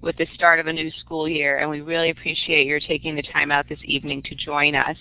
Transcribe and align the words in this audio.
with 0.00 0.16
the 0.16 0.26
start 0.34 0.60
of 0.60 0.66
a 0.66 0.72
new 0.72 0.90
school 1.00 1.28
year, 1.28 1.58
and 1.58 1.68
we 1.68 1.80
really 1.80 2.10
appreciate 2.10 2.66
your 2.66 2.80
taking 2.80 3.14
the 3.16 3.22
time 3.22 3.50
out 3.50 3.68
this 3.68 3.78
evening 3.84 4.22
to 4.22 4.34
join 4.34 4.74
us. 4.74 4.96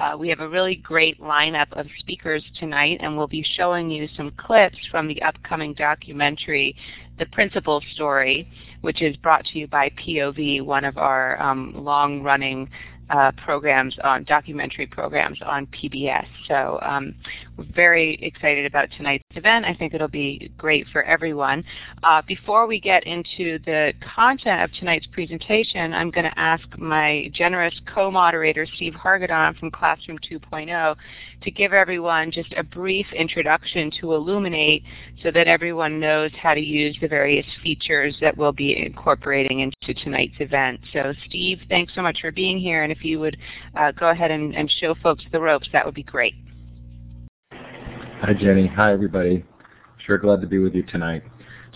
Uh, 0.00 0.16
we 0.16 0.28
have 0.28 0.40
a 0.40 0.48
really 0.48 0.76
great 0.76 1.20
lineup 1.20 1.70
of 1.72 1.86
speakers 2.00 2.42
tonight, 2.58 2.98
and 3.02 3.16
we'll 3.16 3.28
be 3.28 3.44
showing 3.56 3.90
you 3.90 4.08
some 4.16 4.32
clips 4.32 4.78
from 4.90 5.06
the 5.06 5.20
upcoming 5.22 5.74
documentary, 5.74 6.74
The 7.18 7.26
Principal 7.26 7.80
Story, 7.94 8.48
which 8.80 9.00
is 9.00 9.16
brought 9.18 9.44
to 9.46 9.58
you 9.58 9.68
by 9.68 9.90
POV, 9.90 10.62
one 10.64 10.84
of 10.84 10.98
our 10.98 11.40
um, 11.40 11.72
long-running 11.76 12.68
uh, 13.12 13.30
programs 13.32 13.96
on 14.02 14.24
documentary 14.24 14.86
programs 14.86 15.38
on 15.44 15.66
PBS. 15.66 16.26
So 16.48 16.78
um, 16.82 17.14
we're 17.56 17.66
very 17.74 18.14
excited 18.22 18.64
about 18.64 18.88
tonight's 18.96 19.24
event. 19.32 19.66
I 19.66 19.74
think 19.74 19.92
it'll 19.92 20.08
be 20.08 20.50
great 20.56 20.86
for 20.92 21.02
everyone. 21.02 21.62
Uh, 22.02 22.22
before 22.26 22.66
we 22.66 22.80
get 22.80 23.06
into 23.06 23.58
the 23.66 23.92
content 24.00 24.62
of 24.62 24.72
tonight's 24.78 25.06
presentation, 25.06 25.92
I'm 25.92 26.10
going 26.10 26.24
to 26.24 26.38
ask 26.38 26.64
my 26.78 27.30
generous 27.34 27.74
co-moderator 27.92 28.66
Steve 28.76 28.94
Hargadon 28.94 29.58
from 29.58 29.70
Classroom 29.70 30.18
2.0 30.18 30.96
to 31.42 31.50
give 31.50 31.72
everyone 31.74 32.30
just 32.30 32.52
a 32.56 32.62
brief 32.62 33.06
introduction 33.12 33.90
to 34.00 34.14
Elluminate 34.14 34.84
so 35.22 35.30
that 35.30 35.48
everyone 35.48 36.00
knows 36.00 36.30
how 36.40 36.54
to 36.54 36.60
use 36.60 36.96
the 37.00 37.08
various 37.08 37.46
features 37.62 38.16
that 38.20 38.36
we'll 38.36 38.52
be 38.52 38.78
incorporating 38.86 39.60
into 39.60 40.00
tonight's 40.02 40.36
event. 40.40 40.80
So 40.92 41.12
Steve, 41.26 41.60
thanks 41.68 41.94
so 41.94 42.00
much 42.00 42.20
for 42.20 42.30
being 42.30 42.58
here, 42.58 42.84
and 42.84 42.92
if 42.92 43.01
you 43.04 43.20
would 43.20 43.36
uh, 43.76 43.92
go 43.92 44.10
ahead 44.10 44.30
and, 44.30 44.54
and 44.54 44.70
show 44.70 44.94
folks 45.02 45.24
the 45.32 45.40
ropes, 45.40 45.68
that 45.72 45.84
would 45.84 45.94
be 45.94 46.02
great. 46.02 46.34
Hi, 47.50 48.32
Jenny. 48.38 48.66
Hi, 48.68 48.92
everybody. 48.92 49.44
Sure 50.06 50.18
glad 50.18 50.40
to 50.40 50.46
be 50.46 50.58
with 50.58 50.74
you 50.74 50.82
tonight. 50.84 51.22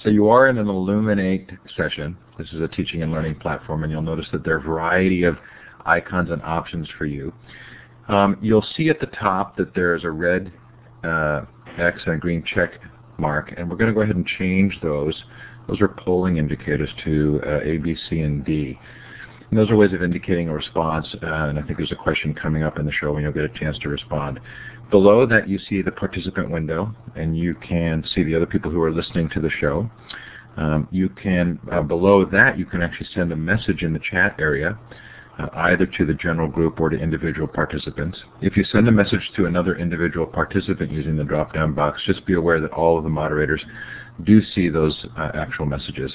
So 0.03 0.11
you 0.11 0.29
are 0.29 0.49
in 0.49 0.59
an 0.59 0.67
Elluminate 0.67 1.51
session. 1.77 2.17
This 2.39 2.49
is 2.53 2.61
a 2.61 2.69
teaching 2.69 3.03
and 3.03 3.13
learning 3.13 3.37
platform, 3.37 3.83
and 3.83 3.91
you'll 3.91 4.03
notice 4.03 4.27
that 4.33 4.45
there 4.45 4.55
are 4.55 4.59
a 4.59 4.63
variety 4.63 5.25
of 5.25 5.39
icons 5.87 6.31
and 6.31 6.43
options 6.43 6.89
for 6.99 7.07
you. 7.07 7.33
Um, 8.09 8.37
you'll 8.41 8.67
see 8.77 8.89
at 8.89 9.01
the 9.01 9.07
top 9.07 9.57
that 9.57 9.75
there's 9.75 10.05
a 10.05 10.11
red 10.11 10.53
uh, 11.03 11.43
X 11.79 12.01
and 12.07 12.15
a 12.15 12.19
green 12.19 12.45
check 12.45 12.73
mark, 13.19 13.55
and 13.57 13.69
we're 13.69 13.77
going 13.77 13.89
to 13.89 13.95
go 13.95 14.03
ahead 14.03 14.17
and 14.17 14.27
change 14.27 14.79
those. 14.83 15.25
Those 15.69 15.81
are 15.81 15.89
polling 15.89 16.37
indicators 16.37 16.91
to 17.05 17.41
uh, 17.45 17.61
A, 17.63 17.79
B, 17.79 17.97
C, 18.09 18.21
and 18.21 18.45
D. 18.45 18.79
And 19.51 19.59
those 19.59 19.71
are 19.71 19.77
ways 19.77 19.93
of 19.93 20.03
indicating 20.03 20.49
a 20.49 20.55
response, 20.55 21.07
uh, 21.23 21.27
and 21.27 21.59
I 21.59 21.63
think 21.63 21.79
there's 21.79 21.93
a 21.93 21.97
question 21.97 22.35
coming 22.35 22.63
up 22.63 22.79
in 22.79 22.87
the 22.87 22.93
show 22.93 23.13
when 23.13 23.23
you'll 23.23 23.33
get 23.33 23.45
a 23.45 23.59
chance 23.59 23.79
to 23.79 23.89
respond. 23.89 24.41
Below 24.91 25.27
that 25.27 25.49
you 25.49 25.59
see 25.59 25.83
the 25.83 25.93
participant 25.93 26.51
window, 26.51 26.95
and 27.15 27.37
you 27.39 27.55
can 27.55 28.05
see 28.15 28.23
the 28.25 28.35
other 28.35 28.47
people 28.47 28.71
who 28.71 28.83
are 28.83 28.93
listening 28.93 29.29
to 29.31 29.41
the 29.41 29.51
show. 29.51 29.89
Um, 30.57 30.89
you 30.91 31.09
can, 31.09 31.59
uh, 31.71 31.83
below 31.83 32.25
that, 32.25 32.59
you 32.59 32.65
can 32.65 32.83
actually 32.83 33.09
send 33.15 33.31
a 33.31 33.37
message 33.37 33.83
in 33.83 33.93
the 33.93 33.99
chat 33.99 34.37
area, 34.39 34.79
uh, 35.39 35.49
either 35.53 35.87
to 35.87 36.07
the 36.07 36.15
general 36.15 36.49
group 36.49 36.81
or 36.81 36.89
to 36.89 36.97
individual 36.97 37.47
participants. 37.47 38.19
If 38.41 38.57
you 38.57 38.65
send 38.65 38.89
a 38.89 38.93
message 38.93 39.31
to 39.37 39.47
another 39.47 39.77
individual 39.77 40.27
participant 40.27 40.91
using 40.91 41.17
the 41.17 41.25
drop-down 41.25 41.75
box, 41.75 42.03
just 42.07 42.25
be 42.25 42.35
aware 42.35 42.61
that 42.61 42.73
all 42.73 42.97
of 42.97 43.05
the 43.05 43.11
moderators 43.11 43.63
do 44.25 44.41
see 44.55 44.69
those 44.71 45.07
uh, 45.19 45.31
actual 45.35 45.67
messages. 45.67 46.13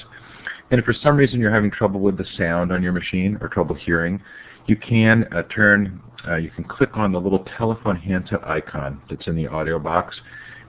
And 0.72 0.78
if 0.78 0.86
for 0.86 0.94
some 0.94 1.18
reason 1.18 1.38
you're 1.38 1.52
having 1.52 1.70
trouble 1.70 2.00
with 2.00 2.16
the 2.16 2.24
sound 2.38 2.72
on 2.72 2.82
your 2.82 2.92
machine 2.92 3.36
or 3.42 3.48
trouble 3.48 3.74
hearing, 3.74 4.22
you 4.66 4.74
can 4.74 5.24
uh, 5.30 5.42
turn, 5.54 6.00
uh, 6.26 6.36
you 6.36 6.50
can 6.50 6.64
click 6.64 6.96
on 6.96 7.12
the 7.12 7.20
little 7.20 7.44
telephone 7.58 7.94
handset 7.94 8.42
icon 8.42 9.02
that's 9.10 9.26
in 9.26 9.36
the 9.36 9.46
audio 9.46 9.78
box, 9.78 10.16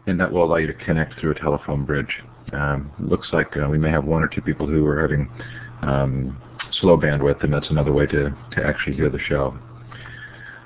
and 0.05 0.19
that 0.19 0.29
will 0.29 0.43
allow 0.43 0.57
you 0.57 0.67
to 0.67 0.73
connect 0.73 1.17
through 1.21 1.31
a 1.31 1.39
telephone 1.39 1.85
bridge. 1.85 2.21
Um, 2.51 2.91
looks 2.99 3.29
like 3.31 3.55
uh, 3.55 3.69
we 3.69 3.77
may 3.77 3.91
have 3.91 4.03
one 4.03 4.21
or 4.21 4.27
two 4.27 4.41
people 4.41 4.67
who 4.67 4.85
are 4.85 5.01
having 5.01 5.29
um, 5.81 6.37
slow 6.81 6.97
bandwidth, 6.97 7.41
and 7.41 7.53
that's 7.53 7.69
another 7.69 7.93
way 7.93 8.05
to, 8.07 8.35
to 8.55 8.65
actually 8.65 8.97
hear 8.97 9.09
the 9.09 9.19
show. 9.19 9.57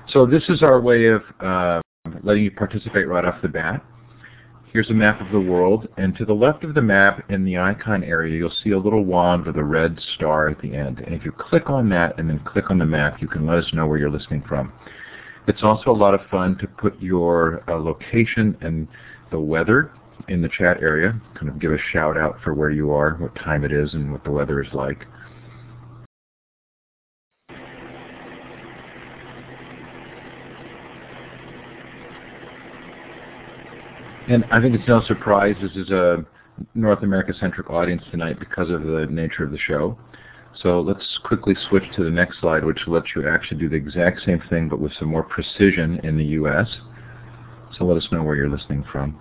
So 0.08 0.26
this 0.26 0.42
is 0.48 0.64
our 0.64 0.80
way 0.80 1.06
of 1.06 1.22
uh, 1.38 1.80
letting 2.24 2.42
you 2.42 2.50
participate 2.50 3.06
right 3.06 3.24
off 3.24 3.40
the 3.40 3.48
bat. 3.48 3.84
Here's 4.70 4.90
a 4.90 4.94
map 4.94 5.22
of 5.22 5.32
the 5.32 5.40
world, 5.40 5.88
and 5.96 6.14
to 6.16 6.26
the 6.26 6.34
left 6.34 6.62
of 6.62 6.74
the 6.74 6.82
map 6.82 7.24
in 7.30 7.42
the 7.42 7.56
icon 7.56 8.04
area, 8.04 8.36
you'll 8.36 8.52
see 8.62 8.72
a 8.72 8.78
little 8.78 9.02
wand 9.02 9.46
with 9.46 9.56
a 9.56 9.64
red 9.64 9.98
star 10.14 10.48
at 10.48 10.60
the 10.60 10.74
end. 10.74 10.98
And 11.00 11.14
if 11.14 11.24
you 11.24 11.32
click 11.32 11.70
on 11.70 11.88
that 11.88 12.18
and 12.18 12.28
then 12.28 12.38
click 12.40 12.70
on 12.70 12.76
the 12.76 12.84
map, 12.84 13.22
you 13.22 13.28
can 13.28 13.46
let 13.46 13.56
us 13.56 13.72
know 13.72 13.86
where 13.86 13.96
you're 13.96 14.10
listening 14.10 14.44
from. 14.46 14.70
It's 15.46 15.62
also 15.62 15.90
a 15.90 15.92
lot 15.92 16.12
of 16.12 16.20
fun 16.30 16.58
to 16.58 16.66
put 16.66 17.00
your 17.00 17.62
uh, 17.66 17.78
location 17.78 18.58
and 18.60 18.86
the 19.30 19.40
weather 19.40 19.90
in 20.28 20.42
the 20.42 20.50
chat 20.50 20.82
area, 20.82 21.18
kind 21.34 21.48
of 21.48 21.58
give 21.58 21.72
a 21.72 21.78
shout 21.90 22.18
out 22.18 22.38
for 22.44 22.52
where 22.52 22.70
you 22.70 22.92
are, 22.92 23.14
what 23.14 23.34
time 23.36 23.64
it 23.64 23.72
is, 23.72 23.94
and 23.94 24.12
what 24.12 24.22
the 24.24 24.30
weather 24.30 24.62
is 24.62 24.72
like. 24.74 25.06
And 34.28 34.44
I 34.52 34.60
think 34.60 34.74
it's 34.74 34.86
no 34.86 35.02
surprise 35.06 35.56
this 35.62 35.74
is 35.74 35.90
a 35.90 36.24
North 36.74 37.02
America-centric 37.02 37.70
audience 37.70 38.02
tonight 38.10 38.38
because 38.38 38.68
of 38.70 38.82
the 38.82 39.06
nature 39.10 39.42
of 39.42 39.52
the 39.52 39.58
show. 39.58 39.96
So 40.62 40.80
let's 40.80 41.18
quickly 41.24 41.54
switch 41.68 41.84
to 41.96 42.04
the 42.04 42.10
next 42.10 42.40
slide, 42.40 42.64
which 42.64 42.80
lets 42.86 43.06
you 43.16 43.26
actually 43.26 43.58
do 43.58 43.68
the 43.70 43.76
exact 43.76 44.20
same 44.26 44.42
thing 44.50 44.68
but 44.68 44.80
with 44.80 44.92
some 44.98 45.08
more 45.08 45.22
precision 45.22 46.00
in 46.02 46.18
the 46.18 46.24
U.S. 46.24 46.68
So 47.78 47.84
let 47.84 47.96
us 47.96 48.08
know 48.12 48.22
where 48.22 48.36
you're 48.36 48.50
listening 48.50 48.84
from. 48.92 49.18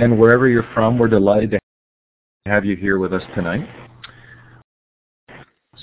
And 0.00 0.18
wherever 0.18 0.48
you're 0.48 0.66
from, 0.72 0.98
we're 0.98 1.08
delighted 1.08 1.50
to 1.50 1.60
have 2.46 2.64
you 2.64 2.74
here 2.74 2.98
with 2.98 3.12
us 3.12 3.22
tonight. 3.34 3.68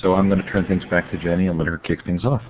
So 0.01 0.15
I'm 0.15 0.27
going 0.27 0.41
to 0.41 0.51
turn 0.51 0.65
things 0.65 0.83
back 0.89 1.11
to 1.11 1.19
Jenny 1.19 1.45
and 1.45 1.59
let 1.59 1.67
her 1.67 1.77
kick 1.77 2.03
things 2.03 2.25
off. 2.25 2.41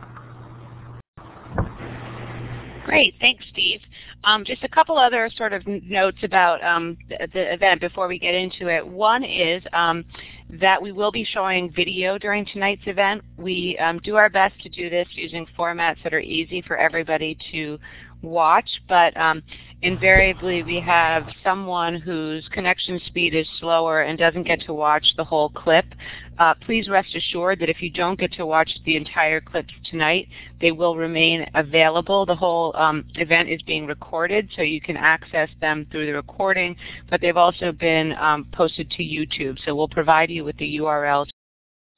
Great, 2.86 3.16
thanks, 3.20 3.44
Steve. 3.52 3.82
Um, 4.24 4.46
just 4.46 4.64
a 4.64 4.70
couple 4.70 4.98
other 4.98 5.30
sort 5.36 5.52
of 5.52 5.68
notes 5.68 6.20
about 6.24 6.64
um, 6.64 6.98
the, 7.10 7.28
the, 7.34 7.54
event 7.54 7.82
before 7.82 8.08
we 8.08 8.18
get 8.18 8.34
into 8.34 8.70
it. 8.70 8.88
One 8.88 9.26
is 9.26 9.62
um, 9.74 10.06
that 10.50 10.82
we 10.82 10.94
will 10.94 11.12
be 11.12 11.26
showing 11.26 11.70
video 11.74 12.18
during 12.18 12.46
tonight's 12.46 12.84
event. 12.86 13.24
We 13.36 13.78
um, 13.80 14.00
do 14.06 14.16
our 14.16 14.30
best 14.30 14.58
to 14.62 14.70
do 14.70 14.90
this 14.90 15.08
using 15.12 15.46
formats 15.60 16.02
that 16.06 16.14
are 16.14 16.22
easy 16.22 16.62
for 16.62 16.78
everybody 16.78 17.38
to 17.52 17.78
watch, 18.22 18.70
but 18.88 19.16
um, 19.18 19.44
invariably 19.82 20.64
we 20.64 20.80
have 20.80 21.28
someone 21.44 22.00
whose 22.00 22.48
connection 22.52 23.00
speed 23.06 23.36
is 23.36 23.48
slower 23.60 24.02
and 24.02 24.18
doesn't 24.18 24.44
get 24.44 24.62
to 24.62 24.74
watch 24.74 25.06
the 25.18 25.24
whole 25.24 25.50
clip. 25.50 25.86
Uh, 26.40 26.54
please 26.62 26.90
rest 26.90 27.16
assured 27.16 27.60
that 27.60 27.70
if 27.70 27.82
you 27.82 27.90
don't 27.90 28.20
get 28.20 28.32
to 28.34 28.46
watch 28.46 28.70
the 28.86 28.96
entire 28.96 29.40
clips 29.40 29.74
tonight, 29.90 30.28
they 30.62 30.72
will 30.72 30.96
remain 30.96 31.46
available. 31.56 32.26
The 32.26 32.36
whole 32.36 32.76
um, 32.76 33.06
event 33.16 33.50
is 33.50 33.62
being 33.64 33.86
recorded, 33.86 34.50
so 34.56 34.62
you 34.62 34.82
can 34.82 34.98
access 34.98 35.50
them 35.62 35.86
through 35.92 36.08
the 36.08 36.14
recording, 36.14 36.76
but 37.10 37.22
they've 37.22 37.38
also 37.38 37.72
been 37.72 38.14
um, 38.14 38.48
posted 38.52 38.90
to 38.92 39.04
YouTube, 39.04 39.58
so 39.64 39.76
we'll 39.76 39.88
provide 39.88 40.30
you 40.30 40.44
with 40.44 40.58
the 40.58 40.78
URLs 40.78 41.30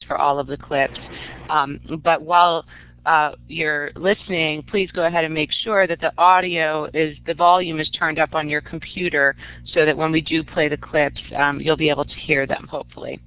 for 0.07 0.18
all 0.18 0.40
of 0.40 0.47
the 0.47 0.57
clips. 0.57 1.00
Um, 1.50 1.80
but 2.03 2.22
while 2.22 2.66
uh, 3.06 3.32
you're 3.48 3.92
listening, 3.96 4.64
please 4.64 4.92
go 4.92 5.06
ahead 5.06 5.24
and 5.24 5.34
make 5.34 5.52
sure 5.64 5.88
that 5.88 6.00
the 6.00 6.12
audio 6.18 6.90
is, 6.94 7.18
the 7.26 7.34
volume 7.34 7.80
is 7.80 7.90
turned 7.90 8.20
up 8.20 8.34
on 8.34 8.50
your 8.50 8.62
computer 8.62 9.36
so 9.74 9.86
that 9.86 9.96
when 9.96 10.12
we 10.12 10.22
do 10.22 10.44
play 10.44 10.68
the 10.68 10.78
clips, 10.78 11.22
um, 11.36 11.60
you'll 11.60 11.78
be 11.78 11.90
able 11.90 12.06
to 12.06 12.16
hear 12.16 12.46
them, 12.46 12.68
hopefully. 12.69 13.19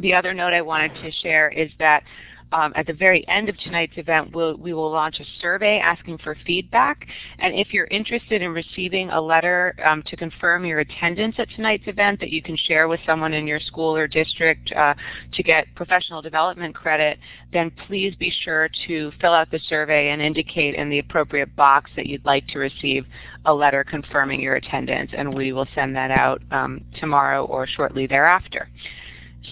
The 0.00 0.14
other 0.14 0.34
note 0.34 0.52
I 0.52 0.62
wanted 0.62 0.94
to 1.02 1.10
share 1.22 1.50
is 1.50 1.70
that 1.78 2.02
um, 2.52 2.72
at 2.76 2.86
the 2.86 2.92
very 2.92 3.26
end 3.28 3.48
of 3.48 3.56
tonight's 3.58 3.96
event, 3.96 4.34
we'll, 4.34 4.56
we 4.56 4.72
will 4.72 4.90
launch 4.90 5.20
a 5.20 5.24
survey 5.40 5.78
asking 5.78 6.18
for 6.18 6.36
feedback. 6.46 7.06
And 7.38 7.54
if 7.54 7.72
you're 7.72 7.86
interested 7.86 8.42
in 8.42 8.52
receiving 8.52 9.10
a 9.10 9.20
letter 9.20 9.74
um, 9.84 10.02
to 10.04 10.16
confirm 10.16 10.64
your 10.64 10.80
attendance 10.80 11.36
at 11.38 11.48
tonight's 11.50 11.86
event 11.86 12.20
that 12.20 12.30
you 12.30 12.42
can 12.42 12.56
share 12.56 12.88
with 12.88 13.00
someone 13.06 13.32
in 13.32 13.46
your 13.46 13.60
school 13.60 13.96
or 13.96 14.06
district 14.06 14.72
uh, 14.72 14.94
to 15.32 15.42
get 15.42 15.66
professional 15.74 16.22
development 16.22 16.74
credit, 16.74 17.18
then 17.52 17.70
please 17.86 18.14
be 18.16 18.32
sure 18.42 18.68
to 18.86 19.10
fill 19.20 19.32
out 19.32 19.50
the 19.50 19.60
survey 19.68 20.10
and 20.10 20.20
indicate 20.22 20.74
in 20.74 20.88
the 20.88 20.98
appropriate 20.98 21.54
box 21.56 21.90
that 21.96 22.06
you'd 22.06 22.24
like 22.24 22.46
to 22.48 22.58
receive 22.58 23.04
a 23.46 23.52
letter 23.52 23.84
confirming 23.84 24.40
your 24.40 24.56
attendance. 24.56 25.10
And 25.16 25.34
we 25.34 25.52
will 25.52 25.66
send 25.74 25.96
that 25.96 26.10
out 26.10 26.42
um, 26.50 26.84
tomorrow 27.00 27.44
or 27.46 27.66
shortly 27.66 28.06
thereafter. 28.06 28.68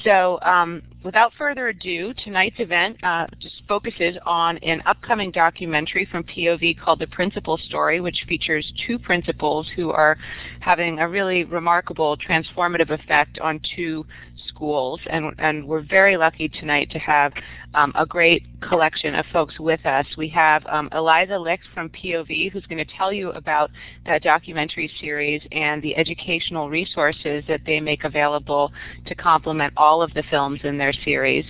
So 0.04 0.38
um, 0.42 0.82
without 1.02 1.32
further 1.38 1.68
ado, 1.68 2.12
tonight's 2.24 2.58
event 2.58 2.96
uh, 3.02 3.26
just 3.38 3.62
focuses 3.66 4.16
on 4.26 4.58
an 4.58 4.82
upcoming 4.86 5.30
documentary 5.30 6.06
from 6.10 6.24
POV 6.24 6.78
called 6.78 6.98
The 6.98 7.06
Principal 7.06 7.58
Story, 7.58 8.00
which 8.00 8.24
features 8.28 8.72
two 8.86 8.98
principals 8.98 9.66
who 9.74 9.90
are 9.90 10.18
having 10.60 10.98
a 10.98 11.08
really 11.08 11.44
remarkable 11.44 12.16
transformative 12.16 12.90
effect 12.90 13.38
on 13.40 13.60
two 13.76 14.04
schools. 14.48 15.00
And, 15.08 15.34
and 15.38 15.66
we're 15.66 15.82
very 15.82 16.16
lucky 16.16 16.48
tonight 16.48 16.90
to 16.90 16.98
have 16.98 17.32
um, 17.74 17.92
a 17.94 18.04
great 18.04 18.44
collection 18.60 19.14
of 19.14 19.24
folks 19.32 19.58
with 19.58 19.84
us. 19.86 20.06
We 20.16 20.28
have 20.30 20.64
um, 20.66 20.88
Eliza 20.92 21.38
Licht 21.38 21.62
from 21.72 21.88
POV 21.90 22.50
who's 22.50 22.66
going 22.66 22.84
to 22.84 22.92
tell 22.96 23.12
you 23.12 23.30
about 23.30 23.70
that 24.06 24.22
documentary 24.22 24.90
series 25.00 25.42
and 25.52 25.82
the 25.82 25.96
educational 25.96 26.68
resources 26.68 27.44
that 27.48 27.60
they 27.64 27.80
make 27.80 28.04
available 28.04 28.72
to 29.06 29.14
complement 29.14 29.72
all 29.76 30.02
of 30.02 30.12
the 30.14 30.24
films 30.30 30.60
in 30.64 30.78
their 30.78 30.92
series. 30.92 31.44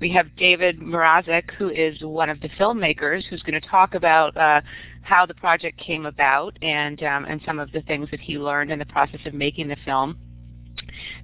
We 0.00 0.10
have 0.12 0.34
David 0.36 0.80
Mrazek 0.80 1.50
who 1.52 1.70
is 1.70 2.00
one 2.02 2.30
of 2.30 2.40
the 2.40 2.48
filmmakers 2.50 3.24
who's 3.26 3.42
going 3.42 3.60
to 3.60 3.68
talk 3.68 3.94
about 3.94 4.36
uh, 4.36 4.60
how 5.02 5.24
the 5.24 5.34
project 5.34 5.78
came 5.78 6.06
about 6.06 6.56
and, 6.62 7.02
um, 7.02 7.24
and 7.24 7.40
some 7.46 7.58
of 7.58 7.72
the 7.72 7.80
things 7.82 8.08
that 8.10 8.20
he 8.20 8.38
learned 8.38 8.70
in 8.70 8.78
the 8.78 8.86
process 8.86 9.20
of 9.24 9.34
making 9.34 9.68
the 9.68 9.76
film. 9.84 10.18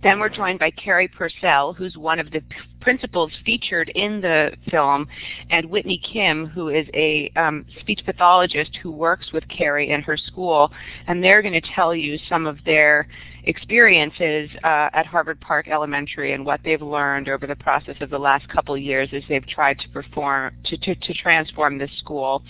Then 0.03 0.19
we're 0.21 0.29
joined 0.29 0.59
by 0.59 0.71
Carrie 0.71 1.09
Purcell, 1.09 1.73
who's 1.73 1.97
one 1.97 2.19
of 2.19 2.31
the 2.31 2.43
principals 2.81 3.33
featured 3.45 3.91
in 3.91 4.21
the 4.21 4.53
film, 4.71 5.09
and 5.51 5.67
Whitney 5.67 5.99
Kim, 5.99 6.47
who 6.47 6.69
is 6.69 6.87
a 6.95 7.31
um, 7.37 7.65
speech 7.81 8.03
pathologist 8.05 8.77
who 8.83 8.91
works 8.91 9.33
with 9.33 9.47
Carrie 9.49 9.91
in 9.91 10.03
her 10.03 10.17
school, 10.17 10.73
and 11.07 11.23
they're 11.23 11.43
going 11.43 11.61
to 11.61 11.69
tell 11.75 11.95
you 11.95 12.19
some 12.29 12.47
of 12.47 12.59
their 12.65 13.09
experiences 13.47 14.51
uh, 14.65 14.91
at 14.93 15.07
Harvard 15.07 15.41
Park 15.41 15.69
Elementary 15.69 16.33
and 16.33 16.45
what 16.45 16.61
they've 16.65 16.83
learned 16.83 17.29
over 17.29 17.47
the 17.47 17.57
process 17.57 17.95
of 18.01 18.11
the 18.11 18.19
last 18.19 18.49
couple 18.49 18.75
of 18.75 18.81
years 18.81 19.09
as 19.13 19.23
they've 19.29 19.47
tried 19.47 19.79
to 19.79 19.89
perform 19.91 20.53
to, 20.65 20.77
to, 20.77 20.95
to 20.97 21.15
transform 21.15 21.79
this 21.79 21.91
school. 21.99 22.43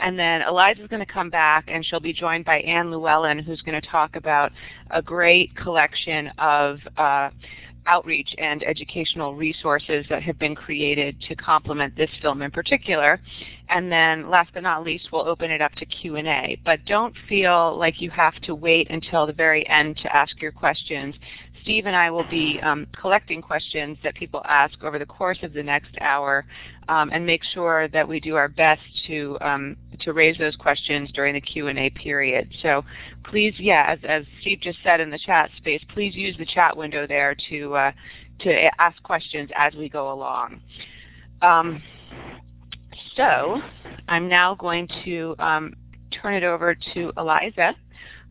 And 0.00 0.18
then 0.18 0.42
Eliza's 0.42 0.88
going 0.88 1.04
to 1.04 1.10
come 1.10 1.30
back 1.30 1.64
and 1.68 1.84
she'll 1.84 2.00
be 2.00 2.12
joined 2.12 2.44
by 2.44 2.60
Anne 2.60 2.90
Llewellyn 2.90 3.38
who's 3.38 3.62
going 3.62 3.80
to 3.80 3.88
talk 3.88 4.16
about 4.16 4.52
a 4.90 5.00
great 5.00 5.54
collection 5.54 6.30
of 6.38 6.78
uh, 6.96 7.30
outreach 7.86 8.34
and 8.38 8.62
educational 8.64 9.34
resources 9.34 10.06
that 10.08 10.22
have 10.22 10.38
been 10.38 10.54
created 10.54 11.20
to 11.28 11.34
complement 11.34 11.96
this 11.96 12.10
film 12.20 12.42
in 12.42 12.50
particular. 12.50 13.20
And 13.68 13.90
then 13.90 14.28
last 14.28 14.50
but 14.52 14.62
not 14.62 14.84
least, 14.84 15.08
we'll 15.12 15.28
open 15.28 15.50
it 15.50 15.60
up 15.60 15.72
to 15.76 15.86
Q&A. 15.86 16.60
But 16.64 16.84
don't 16.86 17.14
feel 17.28 17.76
like 17.78 18.00
you 18.00 18.10
have 18.10 18.34
to 18.42 18.54
wait 18.54 18.90
until 18.90 19.26
the 19.26 19.32
very 19.32 19.68
end 19.68 19.96
to 19.98 20.14
ask 20.14 20.40
your 20.40 20.52
questions. 20.52 21.14
Steve 21.62 21.86
and 21.86 21.96
I 21.96 22.10
will 22.10 22.28
be 22.28 22.60
um, 22.62 22.86
collecting 22.98 23.42
questions 23.42 23.98
that 24.02 24.14
people 24.14 24.42
ask 24.44 24.82
over 24.82 24.98
the 24.98 25.06
course 25.06 25.38
of 25.42 25.52
the 25.52 25.62
next 25.62 25.96
hour 26.00 26.46
um, 26.88 27.10
and 27.12 27.24
make 27.24 27.42
sure 27.52 27.88
that 27.88 28.06
we 28.06 28.20
do 28.20 28.36
our 28.36 28.48
best 28.48 28.82
to 29.06 29.36
um, 29.40 29.76
to 30.00 30.12
raise 30.12 30.38
those 30.38 30.56
questions 30.56 31.10
during 31.12 31.34
the 31.34 31.40
Q&A 31.40 31.90
period. 31.90 32.48
So 32.62 32.84
please, 33.24 33.54
yeah, 33.58 33.84
as, 33.88 33.98
as 34.04 34.24
Steve 34.40 34.60
just 34.60 34.78
said 34.82 35.00
in 35.00 35.10
the 35.10 35.18
chat 35.18 35.50
space, 35.56 35.82
please 35.92 36.14
use 36.14 36.36
the 36.38 36.46
chat 36.46 36.76
window 36.76 37.06
there 37.06 37.36
to 37.50 37.74
uh, 37.74 37.92
to 38.40 38.80
ask 38.80 39.02
questions 39.02 39.50
as 39.56 39.74
we 39.74 39.88
go 39.88 40.12
along. 40.12 40.60
Um, 41.42 41.82
so 43.16 43.60
I'm 44.08 44.28
now 44.28 44.54
going 44.54 44.88
to 45.04 45.34
um, 45.38 45.74
turn 46.10 46.34
it 46.34 46.42
over 46.42 46.74
to 46.94 47.12
Eliza 47.16 47.74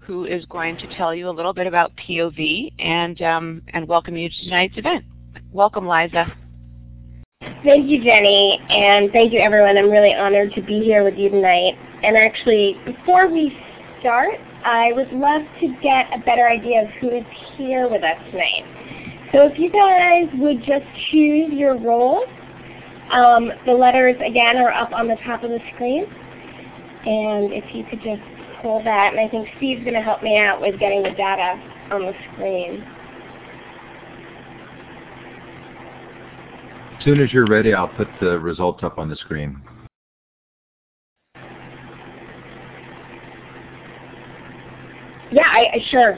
who 0.10 0.26
is 0.26 0.44
going 0.46 0.76
to 0.76 0.88
tell 0.96 1.14
you 1.14 1.30
a 1.30 1.36
little 1.40 1.54
bit 1.54 1.68
about 1.68 1.92
POV 1.98 2.74
and, 2.80 3.22
um, 3.22 3.62
and 3.74 3.88
welcome 3.88 4.18
you 4.18 4.28
to 4.28 4.44
tonight's 4.44 4.76
event. 4.76 5.06
Welcome, 5.52 5.88
Liza. 5.88 6.36
Thank 7.64 7.88
you, 7.88 8.04
Jenny, 8.04 8.60
and 8.70 9.12
thank 9.12 9.32
you, 9.32 9.40
everyone. 9.40 9.78
I'm 9.78 9.92
really 9.92 10.16
honored 10.16 10.52
to 10.56 10.64
be 10.64 10.80
here 10.80 11.04
with 11.04 11.14
you 11.16 11.30
tonight. 11.30 11.78
And 12.02 12.18
actually, 12.18 12.76
before 12.86 13.28
we 13.28 13.56
start, 14.00 14.34
I 14.66 14.94
would 14.94 15.12
love 15.12 15.44
to 15.62 15.78
get 15.80 16.08
a 16.12 16.18
better 16.26 16.50
idea 16.50 16.86
of 16.86 16.88
who 17.00 17.12
is 17.12 17.26
here 17.56 17.88
with 17.88 18.04
us 18.04 18.18
tonight. 18.32 19.30
So 19.32 19.46
if 19.46 19.60
you 19.60 19.70
guys 19.70 20.28
would 20.40 20.64
just 20.64 20.86
choose 21.12 21.54
your 21.54 21.78
roles, 21.78 22.28
um, 23.12 23.52
the 23.68 23.74
letters, 23.74 24.16
again, 24.26 24.58
are 24.58 24.72
up 24.72 24.92
on 24.92 25.08
the 25.08 25.18
top 25.24 25.44
of 25.44 25.52
the 25.52 25.60
screen. 25.76 26.06
And 26.06 27.54
if 27.54 27.64
you 27.76 27.84
could 27.84 28.02
just 28.02 28.39
pull 28.62 28.84
that, 28.84 29.14
and 29.14 29.20
I 29.20 29.30
think 29.30 29.48
Steve's 29.58 29.82
going 29.84 29.96
to 29.96 30.02
help 30.02 30.24
me 30.24 30.38
out 30.38 30.62
with 30.62 30.80
getting 30.80 31.04
the 31.04 31.12
data 31.12 31.62
on 31.92 32.02
the 32.02 32.14
screen. 32.34 32.84
As 36.98 37.06
soon 37.06 37.22
as 37.22 37.32
you're 37.32 37.48
ready, 37.48 37.74
I'll 37.74 37.88
put 37.88 38.08
the 38.20 38.38
results 38.40 38.84
up 38.84 38.98
on 38.98 39.10
the 39.10 39.16
screen. 39.16 39.62
Yeah, 45.32 45.44
I, 45.46 45.68
I 45.76 45.86
sure. 45.90 46.18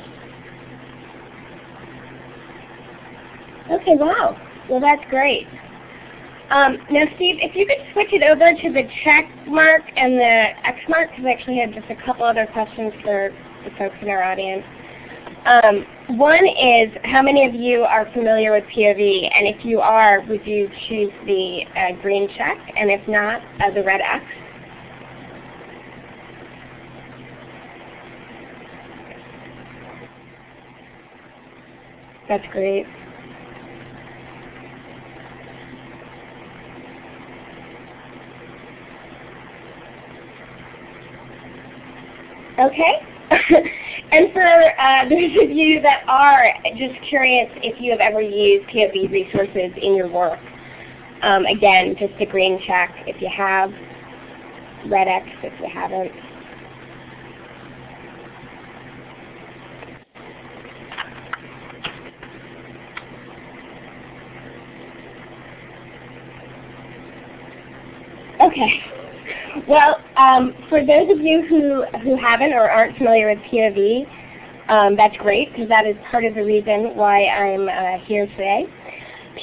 Okay, 3.71 3.95
wow. 3.95 4.37
Well, 4.69 4.79
that's 4.79 5.03
great. 5.09 5.47
Um, 6.51 6.77
now, 6.91 7.05
Steve, 7.15 7.37
if 7.39 7.55
you 7.55 7.65
could 7.65 7.79
switch 7.93 8.11
it 8.11 8.23
over 8.23 8.51
to 8.51 8.73
the 8.73 8.83
check 9.05 9.23
mark 9.47 9.83
and 9.95 10.19
the 10.19 10.67
X 10.67 10.79
mark, 10.89 11.09
because 11.11 11.25
I 11.25 11.31
actually 11.31 11.59
had 11.59 11.73
just 11.73 11.89
a 11.89 11.95
couple 12.05 12.25
other 12.25 12.45
questions 12.51 12.91
for 13.01 13.31
the 13.63 13.71
folks 13.79 13.95
in 14.01 14.09
our 14.09 14.21
audience. 14.21 14.65
Um, 15.45 15.85
one 16.17 16.45
is, 16.45 16.91
how 17.05 17.21
many 17.21 17.45
of 17.47 17.55
you 17.55 17.83
are 17.83 18.11
familiar 18.11 18.51
with 18.51 18.65
POV? 18.65 19.31
And 19.33 19.47
if 19.47 19.63
you 19.63 19.79
are, 19.79 20.19
would 20.27 20.45
you 20.45 20.69
choose 20.89 21.11
the 21.25 21.63
uh, 21.73 22.01
green 22.01 22.27
check? 22.37 22.57
And 22.75 22.91
if 22.91 23.07
not, 23.07 23.41
uh, 23.61 23.71
the 23.73 23.81
red 23.81 24.01
X? 24.01 24.25
That's 32.27 32.45
great. 32.51 32.85
Okay. 42.61 43.07
and 44.11 44.31
for 44.33 44.43
uh, 44.43 45.05
those 45.09 45.31
of 45.41 45.49
you 45.49 45.81
that 45.81 46.03
are 46.07 46.53
just 46.77 47.01
curious 47.09 47.49
if 47.63 47.81
you 47.81 47.91
have 47.91 47.99
ever 47.99 48.21
used 48.21 48.67
POV 48.69 49.11
resources 49.11 49.71
in 49.81 49.95
your 49.95 50.09
work, 50.09 50.39
um, 51.23 51.45
again, 51.45 51.95
just 51.99 52.13
a 52.19 52.25
green 52.25 52.61
check 52.67 52.93
if 53.07 53.21
you 53.21 53.29
have, 53.35 53.71
red 54.89 55.07
X 55.07 55.27
if 55.43 55.59
you 55.59 55.69
haven't. 55.73 56.11
Okay. 68.41 69.00
Well, 69.67 69.97
um, 70.15 70.53
for 70.69 70.85
those 70.85 71.09
of 71.11 71.19
you 71.19 71.45
who, 71.47 71.83
who 72.03 72.15
haven't 72.15 72.53
or 72.53 72.69
aren't 72.69 72.97
familiar 72.97 73.29
with 73.29 73.39
POV, 73.51 74.07
um, 74.69 74.95
that's 74.95 75.15
great 75.17 75.51
because 75.51 75.67
that 75.67 75.85
is 75.85 75.95
part 76.09 76.23
of 76.23 76.35
the 76.35 76.43
reason 76.43 76.95
why 76.95 77.25
I'm 77.25 77.67
uh, 77.67 78.05
here 78.05 78.27
today. 78.27 78.65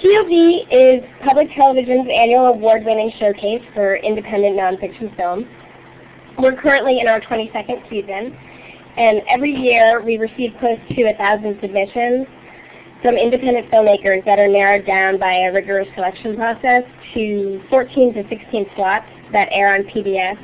POV 0.03 0.67
is 0.71 1.05
public 1.25 1.49
television's 1.55 2.09
annual 2.13 2.47
award-winning 2.47 3.13
showcase 3.19 3.63
for 3.75 3.97
independent 3.97 4.57
nonfiction 4.57 5.15
film. 5.17 5.47
We're 6.39 6.57
currently 6.57 7.01
in 7.01 7.09
our 7.09 7.21
22nd 7.21 7.91
season, 7.91 8.37
and 8.97 9.21
every 9.29 9.53
year 9.53 10.03
we 10.03 10.17
receive 10.17 10.55
close 10.59 10.79
to 10.89 11.05
1,000 11.05 11.59
submissions 11.61 12.27
from 13.03 13.17
independent 13.17 13.71
filmmakers 13.71 14.25
that 14.25 14.39
are 14.39 14.49
narrowed 14.49 14.87
down 14.87 15.19
by 15.19 15.35
a 15.35 15.53
rigorous 15.53 15.89
selection 15.95 16.37
process 16.37 16.83
to 17.15 17.63
14 17.71 18.15
to 18.15 18.29
16 18.29 18.67
slots 18.75 19.07
that 19.33 19.49
air 19.53 19.75
on 19.75 19.83
PBS 19.85 20.37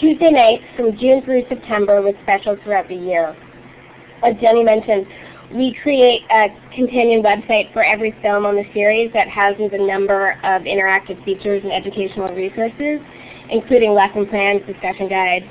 Tuesday 0.00 0.30
nights 0.30 0.62
from 0.76 0.96
June 0.98 1.22
through 1.24 1.42
September 1.48 2.02
with 2.02 2.14
specials 2.22 2.58
throughout 2.64 2.86
the 2.88 2.94
year. 2.94 3.34
As 4.22 4.34
Jenny 4.42 4.62
mentioned, 4.62 5.06
we 5.54 5.74
create 5.82 6.22
a 6.30 6.48
companion 6.74 7.22
website 7.22 7.72
for 7.72 7.82
every 7.82 8.14
film 8.20 8.44
on 8.44 8.56
the 8.56 8.64
series 8.74 9.10
that 9.14 9.28
houses 9.28 9.70
a 9.72 9.78
number 9.78 10.32
of 10.42 10.62
interactive 10.62 11.22
features 11.24 11.62
and 11.62 11.72
educational 11.72 12.28
resources, 12.34 13.00
including 13.48 13.94
lesson 13.94 14.26
plans, 14.26 14.60
discussion 14.66 15.08
guides, 15.08 15.46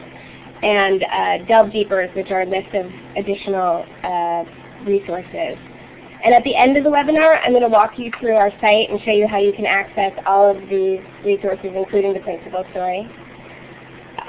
and 0.62 1.04
uh, 1.04 1.46
Delve 1.48 1.72
Deepers, 1.72 2.10
which 2.16 2.30
are 2.30 2.42
a 2.42 2.46
list 2.46 2.74
of 2.76 2.86
additional 3.16 3.86
uh, 4.04 4.44
resources. 4.86 5.58
And 6.26 6.34
at 6.34 6.44
the 6.44 6.56
end 6.56 6.76
of 6.76 6.84
the 6.84 6.90
webinar, 6.90 7.40
I'm 7.44 7.52
going 7.52 7.62
to 7.62 7.70
walk 7.70 8.00
you 8.00 8.12
through 8.20 8.34
our 8.34 8.50
site 8.60 8.90
and 8.90 9.00
show 9.06 9.12
you 9.12 9.28
how 9.28 9.38
you 9.38 9.54
can 9.54 9.68
access 9.68 10.12
all 10.26 10.50
of 10.50 10.58
these 10.70 11.00
resources, 11.24 11.70
including 11.76 12.16
the 12.16 12.20
principal 12.22 12.66
story. 12.72 13.06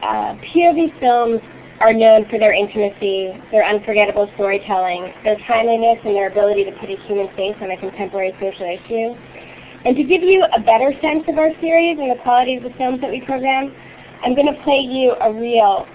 Uh, 0.02 0.36
POV 0.44 0.92
films 1.00 1.40
are 1.80 1.94
known 1.94 2.28
for 2.28 2.38
their 2.38 2.52
intimacy, 2.52 3.32
their 3.50 3.64
unforgettable 3.64 4.30
storytelling, 4.34 5.10
their 5.24 5.40
timeliness, 5.48 5.96
and 6.04 6.14
their 6.14 6.28
ability 6.28 6.64
to 6.64 6.72
put 6.72 6.90
a 6.90 6.96
human 7.08 7.34
face 7.34 7.56
on 7.62 7.70
a 7.70 7.80
contemporary 7.80 8.36
social 8.44 8.68
issue. 8.68 9.16
And 9.88 9.96
to 9.96 10.04
give 10.04 10.20
you 10.20 10.44
a 10.52 10.60
better 10.60 10.92
sense 11.00 11.24
of 11.28 11.38
our 11.38 11.52
series 11.62 11.96
and 11.98 12.10
the 12.10 12.20
quality 12.22 12.56
of 12.56 12.62
the 12.62 12.76
films 12.76 13.00
that 13.00 13.10
we 13.10 13.22
program, 13.22 13.74
I'm 14.22 14.34
going 14.34 14.52
to 14.52 14.62
play 14.64 14.80
you 14.80 15.16
a 15.16 15.32
reel, 15.32 15.88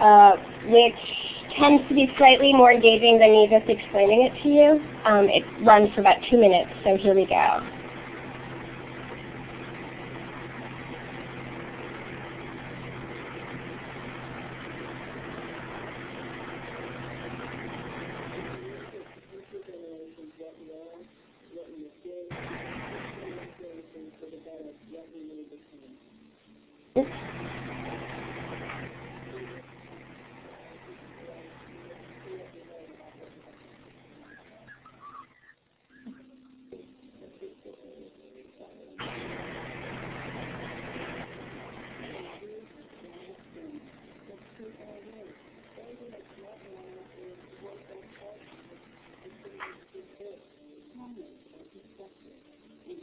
uh, 0.00 0.34
which 0.66 0.98
tends 1.58 1.86
to 1.88 1.94
be 1.94 2.12
slightly 2.16 2.52
more 2.52 2.72
engaging 2.72 3.18
than 3.18 3.30
me 3.32 3.48
just 3.50 3.68
explaining 3.68 4.26
it 4.26 4.42
to 4.42 4.48
you. 4.48 4.68
Um, 5.04 5.28
it 5.28 5.44
runs 5.64 5.92
for 5.94 6.00
about 6.00 6.16
two 6.30 6.38
minutes, 6.38 6.70
so 6.84 6.96
here 6.96 7.14
we 7.14 7.26
go. 7.26 7.60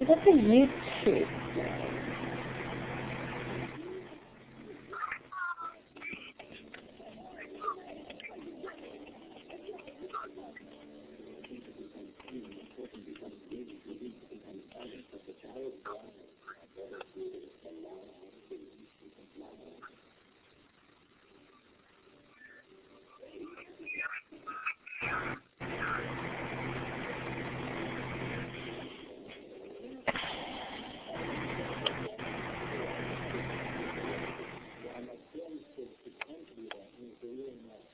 That's 0.07 0.21
a 0.27 0.31
YouTube. 37.35 37.86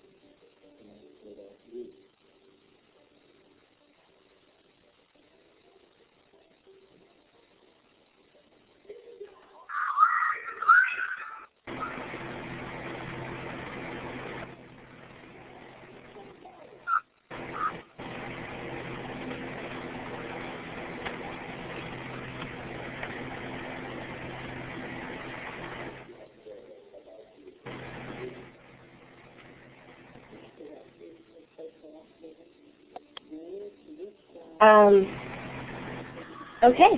Um, 34.63 35.07
okay. 36.63 36.91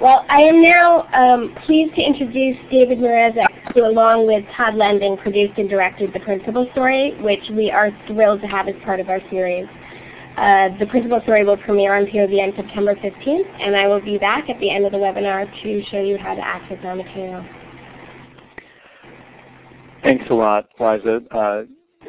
Well, 0.00 0.24
I 0.28 0.42
am 0.42 0.62
now 0.62 1.08
um, 1.12 1.56
pleased 1.66 1.96
to 1.96 2.00
introduce 2.00 2.56
David 2.70 2.98
Mrazek, 2.98 3.74
who 3.74 3.84
along 3.84 4.28
with 4.28 4.44
Tod 4.56 4.76
Lending 4.76 5.16
produced 5.16 5.58
and 5.58 5.68
directed 5.68 6.12
The 6.12 6.20
Principal 6.20 6.68
Story, 6.72 7.16
which 7.20 7.42
we 7.50 7.70
are 7.72 7.90
thrilled 8.06 8.40
to 8.42 8.46
have 8.46 8.68
as 8.68 8.76
part 8.84 9.00
of 9.00 9.08
our 9.08 9.20
series. 9.30 9.66
Uh, 10.36 10.68
the 10.78 10.86
Principal 10.86 11.20
Story 11.22 11.44
will 11.44 11.56
premiere 11.56 11.96
on 11.96 12.06
POV 12.06 12.38
on 12.40 12.52
September 12.54 12.94
15th, 12.94 13.60
and 13.60 13.74
I 13.74 13.88
will 13.88 14.00
be 14.00 14.18
back 14.18 14.48
at 14.48 14.60
the 14.60 14.70
end 14.70 14.86
of 14.86 14.92
the 14.92 14.98
webinar 14.98 15.50
to 15.62 15.82
show 15.90 16.00
you 16.00 16.16
how 16.16 16.36
to 16.36 16.40
access 16.40 16.78
our 16.84 16.94
material. 16.94 17.44
Thanks 20.04 20.24
a 20.30 20.34
lot, 20.34 20.68
Liza. 20.78 21.22
Uh, 21.32 21.62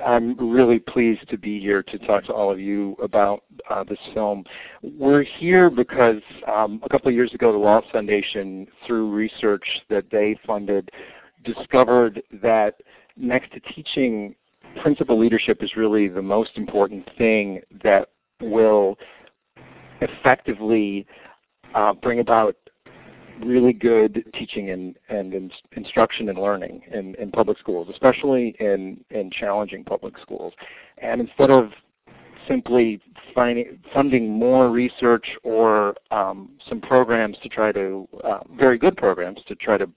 I'm 0.05 0.35
really 0.37 0.79
pleased 0.79 1.27
to 1.29 1.37
be 1.37 1.59
here 1.59 1.83
to 1.83 1.97
talk 1.99 2.25
to 2.25 2.33
all 2.33 2.51
of 2.51 2.59
you 2.59 2.95
about 3.01 3.43
uh, 3.69 3.83
this 3.83 3.99
film. 4.13 4.43
We're 4.81 5.23
here 5.23 5.69
because 5.69 6.21
um, 6.47 6.81
a 6.83 6.89
couple 6.89 7.09
of 7.09 7.15
years 7.15 7.33
ago 7.33 7.51
the 7.51 7.59
Wallace 7.59 7.85
Foundation, 7.91 8.67
through 8.85 9.11
research 9.11 9.65
that 9.89 10.05
they 10.11 10.37
funded, 10.45 10.89
discovered 11.43 12.21
that 12.41 12.75
next 13.17 13.51
to 13.53 13.59
teaching, 13.73 14.35
principal 14.81 15.19
leadership 15.19 15.63
is 15.63 15.75
really 15.75 16.07
the 16.07 16.21
most 16.21 16.51
important 16.55 17.07
thing 17.17 17.61
that 17.83 18.09
will 18.41 18.97
effectively 20.01 21.05
uh, 21.75 21.93
bring 21.93 22.19
about 22.19 22.55
really 23.43 23.73
good 23.73 24.23
teaching 24.33 24.69
and, 24.71 24.95
and 25.09 25.33
in, 25.33 25.51
instruction 25.73 26.29
and 26.29 26.37
learning 26.37 26.81
in, 26.91 27.15
in 27.15 27.31
public 27.31 27.57
schools, 27.57 27.87
especially 27.91 28.55
in, 28.59 29.03
in 29.09 29.31
challenging 29.31 29.83
public 29.83 30.17
schools. 30.21 30.53
And 30.97 31.21
instead 31.21 31.49
of 31.49 31.71
simply 32.47 33.01
finding, 33.35 33.79
funding 33.93 34.29
more 34.29 34.69
research 34.69 35.25
or 35.43 35.95
um, 36.11 36.49
some 36.67 36.81
programs 36.81 37.37
to 37.43 37.49
try 37.49 37.71
to, 37.71 38.07
uh, 38.23 38.39
very 38.57 38.77
good 38.77 38.97
programs 38.97 39.39
to 39.47 39.55
try 39.55 39.77
to 39.77 39.89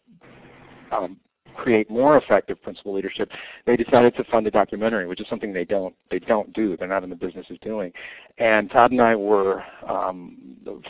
um, 0.93 1.17
create 1.53 1.91
more 1.91 2.17
effective 2.17 2.63
principal 2.63 2.95
leadership, 2.95 3.31
they 3.67 3.77
decided 3.77 4.15
to 4.17 4.25
fund 4.25 4.47
a 4.47 4.51
documentary, 4.51 5.07
which 5.07 5.21
is 5.21 5.29
something 5.29 5.53
they 5.53 5.65
don't 5.65 5.95
they 6.11 6.19
don't 6.19 6.53
do. 6.53 6.77
They're 6.77 6.89
not 6.89 7.05
in 7.05 7.11
the 7.11 7.17
business 7.17 7.47
of 7.51 7.61
doing. 7.61 7.93
And 8.39 8.71
Tod 8.71 8.93
and 8.93 9.01
I 9.01 9.15
were 9.15 9.63
um, 9.89 10.37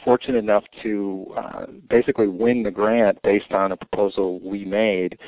fortunate 0.05 0.39
enough 0.39 0.65
to 0.83 1.35
uh, 1.37 1.67
basically 1.89 2.29
win 2.29 2.63
the 2.63 2.71
grant 2.71 3.21
based 3.23 3.53
on 3.53 3.73
a 3.73 3.77
proposal 3.77 4.41
we 4.41 4.65
made 4.65 5.19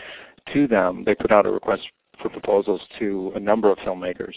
to 0.53 0.67
them. 0.67 1.05
They 1.05 1.15
put 1.15 1.33
out 1.33 1.47
a 1.47 1.51
request 1.51 1.83
for 2.21 2.29
proposals 2.29 2.81
to 2.99 3.33
a 3.35 3.41
number 3.41 3.71
of 3.71 3.79
filmmakers. 3.79 4.35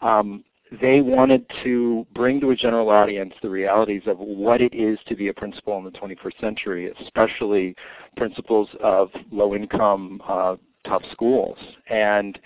Um, 0.00 0.44
they 0.80 1.00
wanted 1.00 1.46
to 1.62 2.06
bring 2.14 2.40
to 2.40 2.50
a 2.50 2.56
general 2.56 2.90
audience 2.90 3.32
the 3.40 3.48
realities 3.48 4.02
of 4.06 4.18
what 4.18 4.60
it 4.60 4.74
is 4.74 4.98
to 5.06 5.14
be 5.14 5.28
a 5.28 5.34
principal 5.34 5.78
in 5.78 5.84
the 5.84 5.90
21st 5.92 6.40
century, 6.40 6.92
especially 7.00 7.74
principals 8.16 8.68
of 8.82 9.10
low-income, 9.30 10.20
uh, 10.26 10.56
tough 10.84 11.02
schools. 11.12 11.56
And 11.88 12.38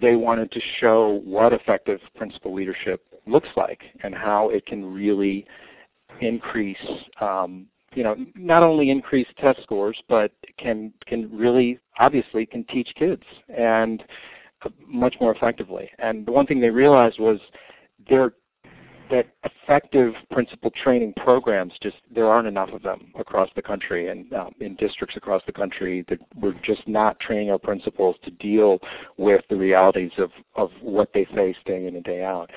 they 0.00 0.16
wanted 0.16 0.50
to 0.52 0.60
show 0.80 1.20
what 1.24 1.52
effective 1.52 2.00
principal 2.16 2.54
leadership 2.54 3.04
looks 3.26 3.48
like 3.56 3.82
and 4.02 4.14
how 4.14 4.48
it 4.48 4.64
can 4.66 4.84
really 4.84 5.46
increase, 6.20 6.78
um, 7.20 7.66
you 7.94 8.02
know, 8.02 8.16
not 8.34 8.62
only 8.62 8.90
increase 8.90 9.26
test 9.38 9.62
scores, 9.62 10.00
but 10.08 10.32
can 10.58 10.92
can 11.06 11.30
really 11.36 11.78
obviously 11.98 12.46
can 12.46 12.64
teach 12.64 12.88
kids. 12.96 13.22
And 13.48 14.02
much 14.86 15.16
more 15.20 15.34
effectively. 15.34 15.90
And 15.98 16.26
the 16.26 16.32
one 16.32 16.46
thing 16.46 16.60
they 16.60 16.70
realized 16.70 17.18
was 17.18 17.38
there 18.08 18.32
that 19.10 19.26
effective 19.44 20.12
principal 20.30 20.70
training 20.82 21.14
programs 21.16 21.72
just 21.82 21.96
there 22.14 22.26
aren't 22.26 22.46
enough 22.46 22.70
of 22.72 22.82
them 22.82 23.10
across 23.18 23.48
the 23.56 23.62
country 23.62 24.08
and 24.08 24.32
um, 24.34 24.52
in 24.60 24.74
districts 24.76 25.16
across 25.16 25.42
the 25.46 25.52
country 25.52 26.04
that 26.08 26.18
we're 26.36 26.54
just 26.62 26.86
not 26.86 27.18
training 27.20 27.50
our 27.50 27.58
principals 27.58 28.16
to 28.22 28.30
deal 28.32 28.78
with 29.16 29.42
the 29.48 29.56
realities 29.56 30.10
of, 30.18 30.30
of 30.56 30.70
what 30.82 31.10
they 31.14 31.26
face 31.34 31.56
day 31.64 31.86
in 31.86 31.96
and 31.96 32.04
day 32.04 32.22
out. 32.22 32.50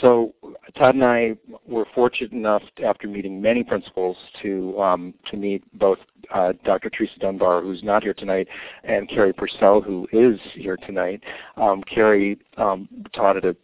So 0.00 0.34
Tod 0.76 0.94
and 0.94 1.04
I 1.04 1.36
were 1.66 1.86
fortunate 1.94 2.32
enough, 2.32 2.62
after 2.84 3.08
meeting 3.08 3.40
many 3.40 3.62
principals, 3.62 4.16
to 4.42 4.80
um, 4.80 5.14
to 5.30 5.36
meet 5.36 5.62
both 5.78 5.98
uh, 6.32 6.52
Dr. 6.64 6.90
Teresa 6.90 7.18
Dunbar, 7.18 7.62
who's 7.62 7.82
not 7.82 8.02
here 8.02 8.14
tonight, 8.14 8.48
and 8.84 9.08
Carrie 9.08 9.32
Purcell, 9.32 9.80
who 9.80 10.06
is 10.12 10.38
here 10.54 10.76
tonight. 10.76 11.22
Um, 11.56 11.82
Carrie 11.82 12.38
um, 12.56 12.88
taught 13.12 13.36
at 13.36 13.44
an 13.44 13.56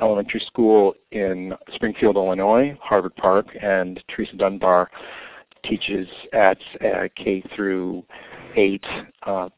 elementary 0.00 0.40
school 0.46 0.94
in 1.10 1.54
Springfield, 1.74 2.16
Illinois, 2.16 2.76
Harvard 2.80 3.16
Park, 3.16 3.46
and 3.60 4.02
Teresa 4.08 4.36
Dunbar 4.36 4.90
teaches 5.64 6.08
at 6.32 6.58
uh, 6.80 7.08
K 7.16 7.42
through 7.54 8.04
8 8.56 8.84
uh, 9.26 9.48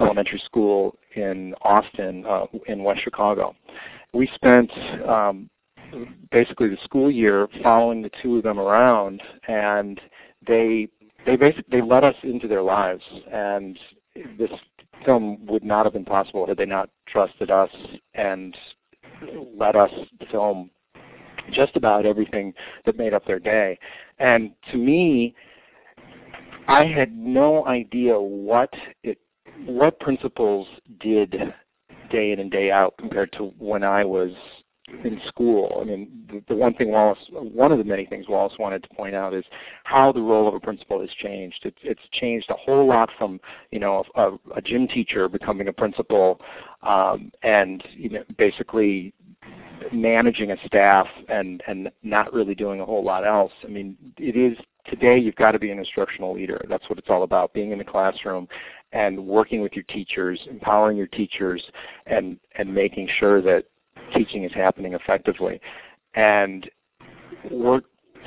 elementary 0.00 0.40
school 0.44 0.96
in 1.16 1.54
Austin, 1.62 2.24
uh, 2.26 2.44
in 2.66 2.84
West 2.84 3.00
Chicago. 3.02 3.54
We 4.12 4.30
spent 4.34 4.70
um, 5.06 5.50
basically 6.30 6.68
the 6.68 6.78
school 6.84 7.10
year 7.10 7.48
following 7.62 8.02
the 8.02 8.10
two 8.22 8.36
of 8.36 8.42
them 8.42 8.58
around 8.58 9.22
and 9.46 10.00
they 10.46 10.88
they 11.28 11.36
basically 11.36 11.80
they 11.80 11.82
let 11.82 12.04
us 12.04 12.14
into 12.22 12.48
their 12.48 12.62
lives, 12.62 13.02
and 13.30 13.78
this 14.38 14.50
film 15.04 15.44
would 15.46 15.62
not 15.62 15.84
have 15.84 15.92
been 15.92 16.04
possible 16.04 16.46
had 16.46 16.56
they 16.56 16.64
not 16.64 16.88
trusted 17.06 17.50
us 17.50 17.70
and 18.14 18.56
let 19.56 19.76
us 19.76 19.90
film 20.30 20.70
just 21.52 21.76
about 21.76 22.06
everything 22.06 22.52
that 22.84 22.96
made 22.96 23.14
up 23.14 23.24
their 23.26 23.38
day. 23.38 23.78
And 24.18 24.52
to 24.72 24.78
me, 24.78 25.34
I 26.66 26.84
had 26.84 27.16
no 27.16 27.66
idea 27.66 28.18
what 28.18 28.72
it 29.02 29.18
what 29.66 30.00
principals 30.00 30.66
did 31.00 31.34
day 32.10 32.32
in 32.32 32.40
and 32.40 32.50
day 32.50 32.70
out 32.70 32.94
compared 32.98 33.32
to 33.32 33.52
when 33.58 33.82
I 33.82 34.04
was 34.04 34.30
in 35.04 35.20
school. 35.28 35.78
I 35.80 35.84
mean, 35.84 36.08
the, 36.28 36.42
the 36.48 36.56
one 36.56 36.74
thing 36.74 36.90
Wallace, 36.90 37.18
one 37.30 37.72
of 37.72 37.78
the 37.78 37.84
many 37.84 38.06
things 38.06 38.26
Wallace 38.28 38.54
wanted 38.58 38.82
to 38.82 38.88
point 38.90 39.14
out 39.14 39.34
is 39.34 39.44
how 39.84 40.12
the 40.12 40.20
role 40.20 40.48
of 40.48 40.54
a 40.54 40.60
principal 40.60 41.00
has 41.00 41.10
changed. 41.22 41.60
It's, 41.64 41.78
it's 41.82 42.00
changed 42.12 42.50
a 42.50 42.54
whole 42.54 42.86
lot 42.86 43.10
from, 43.18 43.40
you 43.70 43.78
know, 43.78 44.04
a, 44.14 44.32
a 44.56 44.62
gym 44.62 44.88
teacher 44.88 45.28
becoming 45.28 45.68
a 45.68 45.72
principal, 45.72 46.40
um, 46.82 47.32
and 47.42 47.82
you 47.90 48.10
know, 48.10 48.24
basically 48.36 49.12
managing 49.92 50.50
a 50.50 50.56
staff 50.66 51.06
and 51.28 51.62
and 51.66 51.90
not 52.02 52.32
really 52.32 52.54
doing 52.54 52.80
a 52.80 52.84
whole 52.84 53.04
lot 53.04 53.26
else. 53.26 53.52
I 53.64 53.68
mean, 53.68 53.96
it 54.16 54.36
is 54.36 54.58
today 54.86 55.18
you've 55.18 55.36
got 55.36 55.52
to 55.52 55.58
be 55.58 55.70
an 55.70 55.78
instructional 55.78 56.34
leader. 56.34 56.60
That's 56.68 56.88
what 56.88 56.98
it's 56.98 57.08
all 57.10 57.22
about, 57.22 57.52
being 57.52 57.72
in 57.72 57.78
the 57.78 57.84
classroom 57.84 58.48
and 58.92 59.26
working 59.26 59.60
with 59.60 59.74
your 59.74 59.84
teachers, 59.84 60.40
empowering 60.50 60.96
your 60.96 61.06
teachers 61.06 61.62
and 62.06 62.38
and 62.56 62.72
making 62.72 63.08
sure 63.18 63.42
that 63.42 63.64
teaching 64.14 64.44
is 64.44 64.52
happening 64.52 64.94
effectively. 64.94 65.60
And 66.14 66.68
we're 67.50 67.80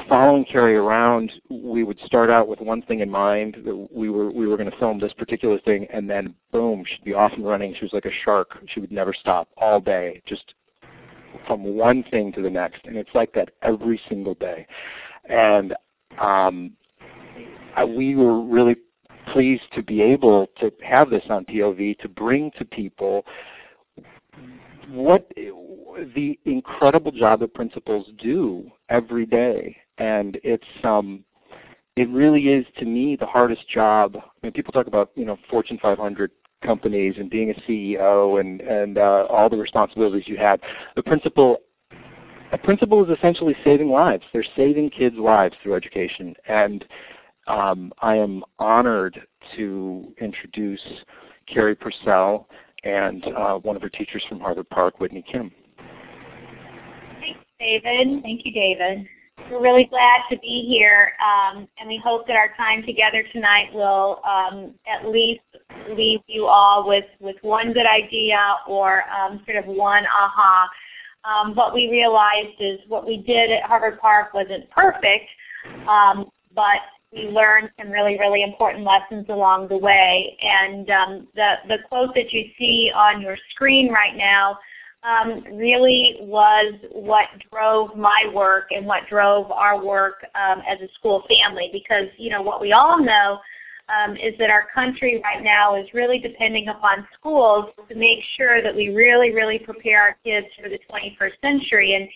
following 0.07 0.45
Carrie 0.45 0.75
around, 0.75 1.31
we 1.49 1.83
would 1.83 1.99
start 2.05 2.29
out 2.29 2.47
with 2.47 2.59
one 2.59 2.81
thing 2.83 3.01
in 3.01 3.09
mind. 3.09 3.57
That 3.65 3.87
we 3.91 4.09
were 4.09 4.31
we 4.31 4.47
were 4.47 4.57
going 4.57 4.71
to 4.71 4.77
film 4.77 4.99
this 4.99 5.13
particular 5.13 5.59
thing, 5.59 5.87
and 5.91 6.09
then 6.09 6.33
boom, 6.51 6.83
she'd 6.87 7.03
be 7.03 7.13
off 7.13 7.33
and 7.33 7.45
running. 7.45 7.73
She 7.75 7.85
was 7.85 7.93
like 7.93 8.05
a 8.05 8.13
shark. 8.23 8.57
She 8.67 8.79
would 8.79 8.91
never 8.91 9.13
stop 9.13 9.49
all 9.57 9.79
day, 9.79 10.21
just 10.25 10.53
from 11.47 11.63
one 11.63 12.03
thing 12.11 12.31
to 12.33 12.41
the 12.41 12.49
next. 12.49 12.85
And 12.85 12.95
it's 12.95 13.09
like 13.13 13.33
that 13.33 13.49
every 13.61 13.99
single 14.09 14.35
day. 14.35 14.65
And 15.29 15.73
um, 16.19 16.71
we 17.87 18.15
were 18.15 18.41
really 18.41 18.75
pleased 19.33 19.63
to 19.75 19.83
be 19.83 20.01
able 20.01 20.47
to 20.59 20.71
have 20.83 21.09
this 21.09 21.23
on 21.29 21.45
POV 21.45 21.97
to 21.99 22.09
bring 22.09 22.51
to 22.57 22.65
people 22.65 23.25
what 24.89 25.31
the 25.35 26.39
incredible 26.45 27.11
job 27.11 27.39
that 27.41 27.53
principals 27.53 28.07
do 28.17 28.69
every 28.89 29.25
day, 29.25 29.77
and 29.97 30.39
it's 30.43 30.63
um, 30.83 31.23
it 31.95 32.09
really 32.09 32.49
is 32.49 32.65
to 32.77 32.85
me 32.85 33.15
the 33.15 33.25
hardest 33.25 33.67
job. 33.69 34.15
I 34.15 34.21
mean, 34.41 34.53
people 34.53 34.71
talk 34.71 34.87
about 34.87 35.11
you 35.15 35.25
know 35.25 35.37
Fortune 35.49 35.79
500 35.81 36.31
companies 36.63 37.15
and 37.17 37.29
being 37.29 37.51
a 37.51 37.53
CEO 37.69 38.39
and 38.39 38.61
and 38.61 38.97
uh, 38.97 39.25
all 39.29 39.49
the 39.49 39.57
responsibilities 39.57 40.27
you 40.27 40.37
have. 40.37 40.59
The 40.95 41.03
principal 41.03 41.57
a 42.51 42.57
principal 42.57 43.03
is 43.03 43.17
essentially 43.17 43.55
saving 43.63 43.89
lives. 43.89 44.23
They're 44.33 44.43
saving 44.55 44.89
kids' 44.89 45.17
lives 45.17 45.55
through 45.61 45.75
education, 45.75 46.35
and 46.47 46.85
um, 47.47 47.93
I 48.01 48.15
am 48.15 48.43
honored 48.59 49.21
to 49.55 50.13
introduce 50.19 50.81
Carrie 51.47 51.75
Purcell 51.75 52.47
and 52.83 53.25
uh, 53.25 53.55
one 53.59 53.75
of 53.75 53.81
her 53.81 53.89
teachers 53.89 54.23
from 54.27 54.39
Harvard 54.39 54.69
Park, 54.69 54.99
Whitney 54.99 55.23
Kim. 55.29 55.51
Thanks, 57.19 57.39
David. 57.59 58.21
Thank 58.23 58.45
you, 58.45 58.51
David. 58.51 59.07
We're 59.49 59.61
really 59.61 59.85
glad 59.85 60.21
to 60.29 60.37
be 60.39 60.65
here, 60.67 61.13
um, 61.19 61.67
and 61.79 61.87
we 61.87 61.97
hope 62.03 62.27
that 62.27 62.35
our 62.35 62.49
time 62.55 62.83
together 62.83 63.23
tonight 63.33 63.73
will 63.73 64.21
um, 64.23 64.75
at 64.87 65.09
least 65.09 65.41
leave 65.95 66.19
you 66.27 66.45
all 66.45 66.87
with, 66.87 67.05
with 67.19 67.35
one 67.41 67.73
good 67.73 67.85
idea 67.85 68.39
or 68.67 69.03
um, 69.09 69.41
sort 69.45 69.57
of 69.57 69.65
one 69.65 70.05
aha. 70.05 70.69
Um, 71.23 71.55
what 71.55 71.73
we 71.73 71.89
realized 71.89 72.59
is 72.59 72.79
what 72.87 73.05
we 73.05 73.17
did 73.17 73.51
at 73.51 73.63
Harvard 73.63 73.99
Park 73.99 74.33
wasn't 74.33 74.69
perfect, 74.69 75.25
um, 75.87 76.29
but 76.55 76.79
we 77.11 77.27
learned 77.27 77.69
some 77.77 77.91
really, 77.91 78.17
really 78.19 78.43
important 78.43 78.85
lessons 78.85 79.25
along 79.29 79.67
the 79.67 79.77
way. 79.77 80.37
And 80.41 80.89
um, 80.89 81.27
the, 81.35 81.55
the 81.67 81.77
quote 81.89 82.15
that 82.15 82.31
you 82.31 82.45
see 82.57 82.91
on 82.95 83.21
your 83.21 83.37
screen 83.51 83.91
right 83.91 84.15
now 84.15 84.57
um, 85.03 85.43
really 85.53 86.17
was 86.21 86.75
what 86.91 87.25
drove 87.51 87.95
my 87.97 88.31
work 88.33 88.67
and 88.71 88.85
what 88.85 89.07
drove 89.09 89.51
our 89.51 89.83
work 89.83 90.25
um, 90.35 90.61
as 90.67 90.79
a 90.79 90.93
school 90.93 91.23
family. 91.27 91.69
Because 91.73 92.07
you 92.17 92.29
know 92.29 92.41
what 92.41 92.61
we 92.61 92.71
all 92.71 92.99
know 92.99 93.39
um, 93.91 94.15
is 94.15 94.33
that 94.39 94.49
our 94.49 94.67
country 94.73 95.21
right 95.23 95.43
now 95.43 95.75
is 95.75 95.87
really 95.93 96.19
depending 96.19 96.67
upon 96.69 97.07
schools 97.17 97.65
to 97.89 97.95
make 97.95 98.19
sure 98.37 98.61
that 98.61 98.75
we 98.75 98.89
really, 98.89 99.31
really 99.31 99.59
prepare 99.59 100.01
our 100.01 100.17
kids 100.23 100.47
for 100.61 100.69
the 100.69 100.79
21st 100.89 101.41
century. 101.41 101.95
And 101.95 102.07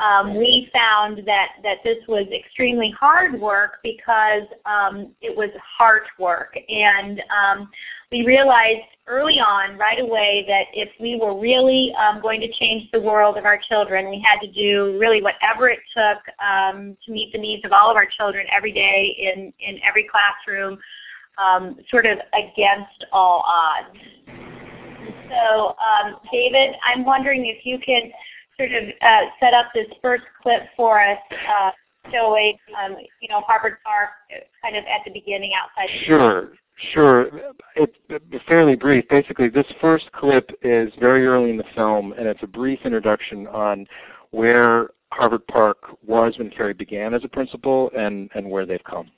um, 0.00 0.36
we 0.36 0.70
found 0.72 1.22
that, 1.26 1.52
that 1.62 1.78
this 1.84 1.98
was 2.06 2.26
extremely 2.32 2.94
hard 2.98 3.40
work 3.40 3.78
because 3.82 4.44
um, 4.66 5.12
it 5.20 5.36
was 5.36 5.50
heart 5.78 6.04
work. 6.18 6.56
And 6.68 7.22
um, 7.30 7.70
we 8.10 8.24
realized 8.24 8.82
early 9.06 9.40
on, 9.40 9.76
right 9.78 10.00
away, 10.00 10.44
that 10.46 10.66
if 10.74 10.90
we 11.00 11.18
were 11.20 11.38
really 11.38 11.92
um, 11.94 12.20
going 12.20 12.40
to 12.40 12.52
change 12.52 12.88
the 12.92 13.00
world 13.00 13.36
of 13.36 13.44
our 13.44 13.58
children, 13.68 14.08
we 14.10 14.24
had 14.24 14.38
to 14.40 14.52
do 14.52 14.96
really 14.98 15.22
whatever 15.22 15.68
it 15.68 15.80
took 15.96 16.18
um, 16.44 16.96
to 17.04 17.10
meet 17.10 17.32
the 17.32 17.38
needs 17.38 17.64
of 17.64 17.72
all 17.72 17.90
of 17.90 17.96
our 17.96 18.06
children 18.06 18.46
every 18.54 18.72
day 18.72 19.16
in, 19.18 19.52
in 19.60 19.80
every 19.82 20.06
classroom, 20.08 20.78
um, 21.38 21.76
sort 21.90 22.06
of 22.06 22.18
against 22.32 23.04
all 23.12 23.44
odds. 23.46 23.98
So, 25.28 25.74
David, 26.30 26.74
I'm 26.84 27.04
wondering 27.04 27.46
if 27.46 27.64
you 27.64 27.78
could 27.78 28.12
sort 28.58 28.72
of 28.72 28.88
uh, 29.00 29.20
set 29.40 29.54
up 29.54 29.66
this 29.74 29.86
first 30.02 30.24
clip 30.42 30.62
for 30.76 31.00
us, 31.00 31.18
uh, 31.32 31.70
showing 32.10 32.58
um, 32.84 32.96
you 33.20 33.28
know 33.28 33.40
Harvard 33.46 33.78
Park 33.84 34.10
kind 34.62 34.76
of 34.76 34.84
at 34.84 35.00
the 35.04 35.12
beginning 35.12 35.52
outside. 35.54 35.88
Sure. 36.04 36.52
Sure. 36.92 37.28
It's 37.76 38.44
fairly 38.48 38.74
brief. 38.74 39.08
Basically, 39.08 39.48
this 39.48 39.66
first 39.80 40.10
clip 40.12 40.50
is 40.62 40.92
very 40.98 41.26
early 41.26 41.50
in 41.50 41.56
the 41.56 41.64
film, 41.76 42.12
and 42.18 42.26
it's 42.26 42.42
a 42.42 42.46
brief 42.46 42.80
introduction 42.84 43.46
on 43.46 43.86
where 44.30 44.88
Harvard 45.12 45.46
Park 45.46 45.78
was 46.04 46.38
when 46.38 46.50
Carrie 46.50 46.72
began 46.72 47.14
as 47.14 47.22
a 47.24 47.28
principal 47.28 47.90
and, 47.96 48.30
and 48.34 48.50
where 48.50 48.66
they've 48.66 48.82
come. 48.84 49.10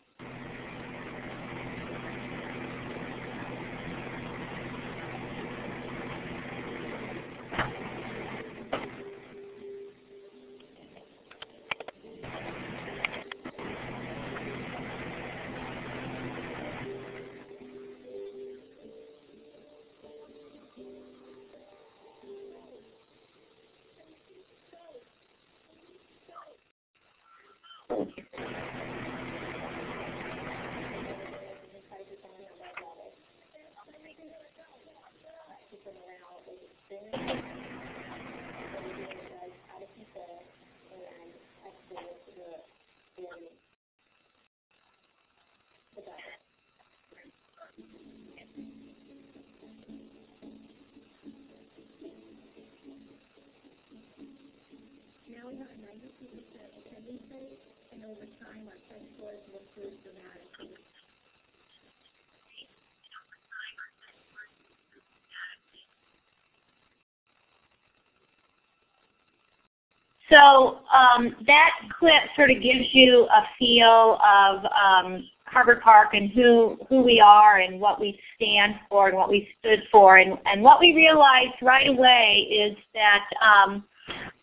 So 70.30 70.78
um, 70.92 71.36
that 71.46 71.70
clip 71.98 72.22
sort 72.34 72.50
of 72.50 72.62
gives 72.62 72.86
you 72.92 73.28
a 73.32 73.42
feel 73.58 74.18
of 74.26 74.64
um, 74.64 75.28
Harvard 75.44 75.80
Park 75.82 76.14
and 76.14 76.30
who, 76.30 76.78
who 76.88 77.02
we 77.02 77.20
are 77.20 77.58
and 77.58 77.80
what 77.80 78.00
we 78.00 78.18
stand 78.34 78.74
for 78.88 79.08
and 79.08 79.16
what 79.16 79.28
we 79.28 79.48
stood 79.60 79.82
for. 79.92 80.16
And, 80.16 80.38
and 80.46 80.62
what 80.62 80.80
we 80.80 80.94
realized 80.94 81.54
right 81.62 81.88
away 81.88 82.48
is 82.50 82.76
that 82.94 83.26
um, 83.42 83.84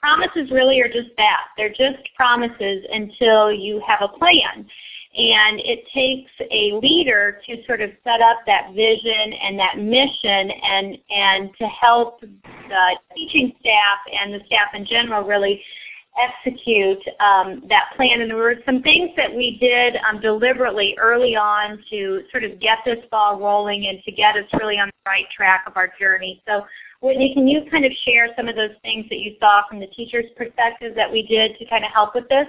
promises 0.02 0.52
really 0.52 0.82
are 0.82 0.88
just 0.88 1.10
that. 1.18 1.48
They're 1.58 1.70
just 1.70 2.10
promises 2.16 2.86
until 2.92 3.52
you 3.52 3.82
have 3.88 4.00
a 4.02 4.18
plan. 4.18 4.66
And 5.14 5.60
it 5.60 5.84
takes 5.94 6.32
a 6.52 6.80
leader 6.82 7.42
to 7.46 7.64
sort 7.66 7.82
of 7.82 7.90
set 8.04 8.22
up 8.22 8.40
that 8.46 8.74
vision 8.74 9.34
and 9.34 9.60
that 9.60 9.78
mission 9.78 10.52
and, 10.52 10.98
and 11.10 11.50
to 11.58 11.66
help 11.68 12.22
the 12.22 12.98
teaching 13.14 13.54
staff 13.60 14.00
and 14.22 14.34
the 14.34 14.40
staff 14.46 14.70
in 14.74 14.86
general 14.86 15.28
really 15.28 15.62
execute 16.19 17.02
um, 17.19 17.63
that 17.69 17.86
plan. 17.95 18.21
And 18.21 18.30
there 18.30 18.38
were 18.38 18.56
some 18.65 18.82
things 18.82 19.12
that 19.15 19.34
we 19.34 19.58
did 19.60 19.95
um, 20.08 20.19
deliberately 20.21 20.95
early 21.00 21.36
on 21.36 21.84
to 21.89 22.21
sort 22.32 22.43
of 22.43 22.60
get 22.60 22.80
this 22.86 23.00
ball 23.10 23.39
rolling 23.39 23.88
and 23.88 24.02
to 24.04 24.12
get 24.12 24.36
us 24.36 24.45
really 24.60 24.78
on 24.78 24.88
the 24.88 25.10
right 25.10 25.26
track 25.36 25.63
of 25.67 25.78
our 25.78 25.91
journey. 26.00 26.41
So 26.47 26.65
Whitney, 27.02 27.34
can 27.34 27.47
you 27.47 27.62
kind 27.71 27.86
of 27.86 27.91
share 28.06 28.28
some 28.36 28.47
of 28.47 28.56
those 28.56 28.76
things 28.82 29.06
that 29.10 29.19
you 29.19 29.36
saw 29.39 29.62
from 29.67 29.80
the 29.80 29.88
teacher's 29.88 30.26
perspective 30.36 30.93
that 30.95 31.12
we 31.12 31.26
did 31.26 31.58
to 31.58 31.65
kind 31.65 31.86
of 31.86 31.91
help 31.91 32.13
with 32.13 32.28
this? 32.30 32.47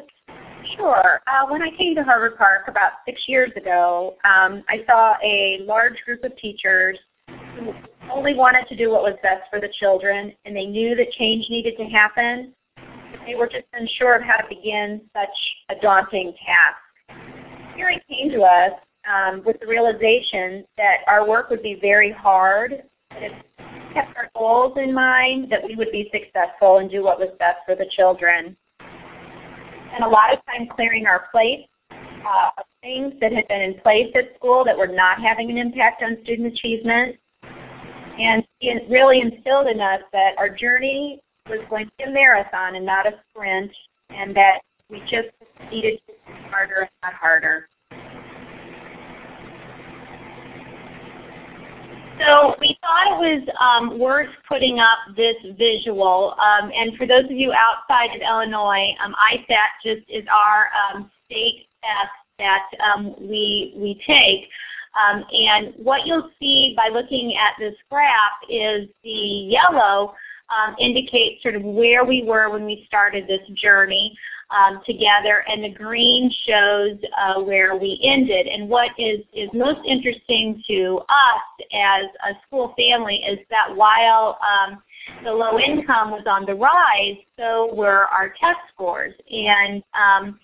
Sure. 0.77 1.21
Uh, 1.27 1.47
when 1.49 1.63
I 1.63 1.71
came 1.77 1.95
to 1.97 2.03
Harvard 2.03 2.37
Park 2.37 2.69
about 2.69 2.93
six 3.07 3.23
years 3.27 3.51
ago, 3.57 4.17
um, 4.25 4.63
I 4.69 4.85
saw 4.87 5.15
a 5.23 5.61
large 5.67 6.01
group 6.05 6.25
of 6.25 6.37
teachers 6.37 6.99
who 7.29 7.73
only 8.13 8.35
wanted 8.35 8.67
to 8.69 8.77
do 8.77 8.91
what 8.91 9.03
was 9.03 9.15
best 9.23 9.43
for 9.51 9.61
the 9.61 9.69
children, 9.81 10.33
and 10.45 10.55
they 10.55 10.67
knew 10.67 10.95
that 10.97 11.11
change 11.13 11.47
needed 11.49 11.77
to 11.79 11.85
happen. 11.85 12.53
They 13.27 13.35
were 13.35 13.47
just 13.47 13.67
unsure 13.73 14.17
of 14.17 14.23
how 14.23 14.37
to 14.37 14.49
begin 14.49 15.01
such 15.15 15.29
a 15.69 15.81
daunting 15.81 16.35
task. 16.45 17.19
Here 17.77 17.91
came 18.09 18.31
to 18.31 18.43
us 18.43 18.73
um, 19.11 19.43
with 19.45 19.61
the 19.61 19.67
realization 19.67 20.65
that 20.77 20.99
our 21.07 21.29
work 21.29 21.51
would 21.51 21.63
be 21.63 21.79
very 21.81 22.13
hard, 22.13 22.83
but 23.11 23.23
if 23.23 23.33
we 23.59 23.95
kept 23.95 24.17
our 24.17 24.31
goals 24.37 24.77
in 24.77 24.93
mind, 24.93 25.51
that 25.51 25.61
we 25.65 25.77
would 25.77 25.93
be 25.93 26.11
successful 26.13 26.79
and 26.79 26.91
do 26.91 27.03
what 27.03 27.19
was 27.19 27.29
best 27.39 27.59
for 27.65 27.75
the 27.75 27.87
children 27.97 28.57
And 28.81 30.05
a 30.05 30.09
lot 30.09 30.33
of 30.33 30.39
time 30.47 30.69
clearing 30.75 31.07
our 31.07 31.29
plate 31.31 31.67
uh, 31.91 32.51
of 32.59 32.65
things 32.83 33.15
that 33.21 33.33
had 33.33 33.47
been 33.49 33.61
in 33.61 33.75
place 33.81 34.13
at 34.15 34.35
school 34.37 34.65
that 34.65 34.77
were 34.77 34.87
not 34.87 35.21
having 35.21 35.51
an 35.51 35.59
impact 35.59 36.03
on 36.03 36.19
student 36.25 36.53
achievement. 36.53 37.17
And 38.19 38.45
it 38.61 38.89
really 38.91 39.21
instilled 39.21 39.69
in 39.69 39.81
us 39.81 40.01
that 40.13 40.33
our 40.39 40.49
journey 40.49 41.23
was 41.53 41.61
going 41.69 41.87
to 41.87 41.93
be 41.99 42.05
a 42.05 42.11
marathon 42.11 42.77
and 42.77 42.87
not 42.87 43.07
a 43.07 43.13
sprint, 43.31 43.71
and 44.09 44.35
that 44.35 44.61
we 44.89 45.01
just 45.01 45.29
needed 45.71 46.01
to 46.07 46.13
be 46.13 46.33
harder 46.49 46.81
and 46.81 46.91
not 47.03 47.13
harder. 47.13 47.69
So 52.21 52.55
we 52.61 52.79
thought 52.81 53.07
it 53.07 53.19
was 53.19 53.49
um, 53.61 53.99
worth 53.99 54.29
putting 54.49 54.79
up 54.79 54.99
this 55.17 55.35
visual. 55.59 56.35
Um, 56.41 56.71
and 56.75 56.97
for 56.97 57.07
those 57.07 57.25
of 57.25 57.33
you 57.33 57.53
outside 57.53 58.15
of 58.15 58.23
Illinois, 58.23 58.95
um, 59.05 59.15
ISAT 59.33 59.83
just 59.83 60.09
is 60.09 60.25
our 60.31 60.69
um, 60.73 61.11
state 61.27 61.67
test 61.83 62.13
that 62.39 62.69
um, 62.85 63.15
we, 63.19 63.75
we 63.77 64.01
take. 64.07 64.49
Um, 64.95 65.25
and 65.33 65.75
what 65.77 66.07
you'll 66.07 66.31
see 66.39 66.75
by 66.77 66.91
looking 66.93 67.35
at 67.37 67.55
this 67.59 67.75
graph 67.91 68.33
is 68.49 68.89
the 69.03 69.11
yellow 69.11 70.15
indicates 70.79 71.43
sort 71.43 71.55
of 71.55 71.63
where 71.63 72.05
we 72.05 72.23
were 72.23 72.51
when 72.51 72.65
we 72.65 72.85
started 72.87 73.27
this 73.27 73.47
journey 73.55 74.17
um, 74.53 74.83
together, 74.85 75.45
and 75.49 75.65
the 75.65 75.73
green 75.73 76.31
shows 76.47 76.99
uh, 77.19 77.41
where 77.41 77.77
we 77.77 77.99
ended. 78.05 78.47
And 78.47 78.69
what 78.69 78.91
is, 78.99 79.21
is 79.33 79.49
most 79.55 79.81
interesting 79.87 80.63
to 80.69 81.01
us 81.09 81.67
as 81.73 82.05
a 82.29 82.39
school 82.47 82.75
family 82.77 83.17
is 83.17 83.39
that 83.51 83.75
while 83.75 84.39
um, 84.43 84.83
the 85.25 85.33
low 85.33 85.59
income 85.59 86.11
was 86.11 86.25
on 86.27 86.45
the 86.47 86.55
rise, 86.55 87.17
so 87.39 87.75
were 87.75 88.07
our 88.07 88.29
test 88.41 88.59
scores. 88.73 89.15
And 89.31 89.83
um, 89.95 90.39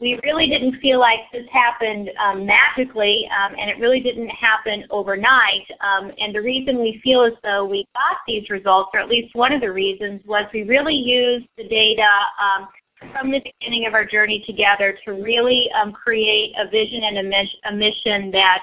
we 0.00 0.18
really 0.24 0.48
didn't 0.48 0.80
feel 0.80 1.00
like 1.00 1.20
this 1.32 1.46
happened 1.52 2.10
um, 2.18 2.46
magically, 2.46 3.28
um, 3.30 3.54
and 3.58 3.70
it 3.70 3.78
really 3.78 4.00
didn't 4.00 4.28
happen 4.28 4.84
overnight. 4.90 5.66
Um, 5.80 6.12
and 6.18 6.34
the 6.34 6.42
reason 6.42 6.80
we 6.80 7.00
feel 7.02 7.24
as 7.24 7.32
though 7.42 7.64
we 7.64 7.86
got 7.94 8.18
these 8.26 8.48
results, 8.50 8.90
or 8.94 9.00
at 9.00 9.08
least 9.08 9.34
one 9.34 9.52
of 9.52 9.60
the 9.60 9.72
reasons, 9.72 10.20
was 10.26 10.44
we 10.52 10.62
really 10.62 10.96
used 10.96 11.46
the 11.56 11.68
data 11.68 12.06
um, 12.40 12.68
from 13.12 13.30
the 13.30 13.40
beginning 13.40 13.86
of 13.86 13.94
our 13.94 14.04
journey 14.04 14.42
together 14.46 14.96
to 15.04 15.12
really 15.12 15.70
um, 15.72 15.92
create 15.92 16.52
a 16.58 16.68
vision 16.68 17.02
and 17.02 17.18
a, 17.18 17.68
a 17.68 17.72
mission 17.72 18.30
that 18.30 18.60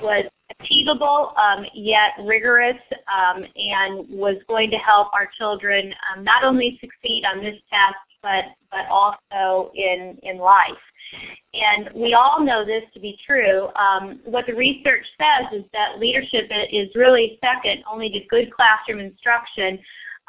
was 0.00 0.24
achievable 0.60 1.34
um, 1.36 1.64
yet 1.74 2.12
rigorous 2.24 2.76
um, 3.12 3.44
and 3.56 4.08
was 4.08 4.36
going 4.48 4.70
to 4.70 4.76
help 4.76 5.08
our 5.12 5.28
children 5.38 5.92
um, 6.14 6.24
not 6.24 6.44
only 6.44 6.78
succeed 6.80 7.24
on 7.24 7.42
this 7.42 7.56
test 7.70 7.96
but, 8.22 8.46
but 8.70 8.86
also 8.90 9.70
in, 9.74 10.18
in 10.22 10.38
life. 10.38 10.72
And 11.52 11.90
we 11.94 12.14
all 12.14 12.42
know 12.42 12.64
this 12.64 12.82
to 12.94 13.00
be 13.00 13.18
true. 13.24 13.68
Um, 13.76 14.20
what 14.24 14.46
the 14.46 14.54
research 14.54 15.04
says 15.20 15.60
is 15.60 15.64
that 15.74 15.98
leadership 16.00 16.50
is 16.72 16.88
really 16.94 17.38
second 17.44 17.84
only 17.90 18.10
to 18.10 18.20
good 18.30 18.50
classroom 18.50 18.98
instruction 18.98 19.78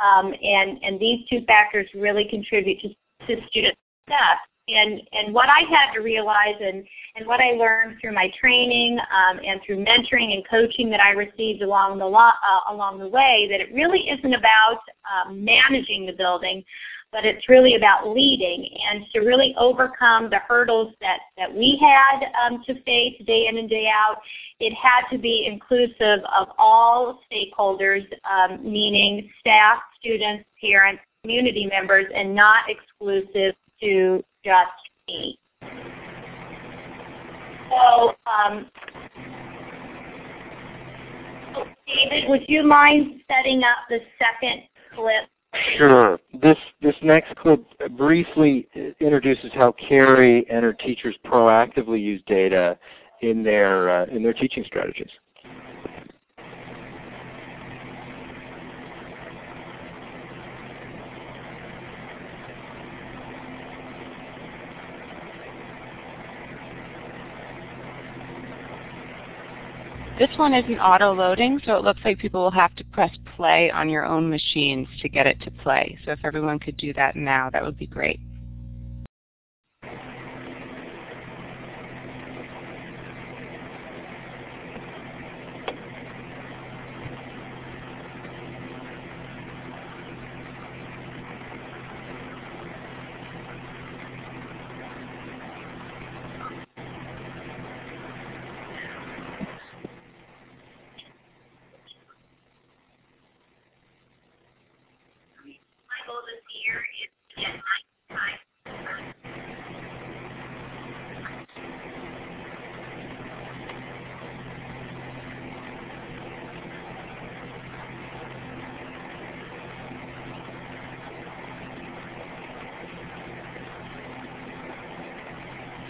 um, 0.03 0.33
and, 0.43 0.77
and 0.83 0.99
these 0.99 1.25
two 1.29 1.45
factors 1.45 1.87
really 1.95 2.27
contribute 2.29 2.81
to, 2.81 2.89
to 3.27 3.47
student 3.47 3.77
success. 4.05 4.37
And, 4.67 5.01
and 5.11 5.33
what 5.33 5.47
I 5.47 5.61
had 5.69 5.93
to 5.93 5.99
realize 5.99 6.55
and, 6.59 6.83
and 7.15 7.27
what 7.27 7.39
I 7.39 7.51
learned 7.51 7.97
through 8.01 8.13
my 8.13 8.31
training 8.39 8.97
um, 8.99 9.39
and 9.45 9.61
through 9.63 9.85
mentoring 9.85 10.33
and 10.33 10.43
coaching 10.49 10.89
that 10.89 10.99
I 10.99 11.11
received 11.11 11.61
along 11.61 11.99
the, 11.99 12.05
uh, 12.07 12.73
along 12.73 12.97
the 12.97 13.07
way, 13.07 13.47
that 13.51 13.61
it 13.61 13.73
really 13.75 14.09
isn't 14.09 14.33
about 14.33 14.79
um, 15.05 15.45
managing 15.45 16.07
the 16.07 16.13
building, 16.13 16.63
but 17.11 17.25
it's 17.25 17.47
really 17.47 17.75
about 17.75 18.09
leading 18.09 18.67
and 18.89 19.05
to 19.13 19.19
really 19.19 19.55
overcome 19.57 20.29
the 20.29 20.39
hurdles 20.39 20.93
that, 20.99 21.19
that 21.37 21.53
we 21.53 21.79
had 21.79 22.25
um, 22.43 22.63
to 22.65 22.73
face 22.83 23.15
day 23.25 23.47
in 23.47 23.57
and 23.57 23.69
day 23.69 23.87
out. 23.87 24.17
It 24.59 24.73
had 24.73 25.07
to 25.11 25.19
be 25.19 25.47
inclusive 25.47 26.25
of 26.35 26.47
all 26.57 27.21
stakeholders, 27.31 28.03
um, 28.29 28.63
meaning 28.63 29.29
staff, 29.39 29.77
students, 29.99 30.43
parents, 30.59 31.03
community 31.21 31.67
members, 31.67 32.05
and 32.13 32.35
not 32.35 32.65
exclusive 32.67 33.55
to 33.85 34.23
just 34.43 34.71
me. 35.07 35.37
So, 37.69 38.13
um, 38.25 38.69
David, 41.87 42.29
would 42.29 42.41
you 42.47 42.63
mind 42.63 43.21
setting 43.29 43.63
up 43.63 43.77
the 43.89 43.99
second 44.19 44.63
clip? 44.95 45.25
Sure. 45.77 46.19
This 46.41 46.57
this 46.81 46.95
next 47.01 47.35
clip 47.37 47.63
briefly 47.95 48.67
introduces 48.99 49.51
how 49.53 49.73
Carrie 49.73 50.45
and 50.49 50.63
her 50.63 50.73
teachers 50.73 51.15
proactively 51.25 52.01
use 52.01 52.21
data 52.27 52.77
in 53.21 53.41
their 53.43 53.89
uh, 53.89 54.05
in 54.07 54.21
their 54.21 54.33
teaching 54.33 54.63
strategies. 54.65 55.09
This 70.17 70.29
one 70.37 70.53
isn't 70.53 70.79
auto-loading, 70.79 71.59
so 71.65 71.75
it 71.75 71.83
looks 71.83 71.99
like 72.05 72.19
people 72.19 72.41
will 72.41 72.51
have 72.51 72.73
to 72.77 72.85
press 72.85 73.11
play 73.35 73.69
on 73.69 73.89
your 73.89 74.05
own 74.05 74.29
machines 74.29 74.87
to 75.01 75.09
get 75.09 75.27
it 75.27 75.41
to 75.41 75.51
play. 75.51 75.97
So 76.05 76.11
if 76.11 76.19
everyone 76.23 76.57
could 76.57 76.77
do 76.77 76.93
that 76.93 77.17
now, 77.17 77.49
that 77.49 77.65
would 77.65 77.77
be 77.77 77.85
great. 77.85 78.21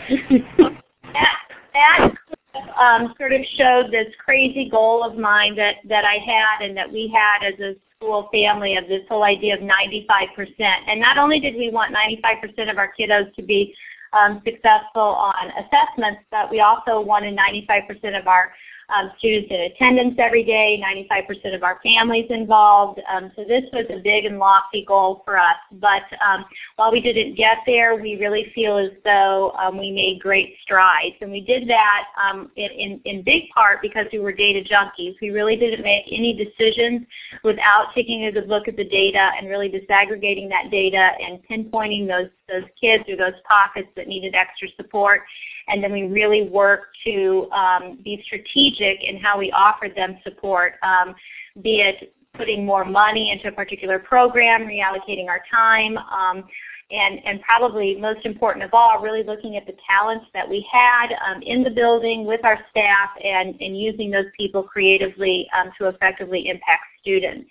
that 0.07 1.37
that 1.73 2.11
um, 2.85 3.13
sort 3.17 3.33
of 3.33 3.41
showed 3.57 3.91
this 3.91 4.13
crazy 4.23 4.69
goal 4.69 5.03
of 5.03 5.17
mine 5.17 5.55
that, 5.55 5.75
that 5.89 6.05
I 6.05 6.17
had 6.23 6.65
and 6.65 6.77
that 6.77 6.91
we 6.91 7.11
had 7.13 7.45
as 7.45 7.59
a 7.59 7.75
school 7.95 8.29
family 8.31 8.77
of 8.77 8.87
this 8.87 9.01
whole 9.09 9.23
idea 9.23 9.55
of 9.55 9.61
95%. 9.61 10.47
And 10.59 10.99
not 10.99 11.17
only 11.17 11.39
did 11.39 11.55
we 11.55 11.69
want 11.71 11.95
95% 11.95 12.69
of 12.69 12.77
our 12.77 12.93
kiddos 12.97 13.33
to 13.35 13.41
be 13.41 13.75
um, 14.13 14.41
successful 14.45 15.01
on 15.01 15.51
assessments, 15.57 16.21
but 16.31 16.51
we 16.51 16.59
also 16.59 17.01
wanted 17.01 17.37
95% 17.37 18.19
of 18.19 18.27
our 18.27 18.53
um, 18.93 19.11
students 19.17 19.47
in 19.49 19.61
attendance 19.61 20.15
every 20.19 20.43
day, 20.43 20.81
95% 20.83 21.55
of 21.55 21.63
our 21.63 21.79
families 21.83 22.25
involved. 22.29 23.01
Um, 23.11 23.31
so 23.35 23.43
this 23.43 23.63
was 23.73 23.85
a 23.89 23.99
big 23.99 24.25
and 24.25 24.39
lofty 24.39 24.85
goal 24.85 25.21
for 25.25 25.37
us. 25.37 25.57
But 25.71 26.03
um, 26.25 26.45
while 26.75 26.91
we 26.91 27.01
didn't 27.01 27.35
get 27.35 27.59
there, 27.65 27.95
we 27.95 28.15
really 28.15 28.51
feel 28.53 28.77
as 28.77 28.91
though 29.03 29.51
um, 29.59 29.77
we 29.77 29.91
made 29.91 30.19
great 30.21 30.55
strides. 30.61 31.15
And 31.21 31.31
we 31.31 31.41
did 31.41 31.67
that 31.69 32.05
um, 32.21 32.51
in, 32.55 33.01
in 33.05 33.23
big 33.23 33.49
part 33.53 33.81
because 33.81 34.05
we 34.11 34.19
were 34.19 34.31
data 34.31 34.61
junkies. 34.67 35.15
We 35.21 35.31
really 35.31 35.55
didn't 35.55 35.83
make 35.83 36.05
any 36.11 36.33
decisions 36.33 37.07
without 37.43 37.87
taking 37.95 38.25
a 38.25 38.31
good 38.31 38.47
look 38.47 38.67
at 38.67 38.75
the 38.75 38.85
data 38.85 39.31
and 39.37 39.49
really 39.49 39.69
disaggregating 39.69 40.49
that 40.49 40.69
data 40.71 41.11
and 41.19 41.39
pinpointing 41.49 42.07
those, 42.07 42.29
those 42.47 42.63
kids 42.79 43.03
or 43.09 43.17
those 43.17 43.39
pockets 43.47 43.87
that 43.95 44.07
needed 44.07 44.35
extra 44.35 44.67
support. 44.75 45.21
And 45.67 45.83
then 45.83 45.91
we 45.91 46.03
really 46.03 46.49
work 46.49 46.93
to 47.05 47.49
um, 47.51 47.99
be 48.03 48.21
strategic 48.25 49.03
in 49.03 49.17
how 49.19 49.37
we 49.37 49.51
offer 49.51 49.87
them 49.93 50.17
support, 50.23 50.73
um, 50.83 51.15
be 51.61 51.81
it 51.81 52.13
putting 52.37 52.65
more 52.65 52.85
money 52.85 53.31
into 53.31 53.47
a 53.47 53.51
particular 53.51 53.97
program, 53.99 54.67
reallocating 54.67 55.27
our 55.27 55.41
time, 55.51 55.97
um, 55.97 56.43
and, 56.91 57.19
and 57.25 57.41
probably 57.41 57.95
most 57.95 58.25
important 58.25 58.63
of 58.63 58.71
all, 58.73 59.01
really 59.01 59.23
looking 59.23 59.57
at 59.57 59.65
the 59.65 59.73
talents 59.89 60.25
that 60.33 60.47
we 60.47 60.65
had 60.71 61.07
um, 61.27 61.41
in 61.41 61.63
the 61.63 61.69
building 61.69 62.25
with 62.25 62.43
our 62.45 62.59
staff 62.69 63.09
and, 63.23 63.59
and 63.59 63.79
using 63.79 64.11
those 64.11 64.25
people 64.37 64.61
creatively 64.61 65.47
um, 65.57 65.71
to 65.79 65.87
effectively 65.87 66.47
impact 66.47 66.83
students. 67.01 67.49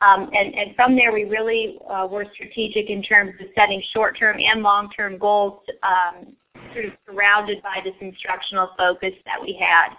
Um, 0.00 0.30
and, 0.32 0.54
and, 0.54 0.76
from 0.76 0.94
there, 0.94 1.12
we 1.12 1.24
really 1.24 1.78
uh, 1.90 2.06
were 2.08 2.24
strategic 2.32 2.88
in 2.88 3.02
terms 3.02 3.32
of 3.40 3.46
setting 3.56 3.82
short-term 3.92 4.36
and 4.38 4.62
long-term 4.62 5.18
goals 5.18 5.60
um, 5.82 6.32
sort 6.72 6.86
of 6.86 6.92
surrounded 7.06 7.62
by 7.62 7.80
this 7.84 7.94
instructional 8.00 8.70
focus 8.76 9.12
that 9.24 9.40
we 9.40 9.58
had. 9.58 9.94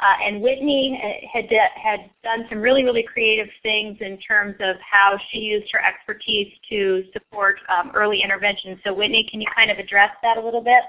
Uh, 0.00 0.14
and 0.26 0.42
Whitney 0.42 1.00
had, 1.32 1.44
had 1.80 2.10
done 2.24 2.46
some 2.48 2.58
really, 2.58 2.82
really 2.82 3.04
creative 3.04 3.46
things 3.62 3.98
in 4.00 4.18
terms 4.18 4.56
of 4.60 4.76
how 4.80 5.16
she 5.30 5.38
used 5.38 5.70
her 5.72 5.80
expertise 5.80 6.52
to 6.70 7.04
support 7.12 7.58
um, 7.68 7.92
early 7.94 8.20
intervention. 8.20 8.80
So 8.84 8.92
Whitney, 8.92 9.28
can 9.30 9.40
you 9.40 9.46
kind 9.54 9.70
of 9.70 9.78
address 9.78 10.10
that 10.22 10.38
a 10.38 10.40
little 10.44 10.62
bit? 10.62 10.82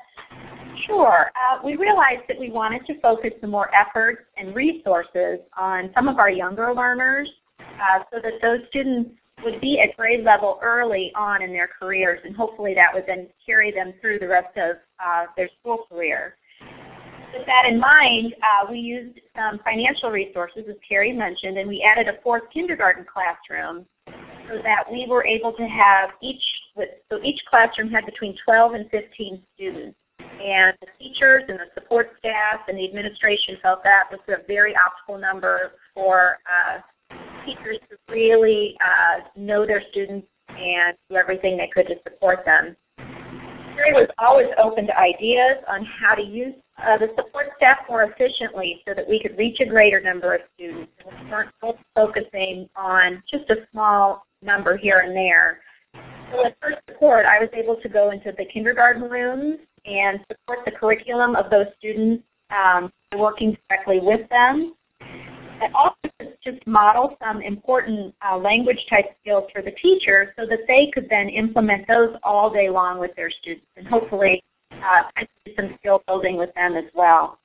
Sure. 0.87 1.29
Uh, 1.35 1.59
we 1.63 1.75
realized 1.75 2.23
that 2.27 2.39
we 2.39 2.49
wanted 2.49 2.85
to 2.87 2.99
focus 3.01 3.31
some 3.39 3.51
more 3.51 3.69
efforts 3.75 4.23
and 4.37 4.55
resources 4.55 5.39
on 5.57 5.91
some 5.93 6.07
of 6.07 6.17
our 6.17 6.31
younger 6.31 6.73
learners 6.73 7.29
uh, 7.59 7.99
so 8.11 8.19
that 8.23 8.33
those 8.41 8.59
students 8.69 9.11
would 9.43 9.61
be 9.61 9.79
at 9.79 9.95
grade 9.97 10.23
level 10.23 10.59
early 10.61 11.11
on 11.15 11.41
in 11.41 11.51
their 11.51 11.69
careers, 11.79 12.19
and 12.25 12.35
hopefully 12.35 12.73
that 12.75 12.93
would 12.93 13.05
then 13.07 13.27
carry 13.45 13.71
them 13.71 13.93
through 14.01 14.19
the 14.19 14.27
rest 14.27 14.55
of 14.57 14.77
uh, 15.03 15.25
their 15.35 15.49
school 15.59 15.85
career. 15.89 16.37
With 17.33 17.47
that 17.47 17.65
in 17.67 17.79
mind, 17.79 18.35
uh, 18.43 18.67
we 18.69 18.77
used 18.77 19.19
some 19.35 19.59
financial 19.63 20.11
resources, 20.11 20.65
as 20.69 20.75
Carrie 20.87 21.13
mentioned, 21.13 21.57
and 21.57 21.67
we 21.67 21.81
added 21.81 22.07
a 22.07 22.21
fourth 22.21 22.43
kindergarten 22.53 23.05
classroom 23.11 23.85
so 24.47 24.61
that 24.63 24.83
we 24.91 25.07
were 25.09 25.25
able 25.25 25.51
to 25.53 25.63
have 25.63 26.11
each, 26.21 26.43
so 27.09 27.19
each 27.23 27.41
classroom 27.49 27.89
had 27.89 28.05
between 28.05 28.35
12 28.45 28.73
and 28.73 28.89
15 28.91 29.41
students. 29.55 29.97
And 30.19 30.77
the 30.81 30.87
teachers 30.99 31.43
and 31.47 31.57
the 31.57 31.65
support 31.73 32.11
staff 32.19 32.61
and 32.67 32.77
the 32.77 32.85
administration 32.85 33.57
felt 33.61 33.83
that 33.83 34.05
was 34.11 34.19
a 34.27 34.45
very 34.45 34.73
optimal 34.73 35.19
number 35.19 35.73
for 35.93 36.39
uh, 36.45 36.79
teachers 37.45 37.77
to 37.89 37.97
really 38.09 38.77
uh, 38.81 39.27
know 39.35 39.65
their 39.65 39.81
students 39.91 40.27
and 40.49 40.95
do 41.09 41.15
everything 41.15 41.57
they 41.57 41.69
could 41.73 41.87
to 41.87 41.95
support 42.03 42.45
them. 42.45 42.75
Terry 43.75 43.93
was 43.93 44.07
always 44.19 44.47
open 44.61 44.85
to 44.87 44.97
ideas 44.97 45.57
on 45.67 45.85
how 45.85 46.13
to 46.13 46.21
use 46.21 46.53
uh, 46.77 46.97
the 46.97 47.07
support 47.15 47.47
staff 47.57 47.79
more 47.89 48.03
efficiently 48.03 48.81
so 48.87 48.93
that 48.93 49.07
we 49.07 49.19
could 49.19 49.37
reach 49.37 49.59
a 49.61 49.65
greater 49.65 49.99
number 49.99 50.33
of 50.33 50.41
students. 50.53 50.91
And 50.99 51.25
we 51.25 51.31
weren't 51.31 51.51
focusing 51.95 52.69
on 52.75 53.23
just 53.29 53.49
a 53.49 53.67
small 53.71 54.25
number 54.41 54.77
here 54.77 54.99
and 54.99 55.15
there. 55.15 55.61
So 56.31 56.45
at 56.45 56.55
First 56.61 56.77
Support, 56.89 57.25
I 57.25 57.39
was 57.39 57.49
able 57.53 57.75
to 57.77 57.89
go 57.89 58.11
into 58.11 58.31
the 58.37 58.45
kindergarten 58.45 59.03
rooms 59.03 59.59
and 59.85 60.19
support 60.31 60.59
the 60.65 60.71
curriculum 60.71 61.35
of 61.35 61.49
those 61.49 61.67
students, 61.77 62.23
um, 62.51 62.91
working 63.17 63.57
directly 63.69 63.99
with 64.01 64.27
them 64.29 64.75
and 65.63 65.73
also 65.75 66.33
just 66.43 66.65
model 66.67 67.15
some 67.23 67.41
important 67.41 68.13
uh, 68.27 68.37
language 68.37 68.85
type 68.89 69.05
skills 69.21 69.45
for 69.53 69.61
the 69.61 69.71
teacher 69.71 70.33
so 70.37 70.45
that 70.45 70.59
they 70.67 70.91
could 70.93 71.07
then 71.09 71.29
implement 71.29 71.87
those 71.87 72.15
all 72.23 72.49
day 72.49 72.69
long 72.69 72.99
with 72.99 73.15
their 73.15 73.31
students 73.31 73.65
and 73.77 73.87
hopefully 73.87 74.43
uh, 74.71 75.03
do 75.45 75.51
some 75.55 75.75
skill 75.79 76.01
building 76.07 76.37
with 76.37 76.53
them 76.55 76.75
as 76.75 76.85
well. 76.93 77.39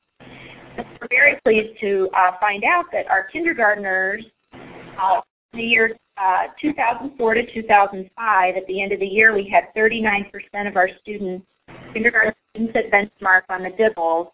We're 0.76 1.08
very 1.10 1.38
pleased 1.44 1.80
to 1.80 2.08
uh, 2.16 2.32
find 2.40 2.64
out 2.64 2.86
that 2.92 3.08
our 3.08 3.24
kindergartners, 3.24 4.24
uh, 4.52 5.20
the 5.52 5.62
year 5.62 5.96
uh, 6.16 6.48
2004 6.60 7.34
to 7.34 7.54
2005, 7.54 8.56
at 8.56 8.66
the 8.66 8.82
end 8.82 8.92
of 8.92 9.00
the 9.00 9.06
year, 9.06 9.34
we 9.34 9.48
had 9.48 9.64
39% 9.76 10.30
of 10.66 10.76
our 10.76 10.88
students, 11.00 11.46
kindergarten 11.92 12.34
students 12.50 12.76
at 12.76 12.90
benchmark 12.90 13.42
on 13.48 13.62
the 13.62 13.70
DIBELS, 13.70 14.28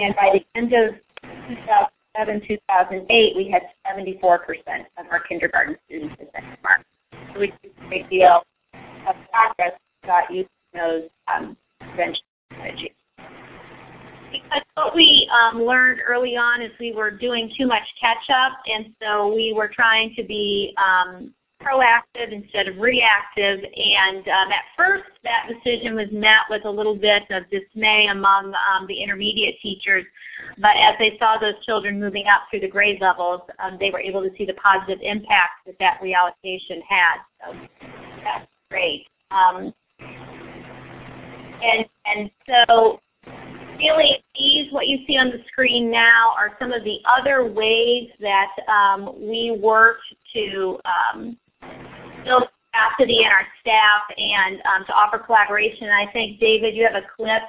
and 0.00 0.14
by 0.16 0.30
the 0.32 0.58
end 0.58 0.72
of 0.74 0.94
2000, 2.18 2.42
2008, 2.48 3.36
we 3.36 3.48
had 3.48 3.62
74% 3.86 4.38
of 4.98 5.06
our 5.10 5.20
kindergarten 5.20 5.76
students 5.86 6.16
at 6.20 6.32
benchmark. 6.34 6.82
So 7.32 7.40
we 7.40 7.52
did 7.62 7.70
a 7.80 7.88
great 7.88 8.10
deal 8.10 8.42
of 9.08 9.14
progress 9.30 9.78
about 10.02 10.30
using 10.30 10.48
those 10.74 11.04
um, 11.32 11.56
prevention 11.80 12.22
strategies. 12.52 12.90
Because 14.32 14.62
what 14.74 14.94
we 14.94 15.30
um, 15.32 15.62
learned 15.62 16.00
early 16.06 16.36
on 16.36 16.60
is 16.60 16.70
we 16.78 16.92
were 16.92 17.10
doing 17.10 17.50
too 17.56 17.66
much 17.66 17.84
catch-up, 18.00 18.52
and 18.66 18.92
so 19.00 19.32
we 19.32 19.54
were 19.56 19.68
trying 19.68 20.14
to 20.16 20.24
be 20.24 20.74
um, 20.76 21.32
proactive 21.62 22.32
instead 22.32 22.68
of 22.68 22.78
reactive. 22.78 23.60
And 23.60 24.18
um, 24.28 24.52
at 24.52 24.64
first, 24.76 25.10
that 25.24 25.48
decision 25.48 25.94
was 25.94 26.08
met 26.12 26.42
with 26.50 26.64
a 26.64 26.70
little 26.70 26.96
bit 26.96 27.22
of 27.30 27.44
dismay 27.50 28.08
among 28.10 28.54
um, 28.54 28.86
the 28.86 29.02
intermediate 29.02 29.56
teachers. 29.60 30.04
But 30.58 30.76
as 30.76 30.94
they 30.98 31.16
saw 31.18 31.36
those 31.38 31.54
children 31.64 32.00
moving 32.00 32.26
up 32.26 32.42
through 32.50 32.60
the 32.60 32.68
grade 32.68 33.00
levels, 33.00 33.42
um, 33.58 33.76
they 33.80 33.90
were 33.90 34.00
able 34.00 34.22
to 34.22 34.30
see 34.36 34.44
the 34.44 34.54
positive 34.54 34.98
impact 35.02 35.66
that 35.66 35.78
that 35.80 36.00
reallocation 36.00 36.80
had. 36.88 37.18
So 37.44 37.54
that's 38.24 38.48
great. 38.70 39.06
Um, 39.30 39.74
and, 41.60 41.84
and 42.06 42.30
so 42.46 43.00
really 43.78 44.22
these, 44.38 44.72
what 44.72 44.86
you 44.86 44.98
see 45.06 45.16
on 45.16 45.30
the 45.30 45.42
screen 45.48 45.90
now, 45.90 46.32
are 46.36 46.56
some 46.58 46.72
of 46.72 46.84
the 46.84 46.98
other 47.18 47.44
ways 47.44 48.10
that 48.20 48.50
um, 48.68 49.14
we 49.20 49.58
work 49.60 49.98
to 50.32 50.78
um, 50.84 51.36
build 52.28 52.44
capacity 52.72 53.20
in 53.20 53.26
our 53.26 53.46
staff 53.60 54.02
and 54.16 54.60
um, 54.60 54.84
to 54.86 54.92
offer 54.92 55.18
collaboration. 55.18 55.88
I 55.88 56.06
think, 56.12 56.38
David, 56.38 56.74
you 56.74 56.86
have 56.90 57.02
a 57.02 57.06
clip 57.16 57.42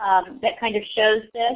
um, 0.00 0.38
that 0.42 0.58
kind 0.60 0.76
of 0.76 0.82
shows 0.94 1.22
this. 1.32 1.54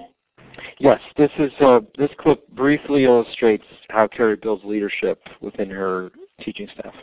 Yes, 0.79 1.01
this 1.17 1.31
is 1.39 1.53
uh, 1.61 1.81
this 1.99 2.11
clip 2.19 2.49
briefly 2.51 3.05
illustrates 3.05 3.65
how 3.89 4.09
Carrie 4.09 4.37
builds 4.37 4.65
leadership 4.65 5.21
within 5.41 5.71
her 5.71 6.11
teaching 6.41 6.69
staff. 6.79 6.95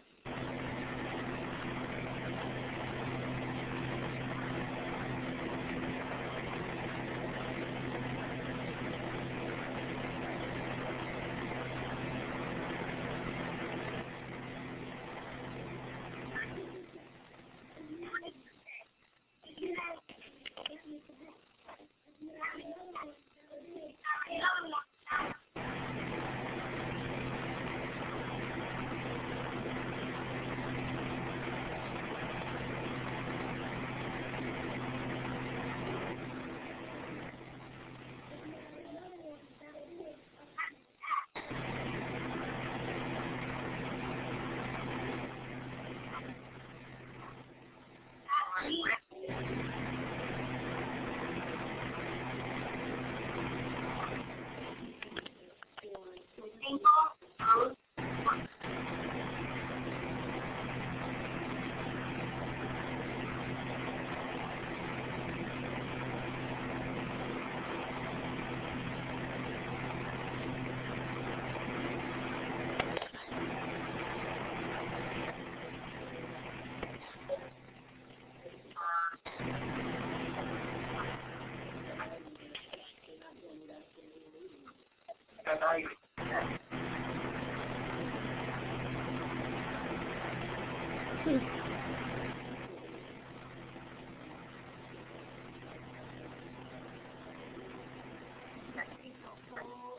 So 99.60 99.97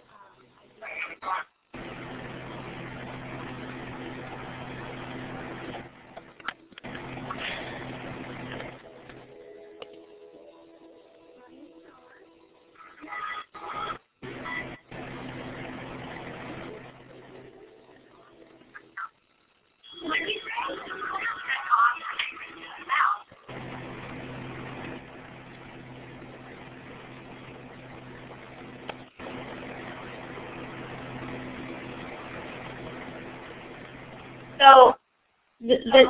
the, 35.68 35.76
the, 35.92 36.04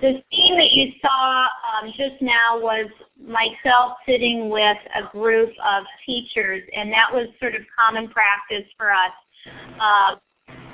the 0.00 0.22
scene 0.30 0.56
that 0.56 0.72
you 0.72 0.92
saw 1.00 1.44
um, 1.44 1.92
just 1.96 2.20
now 2.20 2.58
was 2.60 2.90
myself 3.18 3.96
sitting 4.06 4.50
with 4.50 4.76
a 4.94 5.10
group 5.10 5.50
of 5.64 5.84
teachers, 6.04 6.62
and 6.76 6.92
that 6.92 7.12
was 7.12 7.28
sort 7.40 7.54
of 7.54 7.62
common 7.76 8.08
practice 8.08 8.68
for 8.76 8.92
us. 8.92 9.12
Uh, 9.80 10.16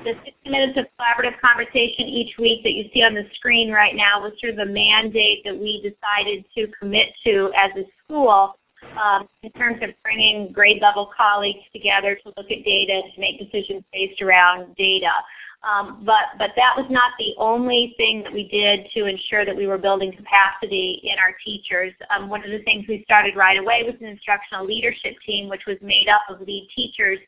the 0.04 0.12
60 0.24 0.50
minutes 0.50 0.78
of 0.78 0.86
collaborative 0.98 1.38
conversation 1.40 2.06
each 2.06 2.38
week 2.38 2.62
that 2.62 2.72
you 2.72 2.84
see 2.94 3.02
on 3.02 3.14
the 3.14 3.24
screen 3.34 3.72
right 3.72 3.94
now 3.96 4.20
was 4.20 4.32
sort 4.40 4.52
of 4.52 4.58
a 4.60 4.70
mandate 4.70 5.42
that 5.44 5.56
we 5.56 5.82
decided 5.82 6.44
to 6.54 6.70
commit 6.78 7.08
to 7.24 7.50
as 7.56 7.70
a 7.76 7.84
school 8.04 8.56
um, 9.02 9.28
in 9.42 9.50
terms 9.52 9.82
of 9.82 9.90
bringing 10.02 10.52
grade 10.52 10.80
level 10.80 11.10
colleagues 11.16 11.64
together 11.72 12.16
to 12.22 12.32
look 12.36 12.50
at 12.50 12.64
data, 12.64 13.02
to 13.14 13.20
make 13.20 13.38
decisions 13.38 13.82
based 13.92 14.22
around 14.22 14.74
data. 14.76 15.10
Um, 15.66 16.02
but, 16.04 16.38
but 16.38 16.50
that 16.54 16.74
was 16.76 16.86
not 16.90 17.12
the 17.18 17.34
only 17.38 17.94
thing 17.96 18.22
that 18.22 18.32
we 18.32 18.46
did 18.48 18.86
to 18.94 19.06
ensure 19.06 19.44
that 19.44 19.56
we 19.56 19.66
were 19.66 19.78
building 19.78 20.12
capacity 20.12 21.00
in 21.02 21.18
our 21.18 21.34
teachers. 21.44 21.92
Um, 22.14 22.28
one 22.28 22.44
of 22.44 22.50
the 22.50 22.62
things 22.62 22.84
we 22.88 23.02
started 23.02 23.34
right 23.34 23.58
away 23.58 23.82
was 23.82 23.96
an 24.00 24.06
instructional 24.06 24.64
leadership 24.64 25.16
team, 25.26 25.48
which 25.48 25.62
was 25.66 25.76
made 25.82 26.08
up 26.08 26.22
of 26.28 26.46
lead 26.46 26.68
teachers 26.74 27.18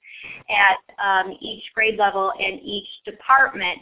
at 0.49 0.79
um, 1.05 1.37
each 1.41 1.65
grade 1.75 1.99
level 1.99 2.33
and 2.39 2.61
each 2.63 2.87
department 3.05 3.79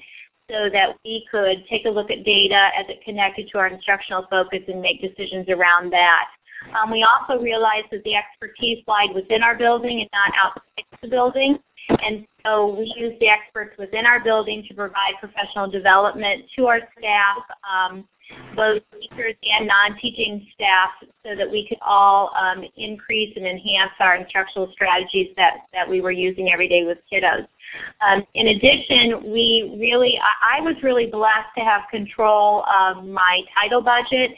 so 0.51 0.71
that 0.73 0.97
we 1.05 1.27
could 1.31 1.65
take 1.69 1.85
a 1.85 1.91
look 1.91 2.11
at 2.11 2.25
data 2.25 2.71
as 2.79 2.87
it 2.89 3.05
connected 3.05 3.49
to 3.51 3.59
our 3.59 3.67
instructional 3.67 4.27
focus 4.31 4.61
and 4.69 4.81
make 4.81 5.03
decisions 5.03 5.49
around 5.49 5.93
that. 5.93 6.29
Um, 6.75 6.91
we 6.91 7.05
also 7.05 7.43
realized 7.43 7.87
that 7.91 8.03
the 8.05 8.15
expertise 8.15 8.83
lied 8.87 9.15
within 9.15 9.43
our 9.43 9.57
building 9.57 10.01
and 10.01 10.11
not 10.13 10.33
outside 10.43 11.01
the 11.03 11.09
building. 11.09 11.59
And 11.89 12.27
so 12.45 12.75
we 12.77 12.93
use 12.97 13.15
the 13.21 13.29
experts 13.29 13.77
within 13.79 14.07
our 14.07 14.23
building 14.23 14.65
to 14.69 14.75
provide 14.75 15.15
professional 15.21 15.71
development 15.71 16.45
to 16.57 16.67
our 16.67 16.81
staff, 16.99 17.39
um, 17.71 18.05
both 18.57 18.83
teachers 19.01 19.35
and 19.43 19.69
non-teaching 19.69 20.47
staff, 20.53 20.91
so 21.25 21.37
that 21.37 21.49
we 21.49 21.67
could 21.69 21.79
all 21.87 22.33
um, 22.35 22.65
increase 22.77 23.33
and 23.37 23.47
enhance 23.47 23.93
our 24.01 24.17
instructional 24.17 24.69
strategies 24.73 25.29
that, 25.37 25.59
that 25.73 25.89
we 25.89 26.01
were 26.01 26.11
using 26.11 26.51
every 26.53 26.69
day 26.69 26.85
with 26.85 26.99
kiddos. 27.13 27.47
Um, 28.07 28.25
in 28.35 28.49
addition, 28.49 29.33
we 29.33 29.77
really, 29.79 30.19
I, 30.19 30.59
I 30.59 30.61
was 30.63 30.75
really 30.83 31.07
blessed 31.07 31.55
to 31.57 31.65
have 31.65 31.83
control 31.91 32.65
of 32.65 33.05
my 33.05 33.43
title 33.61 33.81
budget 33.81 34.33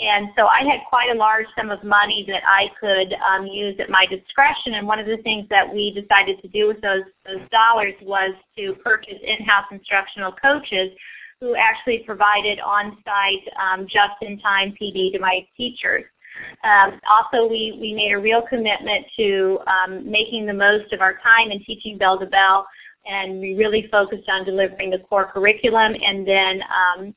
and 0.00 0.28
so 0.36 0.46
I 0.46 0.60
had 0.60 0.80
quite 0.88 1.10
a 1.10 1.18
large 1.18 1.46
sum 1.56 1.70
of 1.70 1.82
money 1.82 2.24
that 2.28 2.42
I 2.46 2.70
could 2.78 3.14
um, 3.14 3.46
use 3.46 3.74
at 3.80 3.90
my 3.90 4.06
discretion. 4.06 4.74
And 4.74 4.86
one 4.86 5.00
of 5.00 5.06
the 5.06 5.16
things 5.24 5.46
that 5.50 5.72
we 5.72 5.92
decided 5.92 6.40
to 6.42 6.48
do 6.48 6.68
with 6.68 6.80
those, 6.80 7.02
those 7.26 7.48
dollars 7.50 7.94
was 8.02 8.32
to 8.56 8.74
purchase 8.84 9.18
in-house 9.24 9.66
instructional 9.72 10.32
coaches 10.32 10.92
who 11.40 11.56
actually 11.56 12.04
provided 12.06 12.60
on-site 12.60 13.48
um, 13.60 13.86
just-in-time 13.88 14.74
PD 14.80 15.12
to 15.12 15.18
my 15.18 15.44
teachers. 15.56 16.04
Um, 16.62 17.00
also, 17.08 17.48
we, 17.48 17.76
we 17.80 17.92
made 17.92 18.12
a 18.12 18.18
real 18.18 18.42
commitment 18.42 19.04
to 19.16 19.58
um, 19.66 20.08
making 20.08 20.46
the 20.46 20.54
most 20.54 20.92
of 20.92 21.00
our 21.00 21.14
time 21.14 21.50
and 21.50 21.60
teaching 21.64 21.98
bell 21.98 22.18
to 22.20 22.26
bell, 22.26 22.66
and 23.06 23.40
we 23.40 23.54
really 23.54 23.88
focused 23.90 24.28
on 24.28 24.44
delivering 24.44 24.90
the 24.90 24.98
core 24.98 25.30
curriculum 25.32 25.94
and 26.00 26.26
then 26.26 26.60
um, 26.62 27.14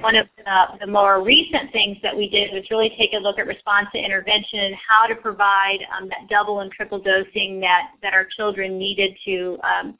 one 0.00 0.16
of 0.16 0.26
the, 0.36 0.86
the, 0.86 0.86
more 0.86 1.22
recent 1.22 1.70
things 1.72 1.96
that 2.02 2.16
we 2.16 2.28
did 2.28 2.52
was 2.52 2.64
really 2.70 2.94
take 2.98 3.12
a 3.12 3.16
look 3.16 3.38
at 3.38 3.46
response 3.46 3.88
to 3.92 3.98
intervention 3.98 4.60
and 4.60 4.74
how 4.74 5.06
to 5.06 5.14
provide 5.14 5.78
um, 5.96 6.08
that 6.08 6.28
double 6.28 6.60
and 6.60 6.70
triple 6.72 7.00
dosing 7.00 7.60
that, 7.60 7.90
that 8.02 8.14
our 8.14 8.26
children 8.36 8.78
needed 8.78 9.16
to 9.24 9.58
um, 9.62 9.98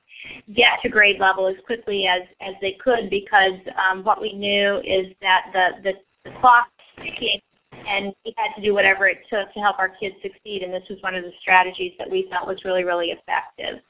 get 0.55 0.81
to 0.83 0.89
grade 0.89 1.21
level 1.21 1.47
as 1.47 1.57
quickly 1.67 2.07
as, 2.07 2.23
as 2.41 2.55
they 2.61 2.77
could 2.83 3.11
because 3.11 3.59
um, 3.91 4.05
what 4.05 4.21
we 4.21 4.33
knew 4.33 4.79
is 4.85 5.13
that 5.21 5.47
the, 5.53 5.71
the, 5.83 5.93
the 6.25 6.37
clock 6.41 6.69
was 6.99 7.07
ticking 7.07 7.41
and 7.87 8.15
we 8.25 8.33
had 8.37 8.55
to 8.55 8.63
do 8.63 8.73
whatever 8.75 9.07
it 9.07 9.19
took 9.29 9.53
to 9.53 9.61
help 9.61 9.79
our 9.79 9.89
kids 9.89 10.15
succeed 10.23 10.63
and 10.63 10.73
this 10.73 10.85
was 10.89 10.99
one 11.03 11.15
of 11.15 11.25
the 11.25 11.33
strategies 11.41 11.93
that 11.99 12.11
we 12.11 12.29
felt 12.31 12.47
was 12.47 12.65
really, 12.65 12.85
really 12.85 13.09
effective 13.09 13.81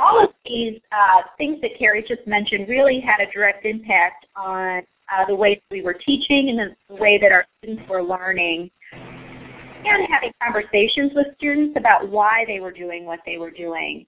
all 0.00 0.22
of 0.22 0.30
these 0.44 0.80
uh, 0.92 1.22
things 1.36 1.60
that 1.60 1.72
Carrie 1.78 2.04
just 2.06 2.26
mentioned 2.26 2.68
really 2.68 3.00
had 3.00 3.20
a 3.20 3.30
direct 3.32 3.64
impact 3.66 4.26
on 4.34 4.82
uh, 5.12 5.26
the 5.26 5.34
way 5.34 5.60
we 5.70 5.82
were 5.82 5.94
teaching 5.94 6.48
and 6.48 6.74
the 6.88 6.94
way 6.94 7.18
that 7.18 7.32
our 7.32 7.44
students 7.58 7.82
were 7.88 8.02
learning 8.02 8.70
and 8.92 10.06
having 10.10 10.32
conversations 10.42 11.12
with 11.14 11.26
students 11.36 11.76
about 11.76 12.08
why 12.08 12.44
they 12.46 12.60
were 12.60 12.70
doing 12.70 13.04
what 13.04 13.20
they 13.26 13.38
were 13.38 13.50
doing. 13.50 14.06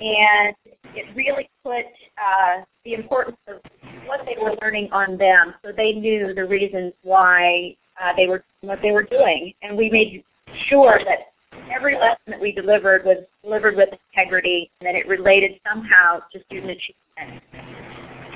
And 0.00 0.54
it 0.94 1.06
really 1.14 1.48
put 1.64 1.86
uh, 2.18 2.62
the 2.84 2.94
importance 2.94 3.38
of 3.48 3.60
what 4.06 4.20
they 4.26 4.36
were 4.40 4.54
learning 4.62 4.90
on 4.92 5.16
them 5.16 5.54
so 5.64 5.72
they 5.74 5.92
knew 5.92 6.34
the 6.34 6.44
reasons 6.44 6.92
why 7.02 7.74
uh, 8.00 8.12
they 8.16 8.26
were 8.26 8.44
what 8.60 8.78
they 8.82 8.90
were 8.90 9.02
doing. 9.02 9.54
And 9.62 9.76
we 9.76 9.90
made 9.90 10.22
sure 10.68 11.00
that 11.04 11.32
every 11.74 11.94
lesson 11.96 12.18
that 12.28 12.40
we 12.40 12.52
delivered 12.52 13.04
was 13.04 13.18
delivered 13.42 13.76
with 13.76 13.88
integrity 14.14 14.70
and 14.80 14.86
that 14.86 14.94
it 14.94 15.06
related 15.08 15.52
somehow 15.68 16.20
to 16.32 16.42
student 16.46 16.72
achievement. 16.72 17.42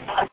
Uh, 0.09 0.27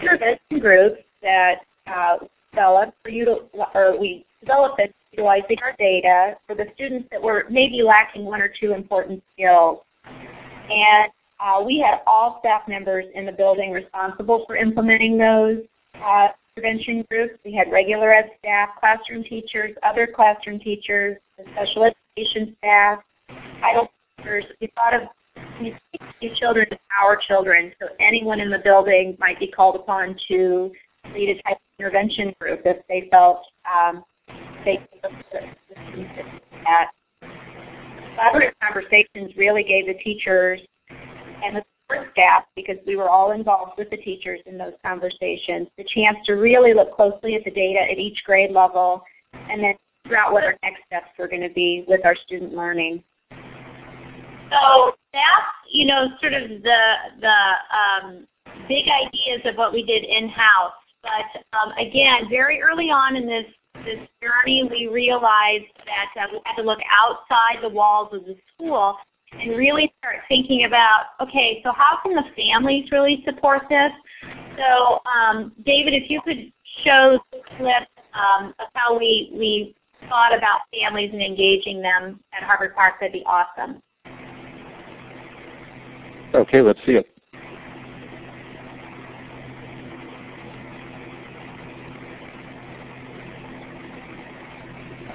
intervention 0.00 0.58
groups 0.60 1.02
that 1.22 1.56
uh, 1.86 2.16
developed 2.52 2.92
or, 3.04 3.10
util- 3.10 3.48
or 3.74 3.98
we 3.98 4.24
developed 4.40 4.80
it 4.80 4.94
utilizing 5.12 5.56
our 5.62 5.74
data 5.78 6.36
for 6.46 6.54
the 6.54 6.66
students 6.74 7.08
that 7.10 7.20
were 7.20 7.44
maybe 7.50 7.82
lacking 7.82 8.24
one 8.24 8.40
or 8.40 8.52
two 8.60 8.72
important 8.72 9.22
skills. 9.34 9.80
And 10.04 11.10
uh, 11.40 11.62
we 11.64 11.78
had 11.78 12.00
all 12.06 12.38
staff 12.40 12.62
members 12.68 13.06
in 13.14 13.24
the 13.24 13.32
building 13.32 13.72
responsible 13.72 14.44
for 14.46 14.56
implementing 14.56 15.18
those 15.18 15.58
uh, 16.02 16.28
intervention 16.56 17.04
groups. 17.10 17.34
We 17.44 17.54
had 17.54 17.70
regular 17.72 18.12
ed 18.12 18.30
staff, 18.38 18.70
classroom 18.78 19.24
teachers, 19.24 19.74
other 19.82 20.06
classroom 20.06 20.58
teachers, 20.58 21.16
special 21.52 21.84
education 21.84 22.56
staff, 22.58 23.00
title 23.60 23.88
teachers. 24.16 24.44
We 24.60 24.70
thought 24.74 24.94
of 24.94 25.08
these 26.20 26.36
children 26.38 26.66
as 26.70 26.78
our 27.02 27.16
children, 27.16 27.72
so 27.80 27.88
anyone 28.00 28.40
in 28.40 28.50
the 28.50 28.58
building 28.58 29.16
might 29.18 29.38
be 29.38 29.48
called 29.48 29.76
upon 29.76 30.16
to 30.28 30.72
lead 31.14 31.30
a 31.30 31.42
type 31.42 31.56
of 31.56 31.80
intervention 31.80 32.34
group 32.40 32.60
if 32.64 32.78
they 32.88 33.08
felt 33.10 33.44
um, 33.66 34.04
they 34.64 34.76
could 35.02 35.12
that. 36.64 36.90
Collaborative 38.16 38.52
conversations 38.60 39.36
really 39.36 39.62
gave 39.62 39.86
the 39.86 39.94
teachers 40.02 40.60
and 40.90 41.56
the 41.56 41.64
support 41.88 42.08
staff, 42.12 42.44
because 42.56 42.76
we 42.86 42.96
were 42.96 43.08
all 43.08 43.30
involved 43.30 43.72
with 43.78 43.88
the 43.90 43.96
teachers 43.96 44.40
in 44.46 44.58
those 44.58 44.72
conversations, 44.84 45.68
the 45.76 45.84
chance 45.94 46.18
to 46.26 46.32
really 46.32 46.74
look 46.74 46.94
closely 46.94 47.36
at 47.36 47.44
the 47.44 47.50
data 47.50 47.80
at 47.80 47.98
each 47.98 48.22
grade 48.24 48.50
level 48.50 49.02
and 49.32 49.62
then 49.62 49.74
figure 50.08 50.18
out 50.18 50.32
what 50.32 50.42
our 50.42 50.56
next 50.62 50.80
steps 50.86 51.10
were 51.18 51.28
going 51.28 51.42
to 51.42 51.52
be 51.52 51.84
with 51.86 52.00
our 52.04 52.16
student 52.16 52.54
learning. 52.54 53.02
So 54.50 54.92
that's, 55.12 55.52
you 55.70 55.84
know, 55.84 56.08
sort 56.20 56.32
of 56.32 56.48
the, 56.48 56.80
the 57.20 57.38
um, 57.76 58.26
big 58.66 58.86
ideas 58.88 59.42
of 59.44 59.56
what 59.56 59.74
we 59.74 59.84
did 59.84 60.04
in-house. 60.04 60.72
But 61.02 61.42
um, 61.52 61.72
again, 61.72 62.28
very 62.30 62.62
early 62.62 62.86
on 62.86 63.16
in 63.16 63.26
this, 63.26 63.44
this 63.84 64.00
journey, 64.22 64.66
we 64.70 64.86
realized 64.86 65.66
that 65.84 66.22
uh, 66.22 66.28
we 66.32 66.40
had 66.44 66.56
to 66.56 66.62
look 66.62 66.80
outside 66.90 67.62
the 67.62 67.68
walls 67.68 68.08
of 68.12 68.24
the 68.24 68.36
school 68.54 68.96
and 69.32 69.50
really 69.58 69.92
start 69.98 70.16
thinking 70.28 70.64
about, 70.64 71.08
okay, 71.20 71.60
so 71.62 71.70
how 71.76 71.98
can 72.02 72.14
the 72.14 72.24
families 72.34 72.90
really 72.90 73.22
support 73.26 73.62
this? 73.68 73.92
So 74.56 75.00
um, 75.04 75.52
David, 75.66 75.92
if 75.92 76.08
you 76.08 76.22
could 76.22 76.50
show 76.82 77.18
the 77.32 77.40
clip 77.58 77.86
um, 78.14 78.54
of 78.58 78.68
how 78.72 78.98
we, 78.98 79.30
we 79.34 79.74
thought 80.08 80.36
about 80.36 80.60
families 80.72 81.10
and 81.12 81.22
engaging 81.22 81.80
them 81.80 82.20
at 82.36 82.42
Harvard 82.42 82.74
Park, 82.74 82.94
that'd 83.00 83.12
be 83.12 83.24
awesome. 83.24 83.82
Okay, 86.34 86.60
let's 86.60 86.78
see 86.84 86.92
it. 86.92 87.06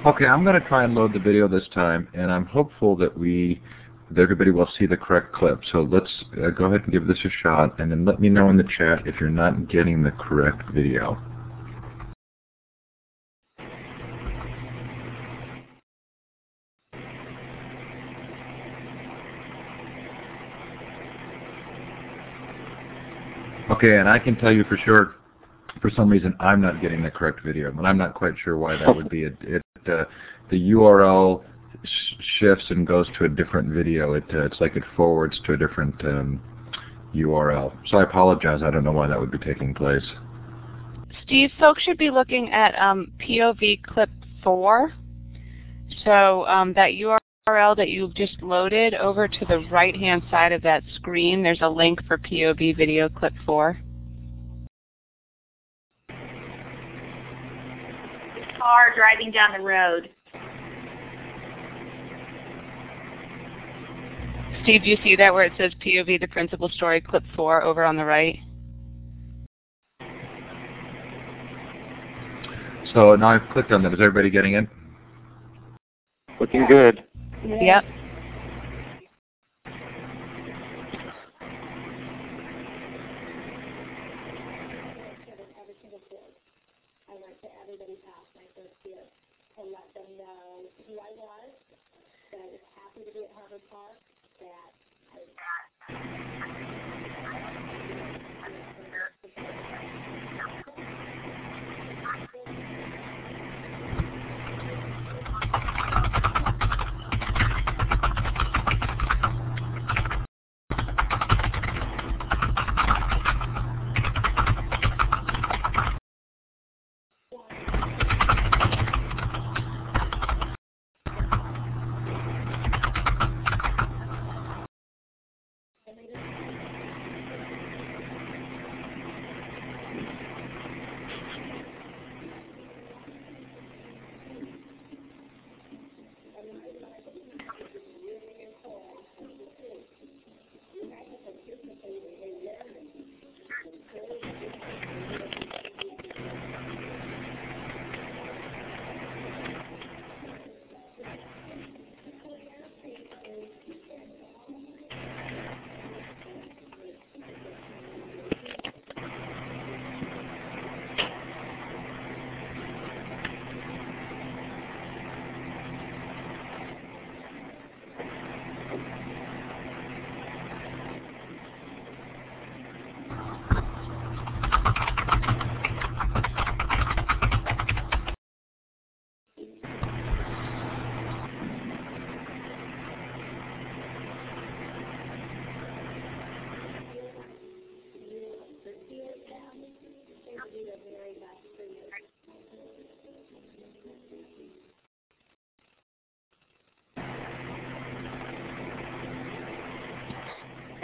Okay, 0.06 0.26
I'm 0.26 0.44
going 0.44 0.60
to 0.60 0.68
try 0.68 0.84
and 0.84 0.94
load 0.94 1.14
the 1.14 1.18
video 1.18 1.48
this 1.48 1.66
time, 1.72 2.08
and 2.12 2.30
I'm 2.30 2.44
hopeful 2.44 2.94
that 2.96 3.16
we 3.16 3.62
that 4.10 4.20
everybody 4.20 4.50
will 4.50 4.68
see 4.78 4.84
the 4.84 4.98
correct 4.98 5.32
clip. 5.32 5.60
So 5.72 5.88
let's 5.90 6.10
uh, 6.42 6.50
go 6.50 6.66
ahead 6.66 6.82
and 6.82 6.92
give 6.92 7.06
this 7.06 7.18
a 7.24 7.30
shot, 7.42 7.80
and 7.80 7.90
then 7.90 8.04
let 8.04 8.20
me 8.20 8.28
know 8.28 8.50
in 8.50 8.58
the 8.58 8.68
chat 8.76 9.06
if 9.06 9.18
you're 9.18 9.30
not 9.30 9.66
getting 9.68 10.02
the 10.02 10.10
correct 10.10 10.62
video. 10.74 11.18
Okay, 23.84 23.98
and 23.98 24.08
I 24.08 24.18
can 24.18 24.34
tell 24.36 24.50
you 24.50 24.64
for 24.64 24.78
sure, 24.78 25.16
for 25.82 25.90
some 25.90 26.08
reason, 26.08 26.34
I'm 26.40 26.62
not 26.62 26.80
getting 26.80 27.02
the 27.02 27.10
correct 27.10 27.40
video, 27.44 27.68
and 27.68 27.86
I'm 27.86 27.98
not 27.98 28.14
quite 28.14 28.32
sure 28.42 28.56
why 28.56 28.78
that 28.78 28.96
would 28.96 29.10
be. 29.10 29.24
It, 29.24 29.36
it 29.42 29.62
uh, 29.86 30.04
the 30.50 30.70
URL 30.70 31.44
sh 31.84 32.14
shifts 32.38 32.64
and 32.70 32.86
goes 32.86 33.06
to 33.18 33.26
a 33.26 33.28
different 33.28 33.68
video. 33.68 34.14
It, 34.14 34.24
uh, 34.32 34.46
it's 34.46 34.58
like 34.58 34.76
it 34.76 34.84
forwards 34.96 35.38
to 35.44 35.52
a 35.52 35.56
different 35.58 36.02
um, 36.02 36.40
URL. 37.14 37.76
So 37.88 37.98
I 37.98 38.04
apologize. 38.04 38.62
I 38.62 38.70
don't 38.70 38.84
know 38.84 38.92
why 38.92 39.06
that 39.06 39.20
would 39.20 39.30
be 39.30 39.36
taking 39.36 39.74
place. 39.74 40.06
Steve, 41.22 41.50
folks 41.60 41.82
should 41.82 41.98
be 41.98 42.08
looking 42.08 42.52
at 42.52 42.74
um, 42.80 43.12
POV 43.20 43.82
clip 43.82 44.08
4. 44.42 44.94
So 46.06 46.46
um, 46.46 46.72
that 46.72 46.92
URL 46.92 47.18
that 47.46 47.90
you 47.90 48.00
have 48.06 48.14
just 48.14 48.40
loaded 48.40 48.94
over 48.94 49.28
to 49.28 49.44
the 49.44 49.58
right-hand 49.70 50.22
side 50.30 50.50
of 50.50 50.62
that 50.62 50.82
screen, 50.94 51.42
there's 51.42 51.60
a 51.60 51.68
link 51.68 52.02
for 52.06 52.16
POV 52.16 52.74
video 52.74 53.06
clip 53.10 53.34
4. 53.44 53.78
Car 58.58 58.94
driving 58.96 59.30
down 59.30 59.52
the 59.52 59.62
road. 59.62 60.08
Steve, 64.62 64.84
do 64.84 64.88
you 64.88 64.96
see 65.04 65.14
that 65.14 65.34
where 65.34 65.44
it 65.44 65.52
says 65.58 65.74
POV 65.84 66.18
the 66.18 66.28
principal 66.28 66.70
story 66.70 67.02
clip 67.02 67.24
4 67.36 67.62
over 67.62 67.84
on 67.84 67.96
the 67.96 68.06
right? 68.06 68.38
So 72.94 73.16
now 73.16 73.28
I've 73.28 73.50
clicked 73.52 73.70
on 73.70 73.82
them. 73.82 73.92
Is 73.92 74.00
everybody 74.00 74.30
getting 74.30 74.54
it? 74.54 74.66
Looking 76.40 76.64
good. 76.66 77.04
Yep. 77.44 77.84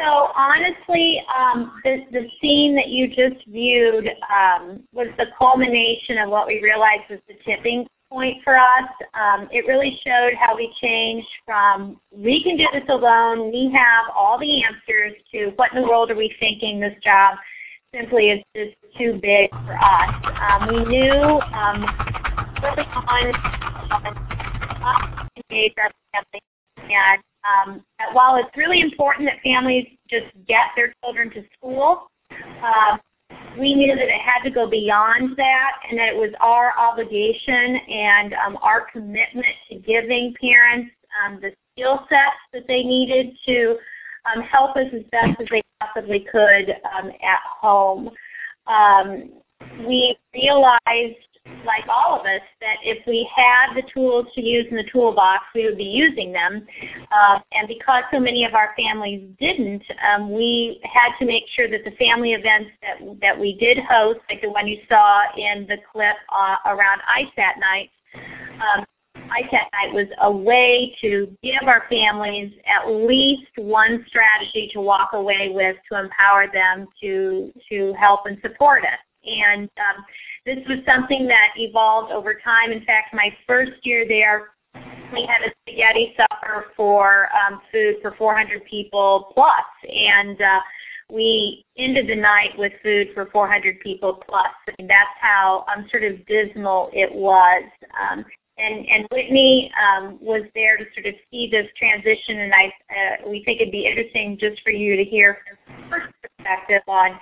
So 0.01 0.33
honestly, 0.35 1.23
um, 1.37 1.79
the, 1.85 2.07
the 2.11 2.27
scene 2.41 2.75
that 2.77 2.89
you 2.89 3.09
just 3.09 3.47
viewed 3.49 4.09
um, 4.33 4.83
was 4.95 5.09
the 5.19 5.27
culmination 5.39 6.17
of 6.19 6.31
what 6.31 6.47
we 6.47 6.63
realized 6.63 7.03
was 7.11 7.19
the 7.29 7.35
tipping 7.45 7.87
point 8.09 8.39
for 8.43 8.57
us. 8.57 8.89
Um, 9.13 9.49
it 9.53 9.67
really 9.67 10.01
showed 10.03 10.33
how 10.41 10.57
we 10.57 10.75
changed 10.81 11.29
from 11.45 12.01
we 12.11 12.43
can 12.43 12.57
do 12.57 12.67
this 12.73 12.89
alone, 12.89 13.53
we 13.53 13.71
have 13.75 14.07
all 14.17 14.39
the 14.39 14.63
answers 14.65 15.13
to 15.33 15.53
what 15.57 15.73
in 15.75 15.83
the 15.83 15.87
world 15.87 16.11
are 16.11 16.17
we 16.17 16.35
thinking 16.41 16.81
this 16.81 16.95
job 17.05 17.37
simply 17.95 18.31
is 18.31 18.43
just 18.57 18.77
too 18.97 19.19
big 19.21 19.51
for 19.51 19.77
us. 19.77 20.15
Um, 20.49 20.69
we 20.69 20.85
knew 20.87 21.13
um, 21.13 21.85
early 22.65 22.87
on 22.89 23.35
uh, 24.83 25.27
engage 25.51 25.75
our 25.77 25.91
family 26.13 26.41
and 26.89 27.23
um, 27.49 27.85
while 28.13 28.37
it's 28.37 28.55
really 28.57 28.81
important 28.81 29.29
that 29.29 29.41
families 29.43 29.87
just 30.09 30.27
get 30.47 30.67
their 30.77 30.93
children 31.03 31.31
to 31.31 31.43
school, 31.57 32.11
uh, 32.31 32.99
we 33.59 33.75
knew 33.75 33.95
that 33.95 34.09
it 34.09 34.21
had 34.21 34.43
to 34.45 34.51
go 34.51 34.69
beyond 34.69 35.37
that 35.37 35.73
and 35.89 35.99
that 35.99 36.09
it 36.09 36.17
was 36.17 36.33
our 36.41 36.73
obligation 36.79 37.77
and 37.89 38.35
um, 38.35 38.59
our 38.63 38.87
commitment 38.91 39.47
to 39.69 39.77
giving 39.77 40.35
parents 40.41 40.91
um, 41.25 41.41
the 41.41 41.53
skill 41.73 42.07
sets 42.09 42.37
that 42.53 42.67
they 42.69 42.83
needed 42.83 43.37
to 43.47 43.77
um, 44.27 44.43
help 44.43 44.77
us 44.77 44.87
as 44.93 45.03
best 45.11 45.41
as 45.41 45.49
they 45.51 45.63
possibly 45.81 46.27
could 46.31 46.71
um, 46.97 47.09
at 47.09 47.41
home. 47.61 48.11
Um, 48.67 49.31
we 49.87 50.17
realized 50.35 51.17
like 51.47 51.85
all 51.89 52.19
of 52.19 52.27
us, 52.27 52.41
that 52.61 52.77
if 52.83 53.07
we 53.07 53.29
had 53.35 53.75
the 53.75 53.83
tools 53.93 54.27
to 54.35 54.41
use 54.41 54.67
in 54.71 54.77
the 54.77 54.89
toolbox, 54.93 55.45
we 55.55 55.65
would 55.65 55.79
be 55.79 55.85
using 55.85 56.33
them. 56.33 56.67
Uh, 57.13 57.39
and 57.53 57.69
because 57.69 58.05
so 58.13 58.21
many 58.21 58.45
of 58.45 58.55
our 58.55 58.75
families 58.77 59.29
didn't, 59.39 59.83
um, 60.07 60.33
we 60.33 60.81
had 60.85 61.17
to 61.19 61.25
make 61.25 61.45
sure 61.55 61.69
that 61.69 61.85
the 61.85 61.97
family 61.97 62.33
events 62.33 62.71
that, 62.83 63.21
that 63.21 63.39
we 63.39 63.57
did 63.59 63.79
host, 63.79 64.21
like 64.29 64.41
the 64.43 64.51
one 64.51 64.67
you 64.67 64.79
saw 64.89 65.23
in 65.37 65.67
the 65.67 65.77
clip 65.91 66.17
uh, 66.35 66.57
around 66.67 67.01
ISAT 67.17 67.59
night, 67.59 67.91
um, 68.15 68.85
night 69.17 69.93
was 69.93 70.07
a 70.23 70.31
way 70.31 70.95
to 71.01 71.35
give 71.43 71.63
our 71.67 71.85
families 71.89 72.53
at 72.67 72.91
least 72.91 73.51
one 73.57 74.05
strategy 74.09 74.71
to 74.73 74.81
walk 74.81 75.11
away 75.13 75.51
with 75.53 75.77
to 75.91 75.99
empower 75.99 76.47
them 76.53 76.87
to, 77.01 77.53
to 77.69 77.95
help 77.99 78.21
and 78.27 78.39
support 78.43 78.85
us. 78.85 78.99
And 79.25 79.69
um, 79.79 80.05
this 80.47 80.59
was 80.69 80.79
something 80.87 81.27
that 81.29 81.51
evolved 81.57 82.13
over 82.13 82.35
time. 82.35 82.73
In 82.73 82.85
fact, 82.85 83.13
my 83.13 83.35
first 83.47 83.73
year 83.83 84.07
there, 84.09 84.51
we 85.13 85.27
had 85.27 85.47
a 85.47 85.53
spaghetti 85.63 86.15
supper 86.17 86.67
for 86.77 87.29
um, 87.35 87.61
food 87.73 87.97
for 88.01 88.15
400 88.17 88.65
people 88.65 89.31
plus, 89.35 89.65
and 89.93 90.41
uh, 90.41 90.61
we 91.11 91.65
ended 91.77 92.09
the 92.09 92.17
night 92.17 92.51
with 92.57 92.73
food 92.83 93.09
for 93.15 93.27
400 93.27 93.81
people 93.81 94.23
plus. 94.27 94.47
And 94.79 94.89
that's 94.89 95.11
how 95.21 95.65
um, 95.75 95.87
sort 95.91 96.05
of 96.05 96.25
dismal 96.27 96.91
it 96.93 97.13
was. 97.13 97.65
Um, 98.01 98.25
and, 98.59 98.87
and 98.87 99.07
Whitney 99.11 99.73
um, 99.81 100.19
was 100.21 100.43
there 100.55 100.77
to 100.77 100.85
sort 100.95 101.07
of 101.07 101.15
see 101.31 101.49
this 101.51 101.67
transition, 101.79 102.41
and 102.41 102.53
I 102.53 102.67
uh, 102.91 103.29
we 103.29 103.43
think 103.45 103.61
it'd 103.61 103.73
be 103.73 103.87
interesting 103.87 104.37
just 104.39 104.63
for 104.63 104.71
you 104.71 104.97
to 104.97 105.05
hear 105.05 105.39
from 105.67 105.91
her 105.91 106.13
perspective 106.23 106.83
on 106.87 107.19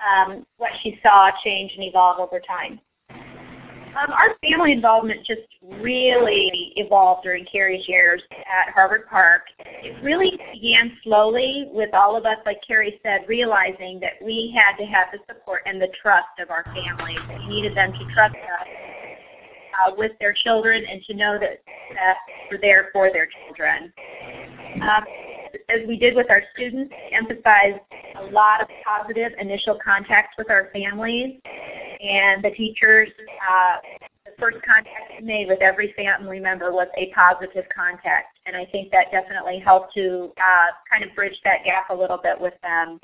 um, 0.00 0.46
what 0.56 0.70
she 0.82 0.98
saw 1.02 1.30
change 1.44 1.72
and 1.74 1.84
evolve 1.84 2.18
over 2.20 2.40
time. 2.40 2.80
Um, 3.10 4.12
our 4.12 4.36
family 4.42 4.72
involvement 4.72 5.26
just 5.26 5.48
really 5.80 6.72
evolved 6.76 7.24
during 7.24 7.44
Carrie's 7.46 7.88
years 7.88 8.22
at 8.30 8.72
Harvard 8.72 9.08
Park. 9.08 9.42
It 9.58 10.00
really 10.04 10.38
began 10.52 10.92
slowly 11.02 11.68
with 11.72 11.92
all 11.94 12.16
of 12.16 12.24
us, 12.24 12.36
like 12.46 12.58
Carrie 12.64 13.00
said, 13.02 13.22
realizing 13.26 13.98
that 14.00 14.24
we 14.24 14.54
had 14.54 14.76
to 14.76 14.84
have 14.84 15.08
the 15.10 15.18
support 15.26 15.62
and 15.66 15.80
the 15.80 15.88
trust 16.00 16.28
of 16.38 16.50
our 16.50 16.64
families. 16.64 17.18
We 17.40 17.48
needed 17.48 17.76
them 17.76 17.92
to 17.92 18.14
trust 18.14 18.36
us 18.36 18.68
uh, 19.78 19.94
with 19.96 20.12
their 20.20 20.34
children 20.44 20.84
and 20.88 21.02
to 21.04 21.14
know 21.14 21.38
that, 21.40 21.58
we're 22.50 22.60
there 22.60 22.90
for 22.92 23.10
their 23.12 23.28
children. 23.46 23.92
Um, 24.80 25.04
as 25.68 25.86
we 25.86 25.96
did 25.96 26.14
with 26.14 26.30
our 26.30 26.42
students, 26.54 26.92
emphasized 27.12 27.80
a 28.16 28.24
lot 28.30 28.62
of 28.62 28.68
positive 28.84 29.32
initial 29.38 29.78
contact 29.82 30.34
with 30.38 30.50
our 30.50 30.70
families 30.72 31.40
and 32.00 32.42
the 32.42 32.50
teachers. 32.50 33.08
Uh, 33.50 33.76
First 34.38 34.58
contact 34.64 35.22
made 35.22 35.48
with 35.48 35.60
every 35.60 35.92
family 35.96 36.38
member 36.38 36.70
was 36.70 36.86
a 36.96 37.12
positive 37.12 37.64
contact, 37.74 38.38
and 38.46 38.56
I 38.56 38.66
think 38.66 38.92
that 38.92 39.10
definitely 39.10 39.58
helped 39.58 39.94
to 39.94 40.32
uh, 40.36 40.66
kind 40.90 41.02
of 41.02 41.14
bridge 41.16 41.36
that 41.42 41.64
gap 41.64 41.90
a 41.90 41.94
little 41.94 42.18
bit 42.22 42.40
with 42.40 42.54
them. 42.62 43.00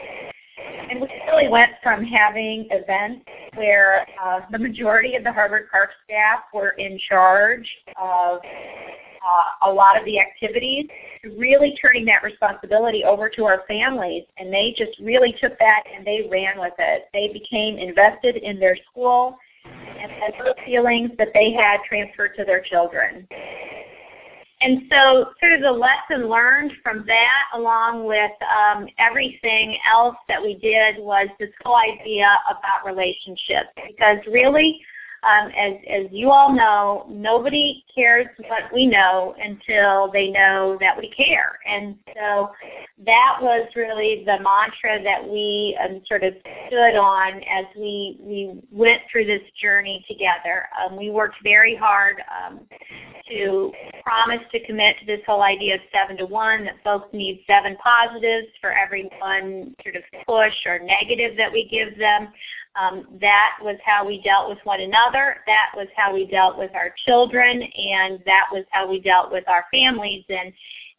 And 0.90 1.00
we 1.00 1.08
really 1.26 1.48
went 1.48 1.72
from 1.82 2.04
having 2.04 2.68
events 2.70 3.24
where 3.56 4.06
uh, 4.22 4.40
the 4.52 4.58
majority 4.58 5.16
of 5.16 5.24
the 5.24 5.32
Harvard 5.32 5.68
Park 5.72 5.90
staff 6.04 6.44
were 6.52 6.70
in 6.78 7.00
charge 7.08 7.68
of 8.00 8.38
uh, 9.24 9.68
a 9.68 9.72
lot 9.72 9.98
of 9.98 10.04
the 10.04 10.20
activities, 10.20 10.86
really 11.36 11.76
turning 11.80 12.04
that 12.04 12.22
responsibility 12.22 13.02
over 13.02 13.28
to 13.30 13.44
our 13.44 13.64
families. 13.66 14.24
And 14.38 14.52
they 14.52 14.74
just 14.76 14.98
really 15.00 15.34
took 15.40 15.58
that 15.58 15.82
and 15.92 16.06
they 16.06 16.28
ran 16.30 16.60
with 16.60 16.74
it. 16.78 17.08
They 17.12 17.32
became 17.32 17.78
invested 17.78 18.36
in 18.36 18.60
their 18.60 18.76
school 18.90 19.36
and 20.10 20.34
those 20.44 20.54
feelings 20.64 21.10
that 21.18 21.28
they 21.34 21.52
had 21.52 21.78
transferred 21.88 22.34
to 22.36 22.44
their 22.44 22.60
children. 22.62 23.26
And 24.60 24.82
so 24.90 25.26
sort 25.40 25.52
of 25.52 25.60
the 25.60 25.70
lesson 25.70 26.28
learned 26.28 26.72
from 26.82 27.04
that 27.06 27.42
along 27.54 28.06
with 28.06 28.30
um, 28.42 28.86
everything 28.98 29.76
else 29.92 30.16
that 30.28 30.40
we 30.40 30.54
did 30.54 30.96
was 30.98 31.28
this 31.38 31.50
whole 31.62 31.76
idea 31.76 32.38
about 32.48 32.86
relationships. 32.86 33.68
Because 33.86 34.18
really, 34.26 34.80
um, 35.24 35.50
as, 35.56 35.74
as 35.88 36.06
you 36.10 36.30
all 36.30 36.52
know, 36.52 37.06
nobody 37.08 37.84
cares 37.94 38.26
what 38.48 38.72
we 38.72 38.86
know 38.86 39.34
until 39.42 40.10
they 40.12 40.28
know 40.28 40.76
that 40.80 40.96
we 40.96 41.10
care. 41.16 41.58
And 41.66 41.96
so 42.14 42.50
that 43.04 43.38
was 43.40 43.68
really 43.74 44.22
the 44.24 44.38
mantra 44.40 45.02
that 45.02 45.26
we 45.26 45.78
um, 45.82 46.02
sort 46.06 46.24
of 46.24 46.34
stood 46.66 46.96
on 46.96 47.42
as 47.44 47.64
we, 47.76 48.18
we 48.20 48.60
went 48.70 49.02
through 49.10 49.26
this 49.26 49.42
journey 49.60 50.04
together. 50.08 50.68
Um, 50.84 50.96
we 50.96 51.10
worked 51.10 51.36
very 51.42 51.74
hard 51.74 52.16
um, 52.30 52.60
to 53.30 53.72
promise 54.02 54.44
to 54.52 54.64
commit 54.66 54.96
to 55.00 55.06
this 55.06 55.20
whole 55.26 55.42
idea 55.42 55.76
of 55.76 55.80
seven 55.92 56.16
to 56.18 56.26
one, 56.26 56.64
that 56.64 56.74
folks 56.84 57.08
need 57.12 57.42
seven 57.46 57.76
positives 57.76 58.48
for 58.60 58.72
every 58.72 59.10
one 59.18 59.74
sort 59.82 59.96
of 59.96 60.02
push 60.26 60.54
or 60.66 60.78
negative 60.78 61.36
that 61.36 61.52
we 61.52 61.68
give 61.68 61.98
them. 61.98 62.28
Um, 62.76 63.06
that 63.20 63.56
was 63.62 63.76
how 63.84 64.06
we 64.06 64.20
dealt 64.22 64.48
with 64.48 64.58
one 64.64 64.80
another. 64.80 65.36
That 65.46 65.70
was 65.76 65.86
how 65.96 66.12
we 66.12 66.26
dealt 66.26 66.58
with 66.58 66.74
our 66.74 66.92
children, 67.06 67.62
and 67.62 68.20
that 68.26 68.46
was 68.50 68.64
how 68.70 68.90
we 68.90 69.00
dealt 69.00 69.30
with 69.30 69.48
our 69.48 69.64
families. 69.72 70.24
And 70.28 70.52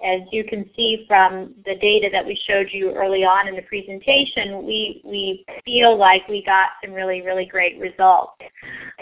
as 0.04 0.22
you 0.32 0.44
can 0.44 0.70
see 0.76 1.06
from 1.08 1.54
the 1.66 1.76
data 1.76 2.10
that 2.12 2.26
we 2.26 2.40
showed 2.48 2.68
you 2.72 2.94
early 2.94 3.24
on 3.24 3.48
in 3.48 3.56
the 3.56 3.62
presentation, 3.62 4.66
we, 4.66 5.02
we 5.06 5.46
feel 5.64 5.98
like 5.98 6.28
we 6.28 6.44
got 6.44 6.70
some 6.84 6.94
really, 6.94 7.22
really 7.22 7.46
great 7.46 7.80
results. 7.80 8.34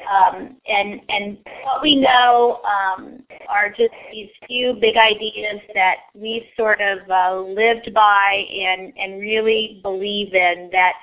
Um, 0.10 0.58
and, 0.68 1.02
and 1.10 1.38
what 1.64 1.82
we 1.82 1.96
know 1.96 2.62
um, 2.64 3.24
are 3.50 3.70
just 3.70 3.94
these 4.12 4.30
few 4.48 4.74
big 4.80 4.96
ideas 4.96 5.62
that 5.74 5.96
we 6.14 6.48
sort 6.56 6.80
of 6.82 7.00
uh, 7.10 7.42
lived 7.42 7.94
by 7.94 8.46
and, 8.52 8.94
and 8.98 9.20
really 9.20 9.80
believe 9.84 10.34
in 10.34 10.70
that 10.72 10.94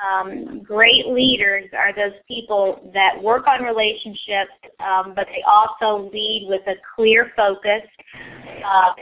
um, 0.00 0.62
great 0.62 1.06
leaders 1.06 1.66
are 1.76 1.94
those 1.94 2.18
people 2.26 2.90
that 2.94 3.20
work 3.22 3.46
on 3.46 3.62
relationships, 3.62 4.52
um, 4.80 5.12
but 5.14 5.26
they 5.26 5.42
also 5.46 6.10
lead 6.12 6.46
with 6.48 6.62
a 6.66 6.74
clear 6.96 7.32
focus, 7.36 7.82
uh, 8.64 8.92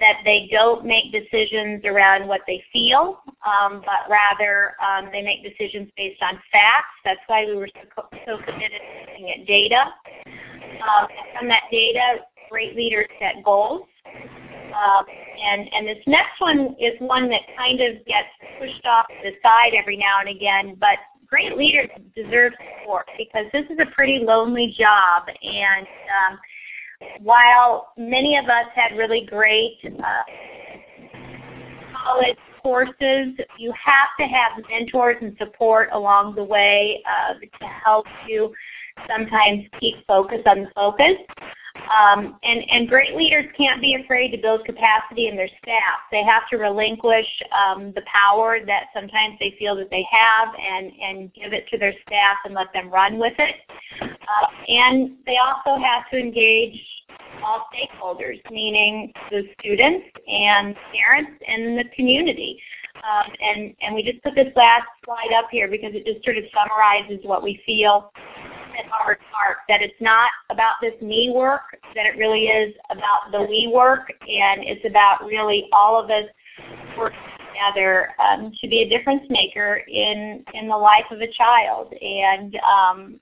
that 0.00 0.20
they 0.24 0.48
don't 0.50 0.84
make 0.84 1.12
decisions 1.12 1.84
around 1.84 2.26
what 2.26 2.40
they 2.46 2.62
feel, 2.72 3.20
um, 3.46 3.82
but 3.84 4.10
rather 4.10 4.74
um, 4.80 5.10
they 5.12 5.22
make 5.22 5.44
decisions 5.44 5.90
based 5.96 6.22
on 6.22 6.34
facts. 6.50 6.96
That's 7.04 7.20
why 7.26 7.44
we 7.46 7.54
were 7.54 7.68
so, 7.68 8.02
so 8.26 8.38
committed 8.38 8.80
to 8.80 9.12
looking 9.12 9.30
at 9.30 9.46
data. 9.46 9.84
Um, 10.26 11.06
from 11.38 11.48
that 11.48 11.64
data, 11.70 12.24
great 12.50 12.74
leaders 12.74 13.06
set 13.20 13.44
goals. 13.44 13.86
Um, 14.06 15.04
and, 15.42 15.68
and 15.74 15.86
this 15.86 16.02
next 16.06 16.40
one 16.40 16.76
is 16.80 16.92
one 17.00 17.28
that 17.30 17.42
kind 17.56 17.80
of 17.80 18.04
gets 18.06 18.28
pushed 18.58 18.84
off 18.86 19.06
to 19.08 19.30
the 19.30 19.36
side 19.42 19.72
every 19.76 19.96
now 19.96 20.20
and 20.20 20.28
again, 20.28 20.76
but 20.78 20.98
great 21.26 21.56
leaders 21.56 21.88
deserve 22.14 22.52
support 22.80 23.06
because 23.16 23.46
this 23.52 23.64
is 23.70 23.78
a 23.80 23.94
pretty 23.94 24.24
lonely 24.24 24.74
job. 24.78 25.24
And 25.28 25.86
um, 25.86 26.38
while 27.20 27.92
many 27.96 28.36
of 28.36 28.46
us 28.46 28.66
had 28.74 28.96
really 28.96 29.26
great 29.26 29.78
uh, 29.84 30.22
college 31.96 32.36
courses, 32.62 33.34
you 33.58 33.72
have 33.72 34.08
to 34.18 34.26
have 34.26 34.52
mentors 34.68 35.16
and 35.20 35.36
support 35.38 35.88
along 35.92 36.34
the 36.34 36.44
way 36.44 37.02
uh, 37.08 37.34
to 37.34 37.66
help 37.84 38.06
you 38.28 38.52
sometimes 39.08 39.64
keep 39.78 40.06
focus 40.06 40.40
on 40.46 40.62
the 40.62 40.70
focus. 40.74 41.14
Um, 41.90 42.38
and, 42.44 42.62
and 42.70 42.88
great 42.88 43.16
leaders 43.16 43.46
can't 43.56 43.80
be 43.80 43.96
afraid 43.96 44.30
to 44.30 44.38
build 44.38 44.64
capacity 44.64 45.26
in 45.26 45.36
their 45.36 45.48
staff. 45.62 45.98
They 46.12 46.22
have 46.22 46.48
to 46.50 46.56
relinquish 46.56 47.26
um, 47.50 47.92
the 47.96 48.02
power 48.02 48.58
that 48.64 48.84
sometimes 48.94 49.36
they 49.40 49.56
feel 49.58 49.74
that 49.76 49.90
they 49.90 50.06
have 50.10 50.54
and, 50.54 50.92
and 51.02 51.34
give 51.34 51.52
it 51.52 51.66
to 51.72 51.78
their 51.78 51.92
staff 52.06 52.36
and 52.44 52.54
let 52.54 52.72
them 52.72 52.90
run 52.90 53.18
with 53.18 53.34
it. 53.38 53.56
Uh, 54.00 54.46
and 54.68 55.16
they 55.26 55.36
also 55.38 55.82
have 55.82 56.08
to 56.12 56.16
engage 56.16 56.80
all 57.42 57.66
stakeholders, 57.74 58.40
meaning 58.50 59.12
the 59.30 59.42
students 59.58 60.06
and 60.28 60.76
parents 60.94 61.42
and 61.46 61.76
the 61.76 61.84
community. 61.96 62.60
Um, 62.96 63.32
and, 63.42 63.74
and 63.80 63.94
we 63.94 64.02
just 64.02 64.22
put 64.22 64.34
this 64.34 64.52
last 64.56 64.86
slide 65.04 65.32
up 65.36 65.46
here 65.50 65.68
because 65.68 65.92
it 65.94 66.04
just 66.04 66.24
sort 66.24 66.36
of 66.36 66.44
summarizes 66.54 67.24
what 67.24 67.42
we 67.42 67.60
feel 67.64 68.12
at 68.84 68.90
Harvard 68.90 69.18
Park, 69.32 69.58
that 69.68 69.82
it's 69.82 70.00
not 70.00 70.30
about 70.50 70.74
this 70.80 70.94
me 71.00 71.32
work, 71.34 71.62
that 71.94 72.06
it 72.06 72.18
really 72.18 72.46
is 72.46 72.74
about 72.90 73.30
the 73.32 73.42
we 73.42 73.70
work, 73.72 74.10
and 74.20 74.62
it's 74.64 74.84
about 74.84 75.24
really 75.24 75.68
all 75.72 76.02
of 76.02 76.10
us 76.10 76.24
working 76.98 77.18
together 77.52 78.10
um, 78.18 78.52
to 78.60 78.68
be 78.68 78.82
a 78.82 78.88
difference 78.88 79.22
maker 79.28 79.82
in, 79.88 80.44
in 80.54 80.68
the 80.68 80.76
life 80.76 81.04
of 81.10 81.20
a 81.20 81.32
child. 81.32 81.92
And 82.00 82.56
um, 82.56 83.20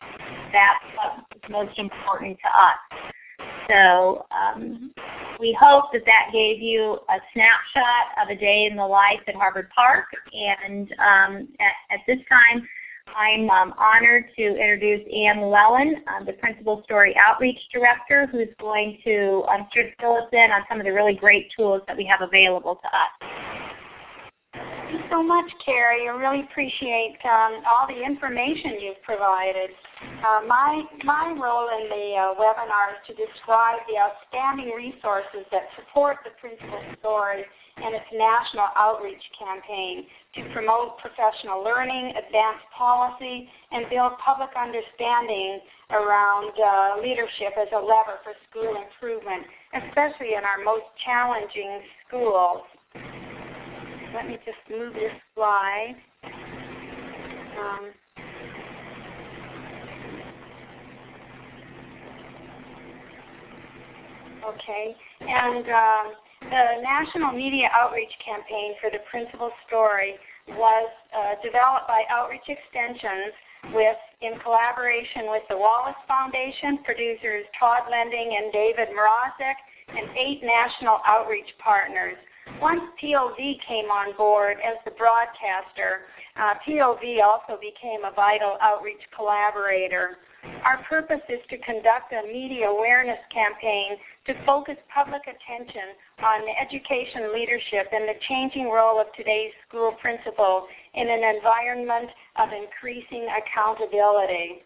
that's 0.53 0.85
what's 0.97 1.51
most 1.51 1.79
important 1.79 2.39
to 2.39 2.49
us. 2.49 3.13
So 3.71 4.27
um, 4.33 4.93
we 5.39 5.57
hope 5.59 5.93
that 5.93 6.03
that 6.07 6.31
gave 6.33 6.61
you 6.61 6.99
a 7.09 7.19
snapshot 7.33 8.23
of 8.23 8.31
a 8.31 8.37
day 8.39 8.67
in 8.71 8.77
the 8.77 8.87
life 8.87 9.21
at 9.27 9.35
Harvard 9.35 9.71
Park. 9.75 10.07
And 10.33 10.91
um, 10.93 11.49
at, 11.61 11.95
at, 11.95 12.01
this 12.07 12.19
time, 12.29 12.67
I'm 13.17 13.49
um, 13.51 13.75
honored 13.79 14.27
to 14.37 14.43
introduce 14.43 15.07
Ann 15.15 15.41
Llewellyn, 15.41 16.03
um, 16.09 16.27
the 16.27 16.33
Principal 16.35 16.83
Story 16.85 17.15
Outreach 17.17 17.59
Director, 17.73 18.27
who's 18.31 18.49
going 18.61 18.99
to 19.05 19.45
um, 19.53 19.67
fill 20.01 20.17
us 20.17 20.29
in 20.33 20.51
on 20.51 20.63
some 20.69 20.81
of 20.81 20.87
the 20.87 20.93
really 20.93 21.15
great 21.15 21.51
tools 21.57 21.83
that 21.87 21.97
we 21.97 22.05
have 22.05 22.21
available 22.21 22.77
to 22.77 22.89
us. 22.89 23.31
Thank 24.55 24.93
you 24.93 25.01
so 25.11 25.23
much, 25.23 25.45
Carrie. 25.65 26.09
I 26.09 26.17
really 26.17 26.45
appreciate 26.51 27.19
um, 27.25 27.61
all 27.69 27.87
the 27.87 28.03
information 28.03 28.81
you've 28.81 29.03
provided. 29.03 29.71
Uh, 30.01 30.41
my, 30.49 30.83
my 31.05 31.37
role 31.37 31.69
in 31.69 31.89
the 31.93 32.17
uh, 32.17 32.35
webinar 32.41 32.97
is 32.97 33.03
to 33.09 33.13
describe 33.15 33.81
the 33.85 34.01
outstanding 34.01 34.73
resources 34.75 35.45
that 35.53 35.69
support 35.77 36.17
the 36.25 36.31
principal 36.41 36.81
story 37.01 37.45
and 37.83 37.95
its 37.95 38.07
national 38.13 38.69
outreach 38.77 39.23
campaign 39.39 40.05
to 40.35 40.43
promote 40.53 40.99
professional 40.99 41.63
learning, 41.63 42.13
advance 42.17 42.63
policy, 42.77 43.49
and 43.73 43.87
build 43.91 44.13
public 44.25 44.51
understanding 44.57 45.61
around 45.91 46.53
uh, 46.59 47.01
leadership 47.01 47.55
as 47.61 47.69
a 47.73 47.81
lever 47.81 48.19
for 48.23 48.35
school 48.51 48.77
improvement, 48.77 49.45
especially 49.75 50.35
in 50.35 50.45
our 50.45 50.63
most 50.65 50.87
challenging 51.05 51.81
schools. 52.07 52.63
Let 54.15 54.27
me 54.27 54.39
just 54.45 54.59
move 54.71 54.95
this 54.95 55.13
slide. 55.35 55.97
Um, 57.59 57.91
Okay, 64.49 64.97
and 65.21 65.67
um, 65.67 66.15
the 66.41 66.81
National 66.83 67.33
Media 67.33 67.69
Outreach 67.75 68.13
Campaign 68.25 68.75
for 68.81 68.91
the 68.91 69.03
Principal 69.11 69.51
Story 69.67 70.15
was 70.57 70.89
uh, 71.13 71.35
developed 71.43 71.89
by 71.89 72.05
Outreach 72.09 72.47
Extensions 72.49 73.35
with, 73.75 73.99
in 74.23 74.39
collaboration 74.41 75.29
with 75.29 75.43
the 75.51 75.59
Wallace 75.59 75.99
Foundation, 76.07 76.79
producers 76.85 77.45
Tod 77.59 77.91
Lending 77.91 78.39
and 78.39 78.53
David 78.53 78.89
Mrazek, 78.95 79.59
and 79.89 80.09
eight 80.17 80.41
national 80.43 81.01
outreach 81.07 81.49
partners. 81.59 82.17
Once 82.61 82.83
POV 83.03 83.61
came 83.67 83.87
on 83.93 84.17
board 84.17 84.57
as 84.65 84.77
the 84.85 84.91
broadcaster, 84.93 86.09
uh, 86.37 86.55
POV 86.67 87.23
also 87.23 87.61
became 87.61 88.05
a 88.05 88.13
vital 88.15 88.57
outreach 88.61 89.03
collaborator. 89.15 90.19
Our 90.45 90.83
purpose 90.89 91.23
is 91.29 91.41
to 91.51 91.59
conduct 91.59 92.13
a 92.13 92.27
media 92.27 92.69
awareness 92.69 93.19
campaign 93.33 93.97
to 94.27 94.35
focus 94.45 94.77
public 94.93 95.23
attention 95.23 95.97
on 96.23 96.43
education 96.61 97.33
leadership 97.33 97.89
and 97.93 98.09
the 98.09 98.19
changing 98.29 98.71
role 98.71 99.01
of 99.01 99.07
today's 99.17 99.53
school 99.67 99.93
principal 100.01 100.67
in 100.95 101.09
an 101.09 101.25
environment 101.37 102.11
of 102.37 102.51
increasing 102.53 103.27
accountability. 103.35 104.63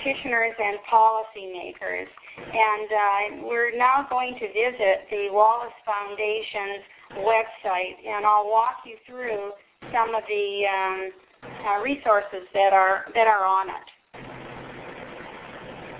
practitioners 0.05 0.53
and 0.59 0.77
policymakers. 0.93 2.09
And 2.37 2.89
uh, 3.41 3.47
we're 3.49 3.77
now 3.77 4.07
going 4.11 4.35
to 4.35 4.47
visit 4.49 5.09
the 5.11 5.29
Wallace 5.31 5.73
Foundation's 5.87 6.85
website, 7.25 7.97
and 8.05 8.27
I'll 8.27 8.51
walk 8.51 8.85
you 8.85 8.97
through 9.07 9.53
some 9.93 10.15
of 10.15 10.23
the 10.29 10.65
um, 10.69 11.11
uh, 11.67 11.83
resources 11.83 12.47
that 12.53 12.73
are 12.73 13.07
that 13.15 13.27
are 13.27 13.45
on 13.45 13.69
it. 13.69 13.89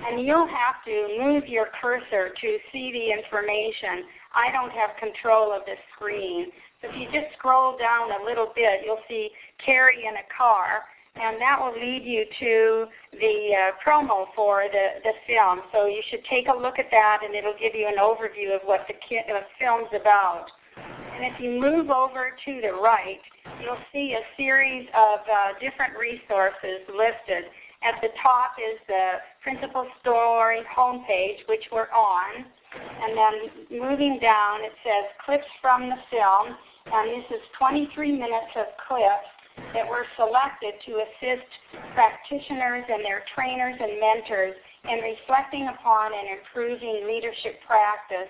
And 0.07 0.21
you'll 0.25 0.47
have 0.47 0.85
to 0.85 1.17
move 1.19 1.47
your 1.47 1.67
cursor 1.81 2.29
to 2.29 2.57
see 2.71 2.91
the 2.91 3.11
information. 3.11 4.05
I 4.35 4.51
don't 4.51 4.69
have 4.69 4.91
control 4.99 5.51
of 5.51 5.65
the 5.65 5.73
screen. 5.95 6.51
So 6.81 6.89
if 6.89 6.95
you 6.95 7.05
just 7.09 7.33
scroll 7.37 7.75
down 7.77 8.11
a 8.21 8.23
little 8.23 8.51
bit, 8.53 8.85
you'll 8.85 9.01
see 9.07 9.31
Carrie 9.65 10.05
in 10.05 10.13
a 10.13 10.27
car, 10.29 10.85
and 11.15 11.41
that 11.41 11.57
will 11.57 11.73
lead 11.73 12.03
you 12.05 12.25
to 12.39 12.85
the 13.17 13.37
uh, 13.55 13.71
promo 13.81 14.27
for 14.35 14.65
the, 14.71 15.01
the 15.01 15.13
film. 15.25 15.61
So 15.71 15.87
you 15.87 16.03
should 16.11 16.23
take 16.29 16.47
a 16.53 16.55
look 16.55 16.77
at 16.77 16.91
that, 16.91 17.21
and 17.25 17.33
it'll 17.33 17.57
give 17.57 17.73
you 17.73 17.87
an 17.87 17.97
overview 17.97 18.53
of 18.53 18.61
what 18.65 18.85
the 18.87 18.93
ki- 19.09 19.25
uh, 19.25 19.41
film's 19.57 19.89
about. 19.99 20.45
And 20.77 21.23
if 21.33 21.39
you 21.39 21.49
move 21.49 21.89
over 21.89 22.35
to 22.45 22.61
the 22.61 22.73
right, 22.77 23.23
you'll 23.61 23.81
see 23.93 24.15
a 24.15 24.23
series 24.37 24.87
of 24.93 25.19
uh, 25.25 25.59
different 25.59 25.97
resources 25.97 26.85
listed. 26.89 27.49
At 27.83 28.01
the 28.01 28.09
top 28.21 28.57
is 28.57 28.79
the 28.87 29.21
Principal 29.43 29.85
Story 30.01 30.61
homepage, 30.75 31.45
which 31.47 31.65
we're 31.71 31.91
on. 31.91 32.45
And 32.75 33.11
then 33.15 33.35
moving 33.79 34.19
down, 34.19 34.65
it 34.65 34.73
says 34.83 35.05
clips 35.23 35.47
from 35.61 35.89
the 35.89 35.99
film. 36.09 36.57
And 36.85 37.21
this 37.21 37.37
is 37.37 37.43
23 37.57 38.11
minutes 38.11 38.53
of 38.55 38.65
clips 38.87 39.29
that 39.73 39.87
were 39.87 40.05
selected 40.17 40.75
to 40.85 41.01
assist 41.05 41.47
practitioners 41.93 42.85
and 42.89 43.05
their 43.05 43.23
trainers 43.33 43.75
and 43.79 43.99
mentors 43.99 44.55
in 44.85 44.99
reflecting 45.01 45.67
upon 45.67 46.11
and 46.13 46.37
improving 46.37 47.07
leadership 47.07 47.57
practice 47.65 48.29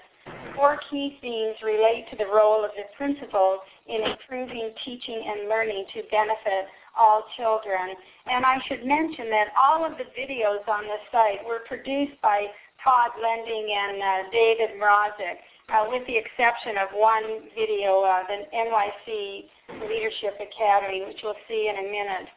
Four 0.55 0.79
key 0.89 1.19
themes 1.21 1.57
relate 1.61 2.07
to 2.09 2.15
the 2.15 2.25
role 2.25 2.63
of 2.63 2.71
the 2.75 2.83
principal 2.97 3.59
in 3.87 4.01
improving 4.01 4.73
teaching 4.83 5.21
and 5.25 5.49
learning 5.49 5.85
to 5.93 6.01
benefit 6.09 6.65
all 6.97 7.23
children. 7.37 7.95
And 8.25 8.45
I 8.45 8.57
should 8.67 8.85
mention 8.85 9.29
that 9.29 9.53
all 9.53 9.85
of 9.85 9.97
the 9.97 10.07
videos 10.17 10.65
on 10.67 10.83
the 10.85 10.99
site 11.11 11.45
were 11.45 11.61
produced 11.67 12.19
by 12.21 12.47
Tod 12.83 13.11
Lending 13.21 13.67
and 13.69 13.97
uh, 14.01 14.29
David 14.31 14.77
Mrazek, 14.79 15.41
uh, 15.69 15.89
with 15.89 16.05
the 16.07 16.17
exception 16.17 16.77
of 16.77 16.89
one 16.93 17.49
video, 17.53 18.01
uh, 18.01 18.23
the 18.29 18.45
NYC 18.53 19.49
Leadership 19.89 20.37
Academy, 20.37 21.03
which 21.05 21.19
we'll 21.23 21.39
see 21.47 21.69
in 21.69 21.77
a 21.77 21.87
minute. 21.89 22.29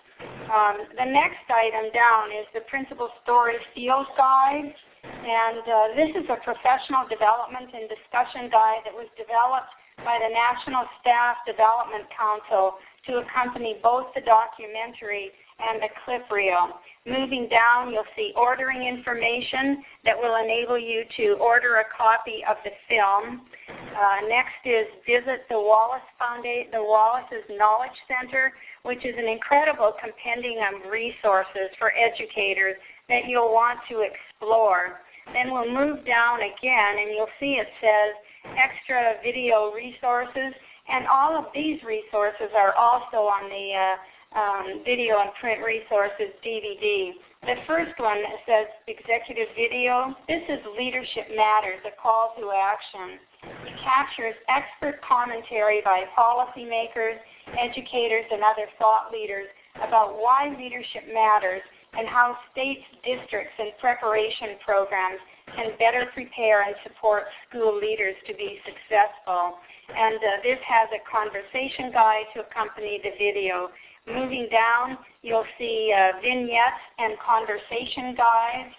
Um, 0.49 0.77
the 0.97 1.05
next 1.05 1.47
item 1.47 1.93
down 1.93 2.33
is 2.33 2.47
the 2.53 2.65
Principal 2.67 3.09
Story 3.23 3.55
Field 3.75 4.07
Guide. 4.17 4.75
And 5.05 5.63
uh, 5.63 5.95
this 5.95 6.11
is 6.17 6.27
a 6.29 6.37
professional 6.43 7.07
development 7.07 7.71
and 7.71 7.87
discussion 7.87 8.51
guide 8.51 8.83
that 8.85 8.95
was 8.95 9.07
developed 9.15 9.71
by 10.05 10.19
the 10.19 10.33
National 10.33 10.85
Staff 11.01 11.37
Development 11.47 12.05
Council 12.15 12.79
to 13.07 13.19
accompany 13.19 13.79
both 13.83 14.07
the 14.15 14.21
documentary 14.21 15.33
and 15.59 15.83
the 15.83 15.89
clip 16.05 16.31
reel. 16.31 16.79
Moving 17.07 17.49
down, 17.49 17.91
you'll 17.91 18.09
see 18.15 18.33
ordering 18.37 18.87
information 18.87 19.83
that 20.05 20.17
will 20.17 20.37
enable 20.37 20.79
you 20.79 21.03
to 21.17 21.35
order 21.41 21.83
a 21.83 21.87
copy 21.97 22.45
of 22.49 22.57
the 22.63 22.71
film. 22.89 23.43
Uh, 23.69 24.29
next 24.29 24.63
is 24.65 24.87
visit 25.07 25.49
the 25.49 25.59
Wallace 25.59 26.05
Foundation, 26.19 26.71
the 26.71 26.83
Wallace's 26.83 27.43
Knowledge 27.51 27.97
Center, 28.07 28.53
which 28.85 29.05
is 29.05 29.15
an 29.19 29.27
incredible 29.27 29.95
compendium 29.99 30.85
of 30.85 30.91
resources 30.91 31.75
for 31.79 31.93
educators 31.97 32.77
that 33.09 33.27
you'll 33.27 33.53
want 33.53 33.81
to 33.91 34.07
explore. 34.07 35.01
Then 35.33 35.51
we'll 35.51 35.69
move 35.69 36.07
down 36.07 36.41
again 36.41 36.93
and 37.03 37.11
you'll 37.11 37.35
see 37.41 37.59
it 37.59 37.69
says 37.81 38.15
extra 38.45 39.21
video 39.23 39.73
resources 39.73 40.55
and 40.89 41.07
all 41.07 41.37
of 41.37 41.47
these 41.55 41.83
resources 41.85 42.49
are 42.57 42.75
also 42.75 43.29
on 43.29 43.49
the 43.51 43.67
uh, 43.77 43.97
um, 44.39 44.83
video 44.85 45.21
and 45.21 45.31
print 45.41 45.61
resources 45.65 46.33
DVD. 46.45 47.13
The 47.45 47.57
first 47.67 47.99
one 47.99 48.19
says 48.47 48.67
executive 48.89 49.49
video. 49.55 50.15
This 50.27 50.43
is 50.49 50.59
Leadership 50.77 51.29
Matters, 51.37 51.81
a 51.87 51.95
call 52.01 52.35
to 52.39 52.51
action. 52.51 53.21
It 53.65 53.79
captures 53.79 54.35
expert 54.49 55.01
commentary 55.07 55.81
by 55.85 56.05
policymakers, 56.19 57.17
educators, 57.57 58.27
and 58.33 58.43
other 58.43 58.67
thought 58.79 59.13
leaders 59.13 59.47
about 59.77 60.19
why 60.19 60.55
leadership 60.59 61.07
matters 61.13 61.63
and 61.95 62.09
how 62.09 62.37
states, 62.53 62.83
districts, 63.05 63.55
and 63.59 63.71
preparation 63.81 64.59
programs 64.65 65.21
can 65.57 65.73
better 65.79 66.07
prepare 66.15 66.63
and 66.63 66.75
support 66.83 67.25
school 67.49 67.77
leaders 67.77 68.15
to 68.27 68.35
be 68.35 68.61
successful. 68.65 69.59
And 69.89 70.17
uh, 70.17 70.43
this 70.43 70.59
has 70.67 70.89
a 70.93 71.01
conversation 71.09 71.93
guide 71.93 72.27
to 72.35 72.41
accompany 72.41 73.01
the 73.03 73.13
video. 73.19 73.71
Moving 74.07 74.49
down, 74.51 74.99
you'll 75.23 75.49
see 75.59 75.93
uh, 75.93 76.21
vignettes 76.21 76.85
and 76.99 77.15
conversation 77.21 78.17
guides. 78.17 78.75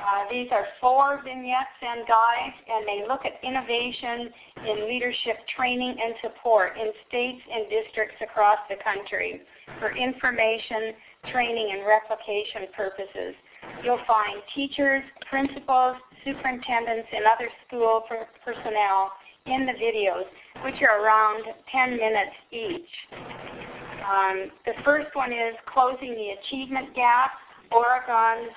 Uh, 0.00 0.24
these 0.30 0.48
are 0.50 0.66
four 0.80 1.20
vignettes 1.24 1.78
and 1.82 2.06
guides, 2.08 2.56
and 2.68 2.88
they 2.88 3.04
look 3.06 3.20
at 3.24 3.36
innovation 3.44 4.32
in 4.66 4.88
leadership 4.88 5.36
training 5.56 5.96
and 6.00 6.14
support 6.22 6.76
in 6.76 6.92
states 7.08 7.40
and 7.52 7.68
districts 7.68 8.16
across 8.22 8.58
the 8.68 8.76
country 8.82 9.42
for 9.78 9.92
information, 9.96 10.96
training, 11.32 11.72
and 11.72 11.86
replication 11.86 12.68
purposes. 12.76 13.34
You'll 13.84 14.04
find 14.06 14.42
teachers, 14.54 15.02
principals, 15.28 15.96
superintendents, 16.24 17.08
and 17.12 17.24
other 17.24 17.48
school 17.66 18.02
per 18.08 18.26
personnel 18.44 19.12
in 19.46 19.66
the 19.66 19.72
videos, 19.72 20.28
which 20.64 20.82
are 20.82 21.02
around 21.02 21.44
10 21.72 21.96
minutes 21.96 22.36
each. 22.52 22.92
Um, 24.04 24.50
the 24.66 24.72
first 24.84 25.14
one 25.14 25.32
is 25.32 25.54
Closing 25.72 26.14
the 26.14 26.34
Achievement 26.40 26.94
Gap, 26.94 27.32
Oregon's 27.70 28.52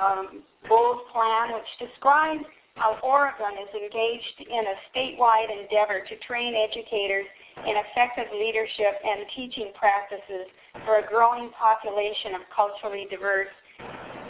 um, 0.00 0.42
bold 0.68 1.06
plan, 1.12 1.54
which 1.54 1.88
describes 1.88 2.44
how 2.74 2.98
Oregon 3.02 3.54
is 3.62 3.70
engaged 3.74 4.40
in 4.40 4.64
a 4.66 4.76
statewide 4.90 5.50
endeavor 5.50 6.00
to 6.00 6.16
train 6.26 6.54
educators 6.54 7.26
in 7.62 7.74
effective 7.78 8.28
leadership 8.34 8.98
and 9.04 9.26
teaching 9.34 9.70
practices 9.78 10.50
for 10.84 10.98
a 10.98 11.06
growing 11.06 11.50
population 11.54 12.34
of 12.34 12.42
culturally 12.50 13.06
diverse 13.10 13.52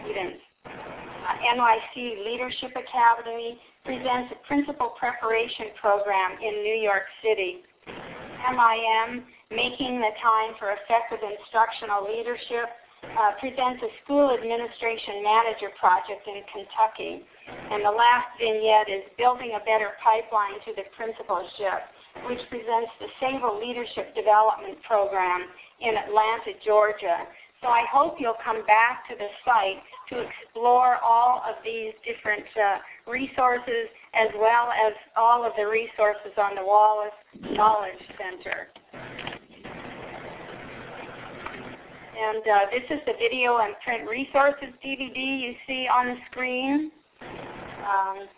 students. 0.05 0.45
Uh, 0.67 1.33
NYC 1.57 2.25
Leadership 2.25 2.77
Academy 2.77 3.57
presents 3.85 4.33
a 4.37 4.39
principal 4.47 4.93
preparation 5.01 5.73
program 5.81 6.37
in 6.37 6.61
New 6.61 6.77
York 6.77 7.09
City. 7.25 7.65
MIM, 8.45 9.25
Making 9.51 10.01
the 10.05 10.13
Time 10.21 10.53
for 10.61 10.77
Effective 10.77 11.25
Instructional 11.25 12.05
Leadership, 12.05 12.69
uh, 13.05 13.37
presents 13.41 13.81
a 13.85 13.91
school 14.05 14.33
administration 14.33 15.25
manager 15.25 15.73
project 15.81 16.25
in 16.29 16.41
Kentucky. 16.49 17.25
And 17.49 17.85
the 17.85 17.93
last 17.93 18.37
vignette 18.41 18.89
is 18.89 19.05
Building 19.17 19.57
a 19.57 19.63
Better 19.65 19.97
Pipeline 20.01 20.61
to 20.69 20.73
the 20.77 20.89
Principalship, 20.97 21.89
which 22.27 22.41
presents 22.49 22.91
the 23.01 23.09
Sable 23.21 23.59
Leadership 23.59 24.15
Development 24.15 24.79
Program 24.87 25.47
in 25.81 25.97
Atlanta, 25.97 26.55
Georgia. 26.65 27.27
So 27.61 27.69
I 27.69 27.85
hope 27.91 28.17
you'll 28.19 28.41
come 28.45 28.65
back 28.67 29.09
to 29.09 29.17
the 29.17 29.29
site 29.45 29.83
to 30.11 30.21
explore 30.21 30.97
all 31.03 31.43
of 31.49 31.57
these 31.65 31.93
different 32.05 32.45
uh, 32.57 33.11
resources 33.11 33.89
as 34.13 34.29
well 34.39 34.69
as 34.69 34.93
all 35.17 35.45
of 35.45 35.53
the 35.57 35.67
resources 35.67 36.33
on 36.37 36.55
the 36.55 36.65
Wallace 36.65 37.17
Knowledge 37.57 38.05
Center. 38.19 38.69
And 42.15 42.43
uh, 42.47 42.59
this 42.71 42.85
is 42.91 43.03
the 43.07 43.15
video 43.19 43.59
and 43.59 43.75
print 43.83 44.09
resources 44.09 44.69
DVD 44.85 45.17
you 45.17 45.55
see 45.67 45.89
on 45.89 46.07
the 46.07 46.17
screen. 46.31 46.93
Um, 47.23 48.29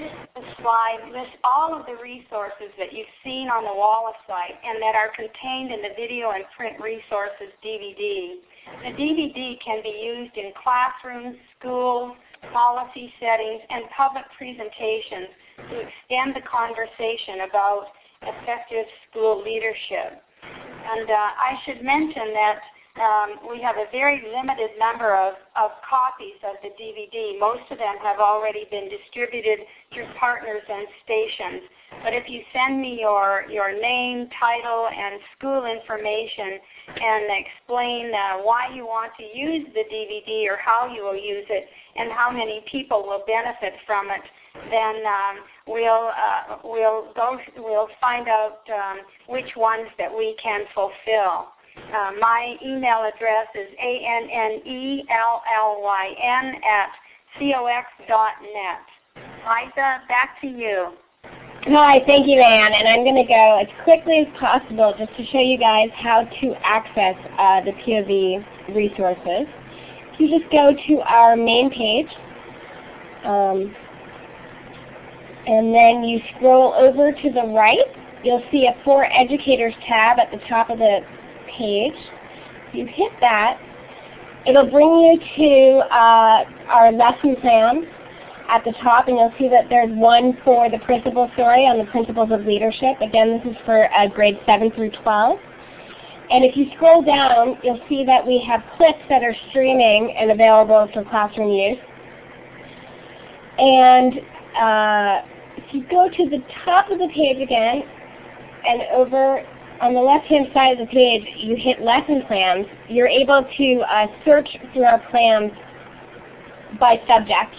this 0.00 0.44
slide 0.60 1.12
lists 1.12 1.36
all 1.44 1.76
of 1.76 1.86
the 1.86 1.96
resources 2.00 2.72
that 2.78 2.92
you've 2.92 3.12
seen 3.24 3.48
on 3.48 3.64
the 3.64 3.74
Wallace 3.74 4.16
site 4.26 4.56
and 4.64 4.80
that 4.80 4.94
are 4.96 5.12
contained 5.12 5.72
in 5.72 5.82
the 5.82 5.92
video 5.96 6.30
and 6.30 6.44
print 6.56 6.80
resources 6.80 7.52
DVD. 7.60 8.40
The 8.84 8.92
DVD 8.96 9.60
can 9.60 9.82
be 9.82 9.92
used 9.92 10.36
in 10.36 10.52
classrooms, 10.56 11.36
schools, 11.58 12.16
policy 12.52 13.12
settings, 13.20 13.60
and 13.68 13.84
public 13.96 14.24
presentations 14.36 15.28
to 15.68 15.74
extend 15.84 16.34
the 16.36 16.44
conversation 16.48 17.44
about 17.48 17.92
effective 18.22 18.86
school 19.10 19.42
leadership. 19.42 20.24
And 20.42 21.08
uh, 21.10 21.28
I 21.36 21.60
should 21.64 21.84
mention 21.84 22.32
that 22.32 22.60
um, 22.98 23.46
we 23.48 23.62
have 23.62 23.76
a 23.76 23.86
very 23.92 24.22
limited 24.34 24.70
number 24.78 25.14
of, 25.14 25.34
of 25.54 25.70
copies 25.86 26.36
of 26.42 26.56
the 26.62 26.74
DVD. 26.74 27.38
Most 27.38 27.62
of 27.70 27.78
them 27.78 27.96
have 28.02 28.18
already 28.18 28.66
been 28.70 28.90
distributed 28.90 29.60
through 29.94 30.06
partners 30.18 30.62
and 30.68 30.86
stations. 31.04 31.62
But 32.02 32.14
if 32.14 32.28
you 32.28 32.42
send 32.52 32.80
me 32.80 32.98
your, 33.00 33.44
your 33.48 33.70
name, 33.70 34.28
title, 34.38 34.88
and 34.88 35.20
school 35.38 35.66
information 35.66 36.58
and 36.98 37.30
explain 37.30 38.12
uh, 38.12 38.42
why 38.42 38.74
you 38.74 38.86
want 38.86 39.12
to 39.18 39.24
use 39.24 39.66
the 39.74 39.84
DVD 39.86 40.50
or 40.50 40.56
how 40.56 40.90
you 40.92 41.04
will 41.04 41.18
use 41.18 41.46
it 41.48 41.68
and 41.96 42.10
how 42.10 42.30
many 42.30 42.64
people 42.70 43.02
will 43.02 43.22
benefit 43.26 43.74
from 43.86 44.10
it, 44.10 44.22
then 44.70 45.06
um, 45.06 45.36
we'll 45.66 46.10
uh, 46.10 46.58
we'll 46.64 47.12
go 47.14 47.38
we'll 47.56 47.88
find 48.00 48.28
out 48.28 48.60
um, 48.68 48.98
which 49.28 49.54
ones 49.56 49.88
that 49.98 50.10
we 50.10 50.36
can 50.42 50.64
fulfill. 50.74 51.54
Uh, 51.76 52.12
my 52.20 52.56
email 52.64 53.02
address 53.02 53.48
is 53.54 53.68
a-n-n-e-l-l-y-n 53.78 55.04
at 56.64 56.90
cox.net. 57.38 58.86
Liza, 59.16 60.02
back 60.08 60.40
to 60.40 60.46
you. 60.46 60.92
Hi, 61.64 62.00
thank 62.06 62.26
you, 62.26 62.40
Anne. 62.40 62.72
And 62.72 62.88
I'm 62.88 63.04
going 63.04 63.16
to 63.16 63.28
go 63.28 63.60
as 63.60 63.68
quickly 63.84 64.26
as 64.26 64.26
possible 64.38 64.94
just 64.98 65.14
to 65.16 65.26
show 65.26 65.40
you 65.40 65.58
guys 65.58 65.90
how 65.94 66.24
to 66.24 66.54
access 66.64 67.16
uh, 67.38 67.60
the 67.60 67.72
POV 67.72 68.74
resources. 68.74 69.46
If 70.12 70.20
You 70.20 70.38
just 70.38 70.50
go 70.50 70.72
to 70.88 71.00
our 71.02 71.36
main 71.36 71.70
page. 71.70 72.08
Um, 73.24 73.74
and 75.46 75.74
then 75.74 76.04
you 76.04 76.20
scroll 76.36 76.74
over 76.74 77.12
to 77.12 77.30
the 77.32 77.46
right, 77.54 77.78
you'll 78.22 78.44
see 78.50 78.66
a 78.66 78.74
For 78.84 79.04
Educators 79.04 79.74
tab 79.86 80.18
at 80.18 80.30
the 80.30 80.38
top 80.48 80.70
of 80.70 80.78
the 80.78 81.00
page. 81.56 81.94
If 82.68 82.74
you 82.74 82.86
hit 82.86 83.12
that. 83.20 83.60
It'll 84.46 84.70
bring 84.70 84.88
you 84.88 85.20
to 85.36 85.78
uh, 85.94 86.44
our 86.68 86.92
lesson 86.92 87.36
plan 87.36 87.86
at 88.48 88.64
the 88.64 88.72
top, 88.82 89.06
and 89.08 89.16
you'll 89.16 89.34
see 89.38 89.48
that 89.48 89.68
there's 89.68 89.90
one 89.96 90.36
for 90.44 90.70
the 90.70 90.78
principal 90.78 91.30
story 91.34 91.66
on 91.66 91.78
the 91.78 91.90
principles 91.90 92.30
of 92.32 92.46
leadership. 92.46 93.00
Again, 93.00 93.38
this 93.38 93.52
is 93.52 93.56
for 93.64 93.92
uh, 93.92 94.08
grades 94.08 94.38
7 94.46 94.70
through 94.72 94.90
12. 95.02 95.38
And 96.30 96.44
if 96.44 96.56
you 96.56 96.66
scroll 96.76 97.02
down, 97.02 97.58
you'll 97.62 97.80
see 97.88 98.04
that 98.04 98.26
we 98.26 98.42
have 98.46 98.62
clips 98.76 99.02
that 99.08 99.22
are 99.22 99.34
streaming 99.50 100.14
and 100.16 100.30
available 100.30 100.88
for 100.94 101.04
classroom 101.04 101.50
use. 101.50 101.78
And 103.58 104.14
uh, 104.56 105.20
if 105.56 105.74
you 105.74 105.84
go 105.90 106.08
to 106.08 106.30
the 106.30 106.42
top 106.64 106.90
of 106.90 106.98
the 106.98 107.08
page 107.14 107.42
again, 107.42 107.82
and 108.66 108.82
over 108.94 109.44
on 109.80 109.94
the 109.94 110.00
left-hand 110.00 110.48
side 110.52 110.78
of 110.78 110.86
the 110.86 110.92
page, 110.92 111.24
you 111.38 111.56
hit 111.56 111.80
lesson 111.80 112.22
plans, 112.26 112.66
you're 112.88 113.08
able 113.08 113.46
to 113.56 113.80
uh, 113.90 114.06
search 114.24 114.48
through 114.72 114.84
our 114.84 114.98
plans 115.10 115.50
by 116.78 117.00
subject. 117.08 117.54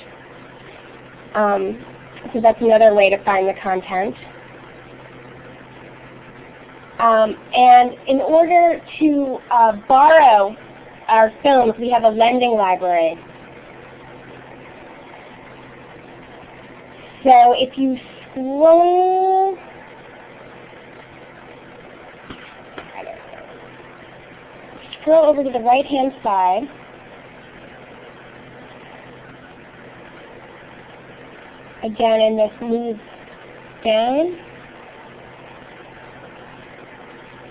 Um, 1.34 1.84
so 2.34 2.42
that's 2.42 2.62
another 2.62 2.94
way 2.94 3.10
to 3.10 3.24
find 3.24 3.48
the 3.48 3.60
content. 3.62 4.16
Um, 7.00 7.36
and 7.56 7.96
in 8.08 8.22
order 8.22 8.80
to 9.00 9.38
uh, 9.50 9.72
borrow 9.88 10.56
our 11.08 11.34
films, 11.42 11.74
we 11.80 11.90
have 11.90 12.04
a 12.04 12.10
lending 12.10 12.52
library. 12.52 13.18
So 17.24 17.54
if 17.58 17.76
you 17.78 17.98
scroll 18.32 19.58
scroll 25.02 25.26
over 25.26 25.44
to 25.44 25.50
the 25.50 25.60
right 25.60 25.86
hand 25.86 26.14
side, 26.24 26.64
again 31.84 32.22
and 32.22 32.40
this 32.40 32.52
moves 32.62 33.00
down, 33.84 34.38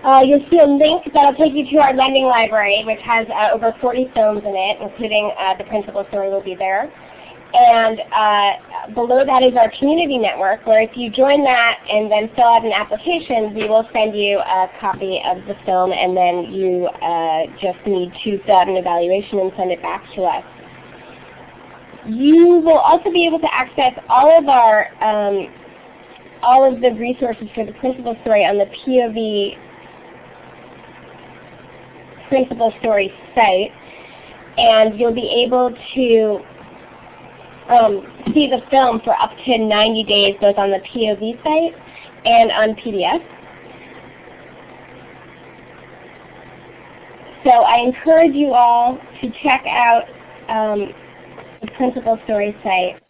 uh, 0.04 0.22
you'll 0.24 0.44
see 0.50 0.58
a 0.58 0.66
link 0.66 1.02
that'll 1.12 1.34
take 1.34 1.52
you 1.52 1.68
to 1.70 1.76
our 1.76 1.92
lending 1.92 2.24
library, 2.24 2.82
which 2.86 3.00
has 3.04 3.26
uh, 3.28 3.50
over 3.52 3.74
40 3.80 4.10
films 4.14 4.42
in 4.44 4.54
it, 4.56 4.80
including 4.80 5.30
uh, 5.38 5.56
the 5.58 5.64
principal 5.64 6.06
story 6.08 6.30
will 6.30 6.42
be 6.42 6.54
there. 6.54 6.90
And 7.52 8.00
uh, 8.14 8.94
below 8.94 9.24
that 9.26 9.42
is 9.42 9.54
our 9.58 9.70
community 9.78 10.18
network, 10.18 10.64
where 10.66 10.82
if 10.82 10.96
you 10.96 11.10
join 11.10 11.42
that 11.42 11.78
and 11.88 12.10
then 12.10 12.30
fill 12.36 12.44
out 12.44 12.64
an 12.64 12.72
application, 12.72 13.54
we 13.54 13.68
will 13.68 13.88
send 13.92 14.16
you 14.16 14.38
a 14.38 14.68
copy 14.80 15.20
of 15.26 15.38
the 15.46 15.54
film, 15.66 15.90
and 15.90 16.16
then 16.16 16.52
you 16.54 16.86
uh, 16.86 17.46
just 17.60 17.84
need 17.86 18.12
to 18.22 18.38
fill 18.46 18.56
out 18.56 18.68
an 18.68 18.76
evaluation 18.76 19.40
and 19.40 19.52
send 19.56 19.72
it 19.72 19.82
back 19.82 20.04
to 20.14 20.22
us. 20.22 20.44
You 22.06 22.62
will 22.64 22.78
also 22.78 23.10
be 23.10 23.26
able 23.26 23.40
to 23.40 23.52
access 23.52 23.92
all 24.08 24.30
of 24.38 24.48
our 24.48 24.86
um, 25.02 25.52
all 26.42 26.72
of 26.72 26.80
the 26.80 26.90
resources 26.92 27.48
for 27.54 27.66
the 27.66 27.72
principal 27.72 28.16
story 28.22 28.44
on 28.44 28.56
the 28.58 28.64
POV 28.64 29.58
Principal 32.28 32.72
Story 32.80 33.12
site, 33.34 33.72
and 34.56 34.98
you'll 34.98 35.12
be 35.12 35.44
able 35.44 35.74
to 35.94 36.40
um, 37.70 38.04
see 38.34 38.48
the 38.48 38.60
film 38.70 39.00
for 39.00 39.14
up 39.14 39.30
to 39.44 39.58
90 39.58 40.04
days, 40.04 40.36
both 40.40 40.58
on 40.58 40.70
the 40.70 40.78
POV 40.78 41.42
site 41.42 41.74
and 42.24 42.50
on 42.50 42.74
PBS. 42.74 43.24
So 47.44 47.50
I 47.50 47.78
encourage 47.78 48.34
you 48.34 48.52
all 48.52 48.98
to 49.22 49.30
check 49.42 49.64
out 49.66 50.04
um, 50.48 50.92
the 51.62 51.68
Principal 51.76 52.18
Story 52.24 52.54
site, 52.62 53.02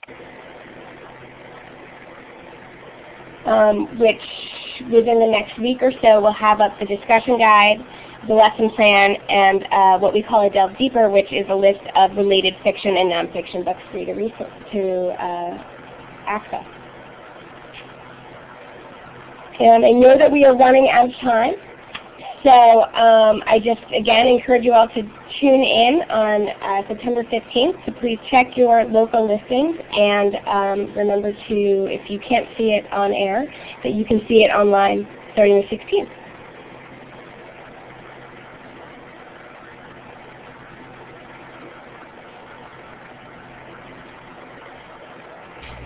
um, 3.47 3.99
which 3.99 4.21
within 4.93 5.19
the 5.19 5.27
next 5.27 5.59
week 5.59 5.79
or 5.83 5.93
so 6.03 6.21
we'll 6.21 6.33
have 6.33 6.61
up 6.61 6.79
the 6.79 6.87
discussion 6.87 7.39
guide, 7.39 7.85
the 8.29 8.35
lesson 8.35 8.71
plan, 8.71 9.17
and 9.29 9.65
uh, 9.73 9.99
what 9.99 10.13
we 10.13 10.23
call 10.23 10.47
a 10.47 10.51
Delve 10.51 10.77
Deeper, 10.77 11.09
which 11.09 11.33
is 11.33 11.47
a 11.49 11.55
list 11.55 11.81
of 11.97 12.17
related 12.17 12.55
fiction 12.63 12.97
and 12.97 13.11
nonfiction 13.11 13.65
books 13.65 13.81
for 13.91 13.99
you 13.99 14.07
to, 14.07 14.73
to 14.73 15.09
uh, 15.23 15.65
access. 16.27 16.65
And 19.61 19.85
I 19.85 19.91
know 19.91 20.17
that 20.19 20.31
we 20.31 20.45
are 20.45 20.57
running 20.57 20.89
out 20.91 21.09
of 21.09 21.15
time. 21.21 21.55
So 22.43 22.51
um, 22.51 23.43
I 23.47 23.61
just, 23.63 23.83
again, 23.95 24.27
encourage 24.27 24.65
you 24.65 24.73
all 24.73 24.89
to 24.89 25.03
tune 25.41 25.63
in 25.63 26.01
on 26.09 26.49
uh, 26.49 26.89
September 26.89 27.23
15th. 27.25 27.85
So 27.85 27.93
please 28.01 28.19
check 28.31 28.57
your 28.57 28.85
local 28.85 29.29
listings 29.29 29.77
and 29.93 30.37
um, 30.47 30.97
remember 30.97 31.33
to, 31.33 31.87
if 31.93 32.11
you 32.11 32.19
can't 32.19 32.47
see 32.57 32.73
it 32.73 32.91
on 32.93 33.13
air, 33.13 33.45
that 33.83 33.93
you 33.93 34.07
can 34.07 34.23
see 34.27 34.45
it 34.45 34.49
online 34.49 35.07
starting 35.35 35.61
the 35.61 35.77
16th. 35.77 36.20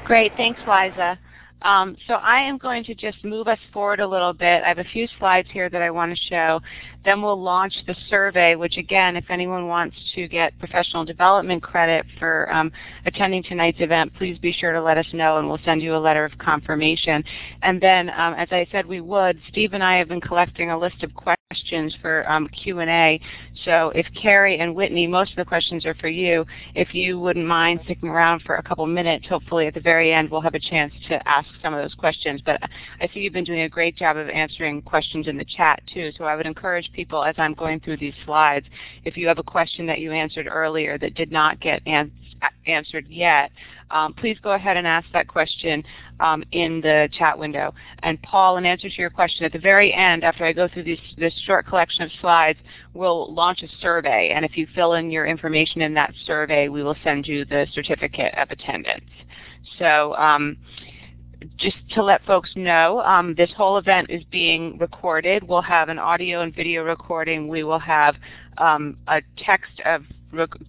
Great, 0.05 0.33
thanks 0.37 0.61
Liza. 0.69 1.19
Um, 1.63 1.97
so 2.07 2.15
I 2.15 2.41
am 2.41 2.59
going 2.59 2.85
to 2.85 2.95
just 2.95 3.25
move 3.25 3.49
us 3.49 3.59
forward 3.73 4.01
a 4.01 4.07
little 4.07 4.35
bit. 4.35 4.63
I 4.63 4.69
have 4.69 4.79
a 4.79 4.85
few 4.85 5.09
slides 5.19 5.49
here 5.51 5.71
that 5.71 5.81
I 5.81 5.91
want 5.91 6.15
to 6.15 6.25
show. 6.29 6.61
Then 7.07 7.23
we'll 7.23 7.41
launch 7.41 7.73
the 7.87 7.97
survey, 8.11 8.55
which 8.55 8.77
again, 8.77 9.17
if 9.17 9.25
anyone 9.31 9.67
wants 9.67 9.97
to 10.15 10.29
get 10.29 10.59
professional 10.59 11.07
development 11.07 11.63
credit 11.63 12.05
for 12.19 12.53
um, 12.53 12.71
attending 13.07 13.43
tonight's 13.43 13.81
event, 13.81 14.13
please 14.15 14.37
be 14.39 14.53
sure 14.53 14.75
to 14.75 14.83
let 14.83 14.99
us 14.99 15.07
know 15.15 15.39
and 15.39 15.49
we'll 15.49 15.59
send 15.65 15.81
you 15.81 15.97
a 15.97 15.99
letter 15.99 16.27
of 16.27 16.37
confirmation. 16.37 17.25
And 17.63 17.81
then, 17.81 18.11
um, 18.11 18.35
as 18.35 18.49
I 18.51 18.67
said 18.71 18.85
we 18.85 19.01
would, 19.01 19.41
Steve 19.49 19.73
and 19.73 19.83
I 19.83 19.97
have 19.97 20.09
been 20.09 20.21
collecting 20.21 20.71
a 20.71 20.79
list 20.79 21.03
of 21.03 21.15
questions 21.15 21.44
questions 21.55 21.95
for 22.03 22.29
um, 22.29 22.49
Q&A. 22.49 23.21
So 23.65 23.93
if 23.95 24.07
Carrie 24.21 24.59
and 24.59 24.75
Whitney, 24.75 25.07
most 25.07 25.31
of 25.31 25.37
the 25.37 25.45
questions 25.45 25.87
are 25.87 25.95
for 25.95 26.09
you. 26.09 26.45
If 26.75 26.95
you 26.95 27.21
wouldn't 27.21 27.47
mind 27.47 27.81
sticking 27.85 28.09
around 28.09 28.43
for 28.43 28.57
a 28.57 28.63
couple 28.63 28.85
minutes, 28.87 29.27
hopefully 29.29 29.69
at 29.69 29.75
the 29.75 29.81
very 29.81 30.13
end 30.13 30.31
we'll 30.31 30.41
have 30.41 30.57
a 30.57 30.61
chance 30.61 30.93
to 31.09 31.29
ask 31.29 31.47
some 31.63 31.73
of 31.73 31.81
those 31.81 31.95
questions. 31.95 32.43
But 32.45 32.61
I 33.01 33.09
see 33.15 33.21
you've 33.21 33.33
been 33.33 33.45
doing 33.45 33.61
a 33.61 33.69
great 33.69 33.97
job 33.97 34.17
of 34.17 34.29
answering 34.31 34.83
questions 34.83 35.29
in 35.29 35.37
the 35.37 35.45
chat 35.45 35.81
too. 35.93 36.11
So 36.19 36.25
I 36.25 36.35
would 36.35 36.47
encourage 36.47 36.91
people 36.93 37.23
as 37.23 37.37
I'm 37.39 37.55
going 37.55 37.79
through 37.79 37.99
these 37.99 38.15
slides, 38.25 38.67
if 39.05 39.17
you 39.17 39.29
have 39.29 39.39
a 39.39 39.45
question 39.45 39.87
that 39.87 40.01
you 40.01 40.11
answered 40.11 40.49
earlier 40.51 40.99
that 40.99 41.15
did 41.15 41.31
not 41.31 41.61
get 41.61 41.87
answered, 41.87 42.13
answered 42.67 43.07
yet, 43.09 43.51
um, 43.95 44.13
please 44.13 44.37
go 44.43 44.53
ahead 44.53 44.77
and 44.77 44.87
ask 44.87 45.07
that 45.13 45.29
question 45.29 45.85
um, 46.21 46.43
in 46.51 46.81
the 46.81 47.09
chat 47.17 47.39
window. 47.39 47.73
And 48.03 48.21
Paul, 48.23 48.57
in 48.57 48.67
answer 48.67 48.91
to 48.91 49.01
your 49.01 49.09
question, 49.09 49.45
at 49.45 49.53
the 49.53 49.59
very 49.59 49.95
end, 49.95 50.25
after 50.25 50.45
I 50.45 50.53
go 50.53 50.69
through 50.69 50.83
this, 50.83 50.99
this 51.17 51.33
short 51.47 51.67
collection 51.67 52.03
of 52.03 52.11
slides, 52.21 52.59
we'll 52.93 53.33
launch 53.33 53.63
a 53.63 53.69
survey. 53.81 54.33
And 54.35 54.45
if 54.45 54.57
you 54.57 54.67
fill 54.75 54.95
in 54.95 55.11
your 55.13 55.27
information 55.27 55.81
in 55.81 55.95
that 55.95 56.13
survey, 56.27 56.69
we 56.69 56.83
will 56.83 56.97
send 57.05 57.27
you 57.27 57.45
the 57.45 57.67
certificate 57.73 58.35
of 58.37 58.51
attendance. 58.51 59.05
So 59.79 60.15
um, 60.17 60.57
just 61.57 61.77
to 61.91 62.03
let 62.03 62.25
folks 62.25 62.51
know, 62.57 63.01
um, 63.03 63.35
this 63.37 63.51
whole 63.57 63.79
event 63.79 64.11
is 64.11 64.25
being 64.25 64.77
recorded. 64.79 65.47
We'll 65.47 65.63
have 65.63 65.89
an 65.89 66.01
audio 66.01 66.41
and 66.41 66.55
video 66.55 66.83
recording. 66.83 67.47
We 67.47 67.63
will 67.63 67.79
have 67.79 68.17
um, 68.59 68.97
a 69.07 69.23
text 69.39 69.81
of 69.85 70.03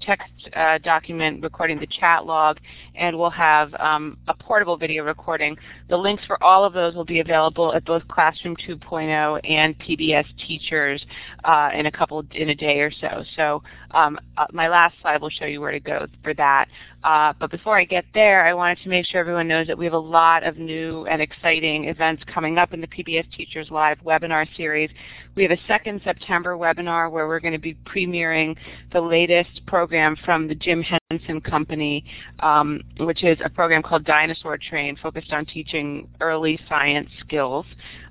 text 0.01 0.31
uh, 0.55 0.77
document 0.79 1.43
recording 1.43 1.79
the 1.79 1.87
chat 1.87 2.25
log, 2.25 2.57
and 2.95 3.17
we'll 3.17 3.29
have 3.29 3.73
um, 3.75 4.17
a 4.27 4.33
portable 4.33 4.77
video 4.77 5.03
recording. 5.03 5.57
The 5.89 5.97
links 5.97 6.23
for 6.25 6.41
all 6.43 6.63
of 6.63 6.73
those 6.73 6.95
will 6.95 7.05
be 7.05 7.19
available 7.19 7.73
at 7.73 7.85
both 7.85 8.07
Classroom 8.07 8.55
2.0 8.67 9.39
and 9.49 9.77
PBS 9.79 10.25
Teachers 10.47 11.05
uh, 11.43 11.69
in 11.73 11.85
a 11.85 11.91
couple 11.91 12.23
in 12.31 12.49
a 12.49 12.55
day 12.55 12.79
or 12.79 12.91
so. 12.91 13.23
So 13.35 13.63
um, 13.95 14.19
uh, 14.37 14.45
my 14.51 14.67
last 14.67 14.95
slide 15.01 15.21
will 15.21 15.29
show 15.29 15.45
you 15.45 15.61
where 15.61 15.71
to 15.71 15.79
go 15.79 16.05
for 16.21 16.33
that. 16.33 16.67
Uh, 17.05 17.33
but 17.39 17.49
before 17.49 17.77
I 17.77 17.85
get 17.85 18.03
there, 18.13 18.45
I 18.45 18.53
wanted 18.53 18.79
to 18.83 18.89
make 18.89 19.05
sure 19.05 19.21
everyone 19.21 19.47
knows 19.47 19.67
that 19.67 19.77
we 19.77 19.85
have 19.85 19.93
a 19.93 19.97
lot 19.97 20.43
of 20.43 20.57
new 20.57 21.05
and 21.05 21.21
exciting 21.21 21.85
events 21.85 22.23
coming 22.25 22.57
up 22.57 22.73
in 22.73 22.81
the 22.81 22.87
PBS 22.87 23.31
Teachers 23.31 23.69
Live 23.71 23.99
webinar 23.99 24.47
series. 24.57 24.89
We 25.35 25.43
have 25.43 25.51
a 25.51 25.61
second 25.67 26.01
September 26.03 26.57
webinar 26.57 27.09
where 27.09 27.27
we're 27.27 27.39
going 27.39 27.53
to 27.53 27.59
be 27.59 27.75
premiering 27.85 28.57
the 28.91 28.99
latest 28.99 29.65
program 29.65 30.17
from 30.25 30.47
the 30.47 30.55
Jim 30.55 30.83
Henson 31.09 31.39
Company, 31.41 32.03
um, 32.39 32.81
which 32.99 33.23
is 33.23 33.37
a 33.45 33.49
program 33.49 33.81
called 33.81 34.03
Dinosaur 34.03 34.57
Train 34.57 34.97
focused 35.01 35.31
on 35.31 35.45
teaching 35.45 36.09
early 36.19 36.59
science 36.67 37.09
skills. 37.19 37.65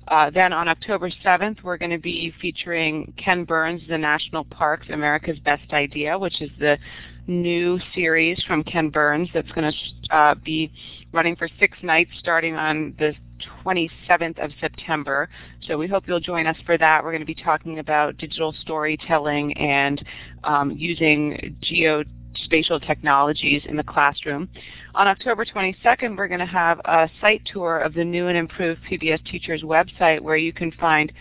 Uh, 0.07 0.29
then 0.29 0.53
on 0.53 0.67
October 0.67 1.09
7th, 1.23 1.63
we're 1.63 1.77
going 1.77 1.91
to 1.91 1.97
be 1.97 2.33
featuring 2.39 3.13
Ken 3.17 3.43
Burns, 3.43 3.81
The 3.89 3.97
National 3.97 4.43
Parks, 4.45 4.87
America's 4.89 5.39
Best 5.39 5.73
Idea, 5.73 6.17
which 6.17 6.41
is 6.41 6.51
the 6.59 6.77
new 7.27 7.79
series 7.93 8.41
from 8.47 8.63
Ken 8.63 8.89
Burns 8.89 9.29
that's 9.33 9.51
going 9.51 9.71
to 9.71 10.15
uh, 10.15 10.35
be 10.35 10.71
running 11.11 11.35
for 11.35 11.49
six 11.59 11.77
nights 11.81 12.11
starting 12.19 12.55
on 12.55 12.93
the 12.99 13.13
27th 13.63 14.43
of 14.43 14.51
September. 14.61 15.29
So 15.67 15.77
we 15.77 15.87
hope 15.87 16.07
you'll 16.07 16.19
join 16.19 16.47
us 16.47 16.57
for 16.65 16.77
that. 16.77 17.03
We're 17.03 17.11
going 17.11 17.21
to 17.21 17.25
be 17.25 17.35
talking 17.35 17.79
about 17.79 18.17
digital 18.17 18.53
storytelling 18.61 19.57
and 19.57 20.05
um, 20.43 20.71
using 20.71 21.57
geospatial 22.35 22.85
technologies 22.85 23.63
in 23.65 23.77
the 23.77 23.83
classroom. 23.83 24.49
On 24.93 25.07
October 25.07 25.45
22nd, 25.45 26.17
we're 26.17 26.27
going 26.27 26.39
to 26.39 26.45
have 26.45 26.79
a 26.85 27.09
site 27.21 27.41
tour 27.45 27.79
of 27.79 27.93
the 27.93 28.03
new 28.03 28.27
and 28.27 28.37
improved 28.37 28.81
PBS 28.89 29.23
Teachers 29.25 29.61
website 29.63 30.19
where 30.21 30.37
you 30.37 30.53
can 30.53 30.71
find 30.73 31.11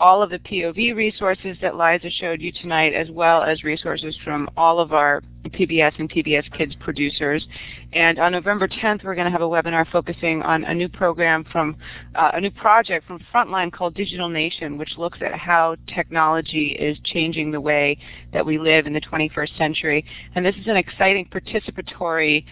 all 0.00 0.22
of 0.22 0.30
the 0.30 0.38
POV 0.40 0.94
resources 0.94 1.56
that 1.62 1.76
Liza 1.76 2.10
showed 2.10 2.40
you 2.40 2.52
tonight, 2.52 2.94
as 2.94 3.10
well 3.10 3.42
as 3.42 3.62
resources 3.62 4.16
from 4.24 4.48
all 4.56 4.80
of 4.80 4.92
our 4.92 5.22
PBS 5.44 5.92
and 5.98 6.10
PBS 6.10 6.50
Kids 6.56 6.74
producers. 6.80 7.46
And 7.92 8.18
on 8.18 8.32
November 8.32 8.66
10th, 8.66 9.04
we're 9.04 9.14
going 9.14 9.26
to 9.26 9.30
have 9.30 9.42
a 9.42 9.48
webinar 9.48 9.88
focusing 9.90 10.42
on 10.42 10.64
a 10.64 10.74
new 10.74 10.88
program 10.88 11.44
from, 11.44 11.76
uh, 12.14 12.32
a 12.34 12.40
new 12.40 12.50
project 12.50 13.06
from 13.06 13.20
Frontline 13.32 13.72
called 13.72 13.94
Digital 13.94 14.28
Nation, 14.28 14.78
which 14.78 14.98
looks 14.98 15.18
at 15.20 15.34
how 15.34 15.76
technology 15.86 16.76
is 16.78 16.98
changing 17.04 17.50
the 17.50 17.60
way 17.60 17.96
that 18.32 18.44
we 18.44 18.58
live 18.58 18.86
in 18.86 18.92
the 18.92 19.00
21st 19.00 19.56
century. 19.56 20.04
And 20.34 20.44
this 20.44 20.56
is 20.56 20.66
an 20.66 20.76
exciting 20.76 21.26
participatory 21.26 22.44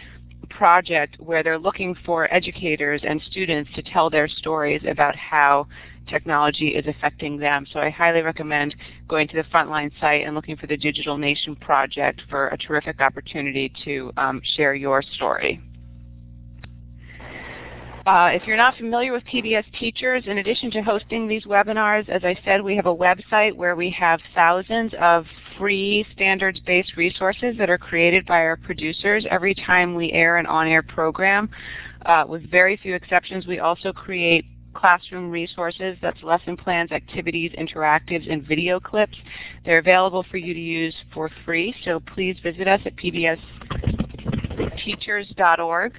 project 0.51 1.17
where 1.19 1.43
they're 1.43 1.59
looking 1.59 1.95
for 2.07 2.33
educators 2.33 3.03
and 3.05 3.21
students 3.23 3.71
to 3.75 3.83
tell 3.83 4.11
their 4.11 4.29
stories 4.29 4.83
about 4.89 5.17
how 5.17 5.67
technology 6.09 6.69
is 6.69 6.87
affecting 6.87 7.39
them. 7.39 7.67
So 7.73 7.81
I 7.81 7.91
highly 7.91 8.23
recommend 8.23 8.75
going 9.09 9.29
to 9.29 9.37
the 9.37 9.45
Frontline 9.45 9.91
site 10.01 10.27
and 10.27 10.35
looking 10.35 10.57
for 10.57 10.67
the 10.67 10.77
Digital 10.77 11.17
Nation 11.17 11.57
Project 11.57 12.23
for 12.29 12.49
a 12.49 12.59
terrific 12.59 13.01
opportunity 13.01 13.73
to 13.85 14.13
um, 14.17 14.41
share 14.57 14.75
your 14.75 15.03
story. 15.03 15.61
Uh, 18.05 18.31
if 18.33 18.49
you're 18.49 18.57
not 18.57 18.77
familiar 18.77 19.13
with 19.13 19.23
PBS 19.25 19.65
Teachers, 19.79 20.25
in 20.27 20.39
addition 20.39 20.73
to 20.73 20.83
hosting 20.83 21.29
these 21.29 21.45
webinars, 21.45 22.09
as 22.09 22.25
I 22.25 22.37
said, 22.45 22.61
we 22.61 22.75
have 22.75 22.87
a 22.87 22.95
website 22.95 23.55
where 23.55 23.77
we 23.77 23.91
have 23.91 24.19
thousands 24.35 24.93
of 25.01 25.25
free 25.63 26.05
standards-based 26.13 26.97
resources 26.97 27.57
that 27.57 27.71
are 27.71 27.79
created 27.79 28.27
by 28.27 28.41
our 28.41 28.57
producers 28.57 29.25
every 29.31 29.55
time 29.55 29.95
we 29.95 30.11
air 30.11 30.39
an 30.39 30.47
on-air 30.47 30.83
program. 30.83 31.49
Uh, 32.05 32.25
with 32.27 32.43
very 32.51 32.77
few 32.77 32.97
exceptions, 32.97 33.47
we 33.47 33.61
also 33.61 33.93
create 33.93 34.45
classroom 34.75 35.31
resources. 35.31 35.97
That's 36.03 36.21
lesson 36.25 36.57
plans, 36.57 36.91
activities, 36.91 37.53
interactives, 37.57 38.29
and 38.29 38.45
video 38.45 38.81
clips. 38.81 39.17
They're 39.65 39.79
available 39.79 40.27
for 40.29 40.37
you 40.37 40.53
to 40.53 40.59
use 40.59 40.97
for 41.15 41.31
free, 41.45 41.73
so 41.85 42.01
please 42.13 42.37
visit 42.43 42.67
us 42.67 42.81
at 42.85 42.97
pbsteachers.org. 42.97 45.93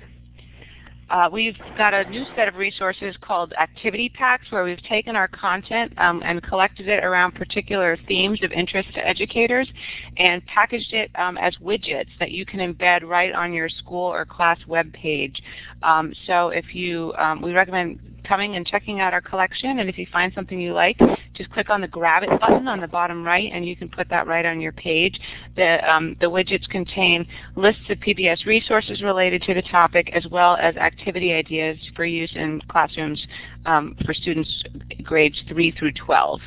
Uh, 1.13 1.29
we've 1.31 1.57
got 1.77 1.93
a 1.93 2.03
new 2.09 2.25
set 2.35 2.47
of 2.47 2.55
resources 2.55 3.15
called 3.21 3.53
Activity 3.59 4.09
Packs 4.09 4.51
where 4.51 4.63
we've 4.63 4.81
taken 4.81 5.15
our 5.15 5.27
content 5.27 5.93
um, 5.99 6.23
and 6.25 6.41
collected 6.41 6.87
it 6.87 7.03
around 7.03 7.35
particular 7.35 7.95
themes 8.07 8.39
of 8.41 8.51
interest 8.51 8.89
to 8.95 9.07
educators 9.07 9.69
and 10.17 10.43
packaged 10.47 10.91
it 10.91 11.11
um, 11.13 11.37
as 11.37 11.55
widgets 11.57 12.09
that 12.19 12.31
you 12.31 12.47
can 12.47 12.59
embed 12.59 13.03
right 13.03 13.31
on 13.31 13.53
your 13.53 13.69
school 13.69 14.11
or 14.11 14.25
class 14.25 14.57
web 14.67 14.91
page. 14.91 15.39
Um, 15.83 16.13
so 16.25 16.49
if 16.49 16.73
you, 16.73 17.13
um, 17.17 17.41
we 17.41 17.53
recommend 17.53 17.99
coming 18.23 18.55
and 18.55 18.65
checking 18.65 18.99
out 18.99 19.13
our 19.13 19.21
collection. 19.21 19.79
And 19.79 19.89
if 19.89 19.97
you 19.97 20.07
find 20.11 20.33
something 20.33 20.59
you 20.59 20.73
like, 20.73 20.99
just 21.33 21.49
click 21.51 21.69
on 21.69 21.81
the 21.81 21.87
Grab 21.87 22.23
It 22.23 22.29
button 22.39 22.67
on 22.67 22.79
the 22.79 22.87
bottom 22.87 23.23
right, 23.23 23.51
and 23.51 23.67
you 23.67 23.75
can 23.75 23.89
put 23.89 24.09
that 24.09 24.27
right 24.27 24.45
on 24.45 24.61
your 24.61 24.71
page. 24.71 25.19
The, 25.55 25.79
um, 25.91 26.15
the 26.19 26.27
widgets 26.27 26.67
contain 26.69 27.27
lists 27.55 27.83
of 27.89 27.97
PBS 27.99 28.45
resources 28.45 29.01
related 29.01 29.41
to 29.43 29.53
the 29.53 29.61
topic, 29.61 30.09
as 30.13 30.25
well 30.27 30.55
as 30.57 30.75
activity 30.77 31.33
ideas 31.33 31.77
for 31.95 32.05
use 32.05 32.31
in 32.35 32.61
classrooms 32.69 33.25
um, 33.65 33.95
for 34.05 34.13
students 34.13 34.63
grades 35.03 35.41
3 35.47 35.71
through 35.71 35.93
12. 35.93 36.41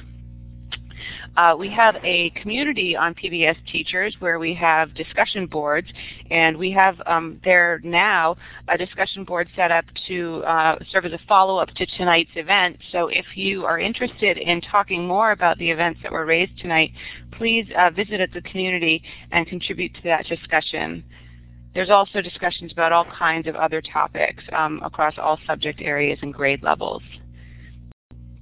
Uh, 1.36 1.54
we 1.58 1.68
have 1.68 1.96
a 2.02 2.30
community 2.30 2.96
on 2.96 3.14
PBS 3.14 3.56
Teachers 3.70 4.16
where 4.20 4.38
we 4.38 4.54
have 4.54 4.94
discussion 4.94 5.46
boards, 5.46 5.88
and 6.30 6.56
we 6.56 6.70
have 6.70 7.00
um, 7.04 7.38
there 7.44 7.80
now 7.84 8.36
a 8.68 8.78
discussion 8.78 9.22
board 9.22 9.46
set 9.54 9.70
up 9.70 9.84
to 10.08 10.42
uh, 10.44 10.78
serve 10.90 11.04
as 11.04 11.12
a 11.12 11.20
follow-up 11.28 11.68
to 11.70 11.84
tonight's 11.98 12.30
event. 12.36 12.78
So 12.90 13.08
if 13.08 13.26
you 13.34 13.66
are 13.66 13.78
interested 13.78 14.38
in 14.38 14.62
talking 14.62 15.06
more 15.06 15.32
about 15.32 15.58
the 15.58 15.70
events 15.70 16.00
that 16.02 16.10
were 16.10 16.24
raised 16.24 16.58
tonight, 16.58 16.92
please 17.32 17.66
uh, 17.76 17.90
visit 17.90 18.30
the 18.32 18.40
community 18.42 19.02
and 19.30 19.46
contribute 19.46 19.92
to 19.94 20.02
that 20.04 20.24
discussion. 20.26 21.04
There's 21.74 21.90
also 21.90 22.22
discussions 22.22 22.72
about 22.72 22.92
all 22.92 23.04
kinds 23.04 23.46
of 23.46 23.56
other 23.56 23.82
topics 23.82 24.42
um, 24.54 24.80
across 24.82 25.18
all 25.18 25.38
subject 25.46 25.82
areas 25.82 26.18
and 26.22 26.32
grade 26.32 26.62
levels. 26.62 27.02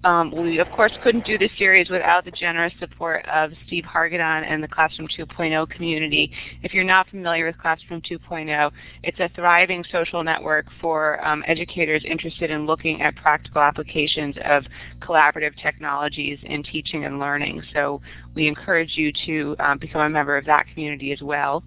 Um, 0.04 0.30
we, 0.30 0.58
of 0.58 0.70
course, 0.70 0.92
couldn't 1.02 1.24
do 1.24 1.38
this 1.38 1.50
series 1.56 1.88
without 1.88 2.26
the 2.26 2.30
generous 2.30 2.74
support 2.78 3.26
of 3.26 3.52
Steve 3.66 3.84
Hargadon 3.84 4.44
and 4.46 4.62
the 4.62 4.68
Classroom 4.68 5.08
2.0 5.08 5.70
community. 5.70 6.30
If 6.62 6.74
you're 6.74 6.84
not 6.84 7.08
familiar 7.08 7.46
with 7.46 7.56
Classroom 7.56 8.02
2.0, 8.02 8.70
it's 9.02 9.18
a 9.18 9.30
thriving 9.34 9.82
social 9.90 10.22
network 10.22 10.66
for 10.78 11.26
um, 11.26 11.42
educators 11.46 12.04
interested 12.04 12.50
in 12.50 12.66
looking 12.66 13.00
at 13.00 13.16
practical 13.16 13.62
applications 13.62 14.36
of 14.44 14.64
collaborative 15.00 15.56
technologies 15.62 16.38
in 16.42 16.62
teaching 16.62 17.06
and 17.06 17.18
learning. 17.18 17.62
So 17.72 18.02
we 18.34 18.46
encourage 18.46 18.96
you 18.96 19.10
to 19.24 19.56
um, 19.58 19.78
become 19.78 20.02
a 20.02 20.10
member 20.10 20.36
of 20.36 20.44
that 20.44 20.66
community 20.74 21.12
as 21.12 21.22
well. 21.22 21.64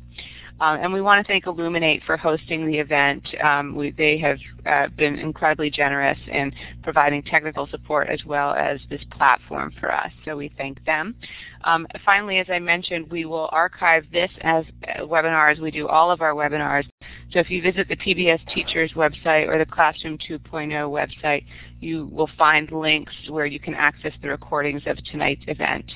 Um, 0.60 0.80
and 0.82 0.92
we 0.92 1.02
want 1.02 1.26
to 1.26 1.32
thank 1.32 1.46
Elluminate 1.46 2.04
for 2.04 2.18
hosting 2.18 2.66
the 2.66 2.78
event. 2.78 3.24
Um, 3.44 3.76
we, 3.76 3.92
they 3.92 4.18
have 4.18 4.40
uh, 4.66 4.88
been 4.98 5.20
incredibly 5.20 5.70
generous 5.70 6.18
in 6.28 6.52
providing 6.84 7.22
technical 7.24 7.68
support 7.68 8.10
as 8.10 8.26
well 8.26 8.54
as 8.54 8.80
this 8.90 9.02
platform 9.12 9.72
for 9.80 9.92
us, 9.94 10.12
so 10.26 10.36
we 10.36 10.52
thank 10.58 10.84
them. 10.86 11.16
Um, 11.64 11.86
finally, 12.06 12.40
as 12.40 12.48
I 12.50 12.60
mentioned, 12.60 13.10
we 13.12 13.26
will 13.26 13.50
archive 13.52 14.06
this 14.12 14.32
as 14.42 14.66
a 14.96 15.02
webinar 15.02 15.52
as 15.52 15.60
we 15.60 15.70
do 15.70 15.88
all 15.88 16.10
of 16.10 16.22
our 16.22 16.34
webinars. 16.34 16.88
So 17.32 17.40
if 17.40 17.50
you 17.50 17.62
visit 17.62 17.88
the 17.88 17.96
PBS 17.96 18.40
Teachers 18.54 18.94
website 18.94 19.48
or 19.48 19.58
the 19.58 19.66
Classroom 19.66 20.18
2.0 20.18 20.72
website, 20.90 21.46
you 21.80 22.08
will 22.08 22.30
find 22.38 22.72
links 22.72 23.14
where 23.30 23.46
you 23.46 23.60
can 23.60 23.76
access 23.76 24.14
the 24.22 24.30
recordings 24.30 24.82
of 24.88 24.98
tonight's 25.06 25.44
event. 25.48 25.92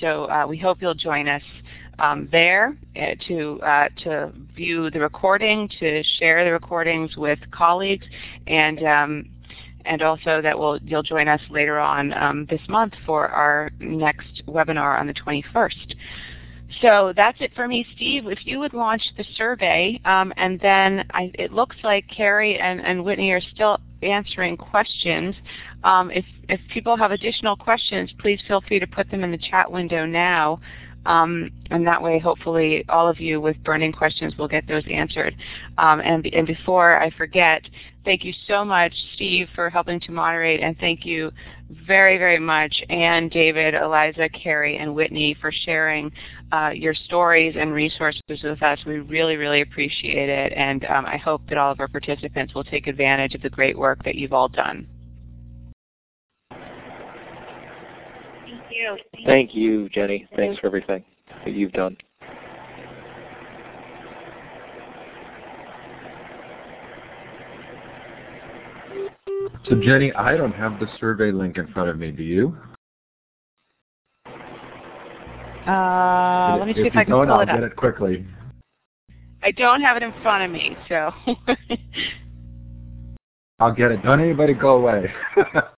So 0.00 0.24
uh, 0.30 0.46
we 0.48 0.56
hope 0.58 0.80
you'll 0.80 0.94
join 0.94 1.28
us 1.28 1.42
um, 1.98 2.28
there 2.30 2.76
uh, 2.96 3.14
to, 3.28 3.60
uh, 3.62 3.88
to 4.04 4.32
view 4.54 4.90
the 4.90 5.00
recording, 5.00 5.68
to 5.80 6.02
share 6.18 6.44
the 6.44 6.52
recordings 6.52 7.16
with 7.16 7.38
colleagues, 7.50 8.06
and, 8.46 8.82
um, 8.84 9.28
and 9.84 10.02
also 10.02 10.42
that 10.42 10.58
will 10.58 10.78
you'll 10.82 11.02
join 11.02 11.28
us 11.28 11.40
later 11.48 11.78
on 11.78 12.12
um, 12.14 12.46
this 12.50 12.60
month 12.68 12.92
for 13.04 13.28
our 13.28 13.70
next 13.78 14.42
webinar 14.46 14.98
on 14.98 15.06
the 15.06 15.14
21st. 15.14 15.94
So 16.82 17.12
that's 17.14 17.40
it 17.40 17.52
for 17.54 17.68
me, 17.68 17.86
Steve. 17.94 18.26
If 18.26 18.44
you 18.44 18.58
would 18.58 18.74
launch 18.74 19.02
the 19.16 19.24
survey, 19.36 20.00
um, 20.04 20.32
and 20.36 20.58
then 20.60 21.06
I, 21.12 21.30
it 21.34 21.52
looks 21.52 21.76
like 21.84 22.04
Carrie 22.08 22.58
and, 22.58 22.80
and 22.80 23.04
Whitney 23.04 23.30
are 23.30 23.40
still 23.40 23.78
answering 24.02 24.56
questions. 24.56 25.34
Um, 25.84 26.10
if, 26.10 26.24
if 26.48 26.60
people 26.72 26.96
have 26.96 27.12
additional 27.12 27.56
questions, 27.56 28.12
please 28.18 28.40
feel 28.46 28.60
free 28.62 28.80
to 28.80 28.86
put 28.86 29.10
them 29.10 29.24
in 29.24 29.30
the 29.30 29.38
chat 29.38 29.70
window 29.70 30.04
now. 30.04 30.60
Um, 31.06 31.50
and 31.70 31.86
that 31.86 32.02
way 32.02 32.18
hopefully 32.18 32.84
all 32.88 33.08
of 33.08 33.20
you 33.20 33.40
with 33.40 33.62
burning 33.62 33.92
questions 33.92 34.36
will 34.36 34.48
get 34.48 34.66
those 34.66 34.84
answered. 34.90 35.34
Um, 35.78 36.00
and, 36.00 36.26
and 36.26 36.46
before 36.46 37.00
I 37.00 37.10
forget, 37.10 37.62
thank 38.04 38.24
you 38.24 38.34
so 38.46 38.64
much 38.64 38.92
Steve 39.14 39.48
for 39.54 39.70
helping 39.70 40.00
to 40.00 40.12
moderate 40.12 40.60
and 40.60 40.76
thank 40.78 41.06
you 41.06 41.30
very, 41.86 42.18
very 42.18 42.38
much 42.38 42.82
Anne, 42.90 43.28
David, 43.28 43.74
Eliza, 43.74 44.28
Carrie, 44.28 44.78
and 44.78 44.94
Whitney 44.94 45.36
for 45.40 45.50
sharing 45.52 46.12
uh, 46.52 46.70
your 46.74 46.94
stories 46.94 47.54
and 47.58 47.72
resources 47.72 48.22
with 48.28 48.62
us. 48.62 48.78
We 48.86 48.98
really, 48.98 49.36
really 49.36 49.62
appreciate 49.62 50.28
it 50.28 50.52
and 50.54 50.84
um, 50.86 51.06
I 51.06 51.16
hope 51.16 51.42
that 51.48 51.58
all 51.58 51.70
of 51.70 51.80
our 51.80 51.88
participants 51.88 52.54
will 52.54 52.64
take 52.64 52.88
advantage 52.88 53.34
of 53.34 53.42
the 53.42 53.50
great 53.50 53.78
work 53.78 54.04
that 54.04 54.16
you've 54.16 54.32
all 54.32 54.48
done. 54.48 54.88
You. 58.76 58.96
Thank 59.24 59.54
you, 59.54 59.88
Jenny. 59.88 60.28
Thanks 60.36 60.58
for 60.60 60.66
everything 60.66 61.04
that 61.44 61.54
you've 61.54 61.72
done. 61.72 61.96
So 69.68 69.74
Jenny, 69.82 70.12
I 70.12 70.36
don't 70.36 70.52
have 70.52 70.78
the 70.78 70.86
survey 71.00 71.32
link 71.32 71.56
in 71.56 71.66
front 71.68 71.88
of 71.88 71.98
me. 71.98 72.12
Do 72.12 72.22
you? 72.22 72.56
Uh, 75.66 76.56
let 76.58 76.68
me 76.68 76.74
see 76.74 76.82
if, 76.82 76.86
if 76.88 76.96
I 76.96 77.02
can 77.02 77.12
don't, 77.12 77.26
pull 77.26 77.34
I'll 77.36 77.40
it 77.40 77.48
up. 77.48 77.56
get 77.56 77.64
it 77.64 77.74
quickly. 77.74 78.24
I 79.42 79.50
don't 79.50 79.80
have 79.80 79.96
it 79.96 80.04
in 80.04 80.12
front 80.22 80.44
of 80.44 80.50
me, 80.52 80.76
so. 80.88 81.10
I'll 83.58 83.72
get 83.72 83.90
it. 83.90 84.02
Don't 84.02 84.20
anybody 84.20 84.54
go 84.54 84.76
away. 84.76 85.12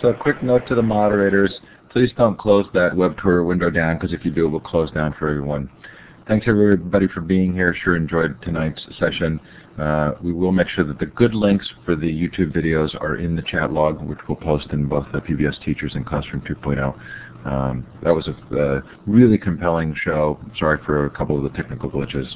So 0.00 0.08
a 0.08 0.14
quick 0.14 0.44
note 0.44 0.66
to 0.68 0.76
the 0.76 0.82
moderators, 0.82 1.52
please 1.90 2.10
don't 2.16 2.38
close 2.38 2.66
that 2.72 2.96
web 2.96 3.16
tour 3.20 3.42
window 3.42 3.68
down 3.68 3.96
because 3.96 4.12
if 4.12 4.24
you 4.24 4.30
do, 4.30 4.46
it 4.46 4.50
will 4.50 4.60
close 4.60 4.92
down 4.92 5.12
for 5.18 5.28
everyone. 5.28 5.68
Thanks 6.28 6.46
everybody 6.46 7.08
for 7.08 7.20
being 7.20 7.52
here. 7.52 7.74
Sure 7.82 7.96
enjoyed 7.96 8.40
tonight's 8.42 8.84
session. 9.00 9.40
Uh, 9.76 10.12
we 10.22 10.32
will 10.32 10.52
make 10.52 10.68
sure 10.68 10.84
that 10.84 11.00
the 11.00 11.06
good 11.06 11.34
links 11.34 11.68
for 11.84 11.96
the 11.96 12.06
YouTube 12.06 12.54
videos 12.54 12.94
are 13.00 13.16
in 13.16 13.34
the 13.34 13.42
chat 13.42 13.72
log, 13.72 14.00
which 14.02 14.18
we'll 14.28 14.36
post 14.36 14.68
in 14.70 14.86
both 14.86 15.06
the 15.12 15.18
PBS 15.18 15.60
Teachers 15.64 15.92
and 15.94 16.06
Classroom 16.06 16.42
2.0. 16.42 17.50
Um, 17.50 17.86
that 18.02 18.14
was 18.14 18.28
a, 18.28 18.56
a 18.56 18.82
really 19.06 19.38
compelling 19.38 19.96
show. 20.04 20.38
Sorry 20.58 20.78
for 20.84 21.06
a 21.06 21.10
couple 21.10 21.36
of 21.36 21.50
the 21.50 21.56
technical 21.56 21.90
glitches. 21.90 22.26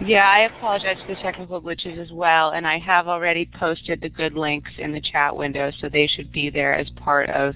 Yeah, 0.00 0.28
I 0.28 0.40
apologize 0.40 0.96
for 1.04 1.14
the 1.14 1.20
technical 1.20 1.60
glitches 1.60 1.98
as 1.98 2.12
well, 2.12 2.50
and 2.50 2.66
I 2.66 2.78
have 2.78 3.08
already 3.08 3.50
posted 3.58 4.00
the 4.00 4.08
good 4.08 4.34
links 4.34 4.70
in 4.78 4.92
the 4.92 5.00
chat 5.00 5.36
window, 5.36 5.72
so 5.80 5.88
they 5.88 6.06
should 6.06 6.30
be 6.30 6.50
there 6.50 6.72
as 6.72 6.88
part 6.90 7.28
of 7.30 7.54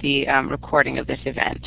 the 0.00 0.28
um, 0.28 0.48
recording 0.48 0.98
of 0.98 1.08
this 1.08 1.18
event. 1.24 1.66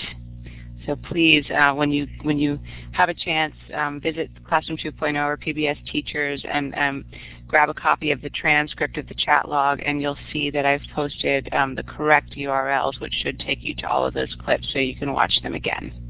So 0.86 0.96
please, 0.96 1.46
uh, 1.52 1.74
when 1.74 1.92
you 1.92 2.08
when 2.24 2.40
you 2.40 2.60
have 2.92 3.10
a 3.10 3.14
chance, 3.14 3.54
um, 3.74 4.00
visit 4.00 4.30
Classroom 4.46 4.78
2.0 4.78 5.16
or 5.26 5.38
PBS 5.38 5.78
Teachers 5.92 6.44
and 6.50 6.74
um, 6.76 7.06
grab 7.48 7.70
a 7.70 7.74
copy 7.74 8.12
of 8.12 8.22
the 8.22 8.30
transcript 8.30 8.98
of 8.98 9.08
the 9.08 9.16
chat 9.16 9.48
log, 9.48 9.82
and 9.86 10.02
you'll 10.02 10.18
see 10.32 10.50
that 10.52 10.66
I've 10.66 10.82
posted 10.94 11.54
um, 11.54 11.76
the 11.76 11.84
correct 11.84 12.32
URLs, 12.32 13.00
which 13.00 13.14
should 13.14 13.40
take 13.40 13.62
you 13.62 13.76
to 13.76 13.90
all 13.90 14.06
of 14.06 14.14
those 14.14 14.36
clips 14.44 14.70
so 14.72 14.80
you 14.80 14.96
can 14.96 15.14
watch 15.14 15.42
them 15.42 15.54
again. 15.54 16.03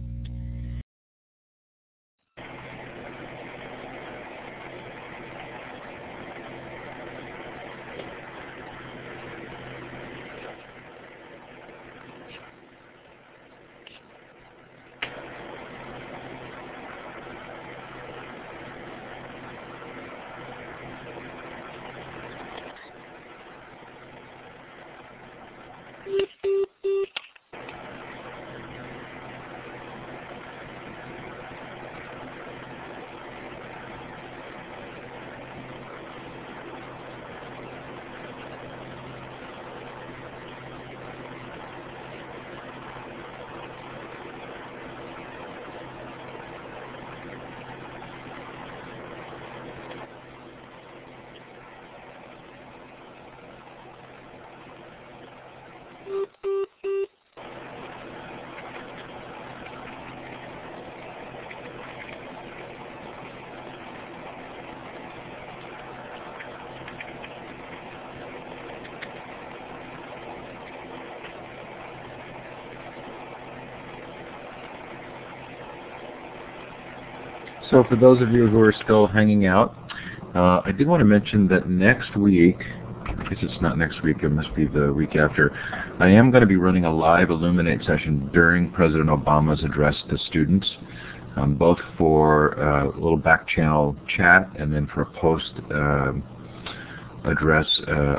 So 77.74 77.84
for 77.90 77.96
those 77.96 78.22
of 78.22 78.30
you 78.32 78.46
who 78.46 78.60
are 78.60 78.76
still 78.84 79.08
hanging 79.08 79.48
out, 79.48 79.76
uh, 80.36 80.62
I 80.64 80.72
did 80.72 80.88
want 80.88 81.02
to 81.02 81.06
mention 81.06 81.48
that 81.48 81.68
next 81.68 82.16
week, 82.16 82.58
I 82.60 83.30
guess 83.30 83.40
it's 83.42 83.60
not 83.64 83.80
next 83.80 84.04
week, 84.04 84.18
it 84.22 84.30
must 84.30 84.56
be 84.56 84.68
the 84.68 84.94
week 84.94 85.16
after, 85.16 85.50
I 86.00 86.10
am 86.10 86.30
going 86.30 86.42
to 86.42 86.48
be 86.48 86.56
running 86.56 86.86
a 86.86 86.96
live 86.96 87.32
Elluminate 87.32 87.84
session 87.84 88.30
during 88.32 88.70
President 88.74 89.10
Obama's 89.10 89.64
address 89.64 89.96
to 90.12 90.20
students, 90.20 90.70
um, 91.36 91.56
both 91.56 91.80
for 91.98 92.60
uh, 92.62 92.90
a 92.90 92.94
little 92.94 93.18
back 93.18 93.48
channel 93.48 93.96
chat 94.18 94.52
and 94.56 94.72
then 94.72 94.88
for 94.94 95.02
a 95.02 95.12
post 95.20 95.54
uh, 95.74 96.14
address 97.28 97.66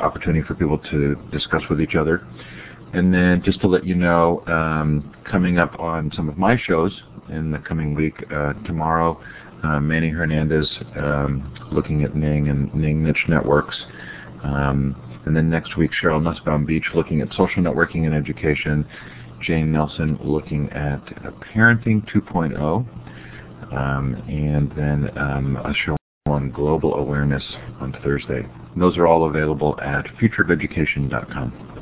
opportunity 0.03 0.45
for 0.45 0.57
people 0.57 0.79
to 0.91 1.15
discuss 1.31 1.63
with 1.71 1.81
each 1.81 1.95
other. 1.95 2.27
And 2.93 3.15
then 3.15 3.41
just 3.45 3.61
to 3.61 3.69
let 3.69 3.87
you 3.87 3.95
know, 3.95 4.45
um, 4.47 5.15
coming 5.31 5.59
up 5.59 5.79
on 5.79 6.11
some 6.17 6.29
of 6.29 6.39
my 6.39 6.57
shows 6.57 6.93
in 7.29 7.51
the 7.51 7.59
coming 7.59 7.95
week, 7.95 8.15
uh, 8.33 8.53
tomorrow 8.65 9.21
Manny 9.81 10.11
Hernandez 10.11 10.69
um, 10.97 11.55
looking 11.73 12.05
at 12.05 12.15
Ning 12.15 12.49
and 12.49 12.73
Ning 12.75 13.03
niche 13.03 13.25
networks. 13.29 13.77
Um, 14.43 14.95
and 15.27 15.35
then 15.35 15.49
next 15.49 15.77
week, 15.77 15.91
Sheryl 16.03 16.23
Nussbaum 16.23 16.67
Beach 16.67 16.85
looking 16.95 17.21
at 17.21 17.29
social 17.31 17.63
networking 17.63 18.05
and 18.05 18.15
education. 18.15 18.87
Jane 19.43 19.73
Nelson 19.73 20.19
looking 20.23 20.71
at 20.71 21.03
uh, 21.25 21.31
parenting 21.55 22.07
2.0. 22.13 22.87
Um, 23.73 24.15
and 24.29 24.71
then 24.77 25.19
um, 25.19 25.57
a 25.57 25.73
show 25.75 25.97
on 26.27 26.51
global 26.51 26.95
awareness 26.95 27.43
on 27.81 27.97
Thursday. 28.03 28.47
Those 28.77 28.97
are 28.97 29.07
all 29.07 29.29
available 29.29 29.79
at 29.81 30.07
futureofeducation.com. 30.21 31.74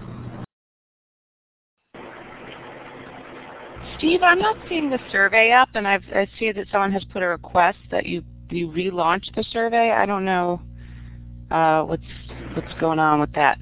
Steve, 4.02 4.24
I'm 4.24 4.40
not 4.40 4.56
seeing 4.68 4.90
the 4.90 4.98
survey 5.12 5.52
up, 5.52 5.68
and 5.74 5.86
I've, 5.86 6.02
I 6.12 6.26
see 6.36 6.50
that 6.50 6.66
someone 6.72 6.90
has 6.90 7.04
put 7.04 7.22
a 7.22 7.28
request 7.28 7.78
that 7.92 8.04
you 8.04 8.24
you 8.50 8.66
relaunch 8.66 9.32
the 9.36 9.44
survey. 9.44 9.92
I 9.92 10.06
don't 10.06 10.24
know 10.24 10.60
uh, 11.52 11.82
what's 11.84 12.02
what's 12.54 12.80
going 12.80 12.98
on 12.98 13.20
with 13.20 13.32
that. 13.34 13.58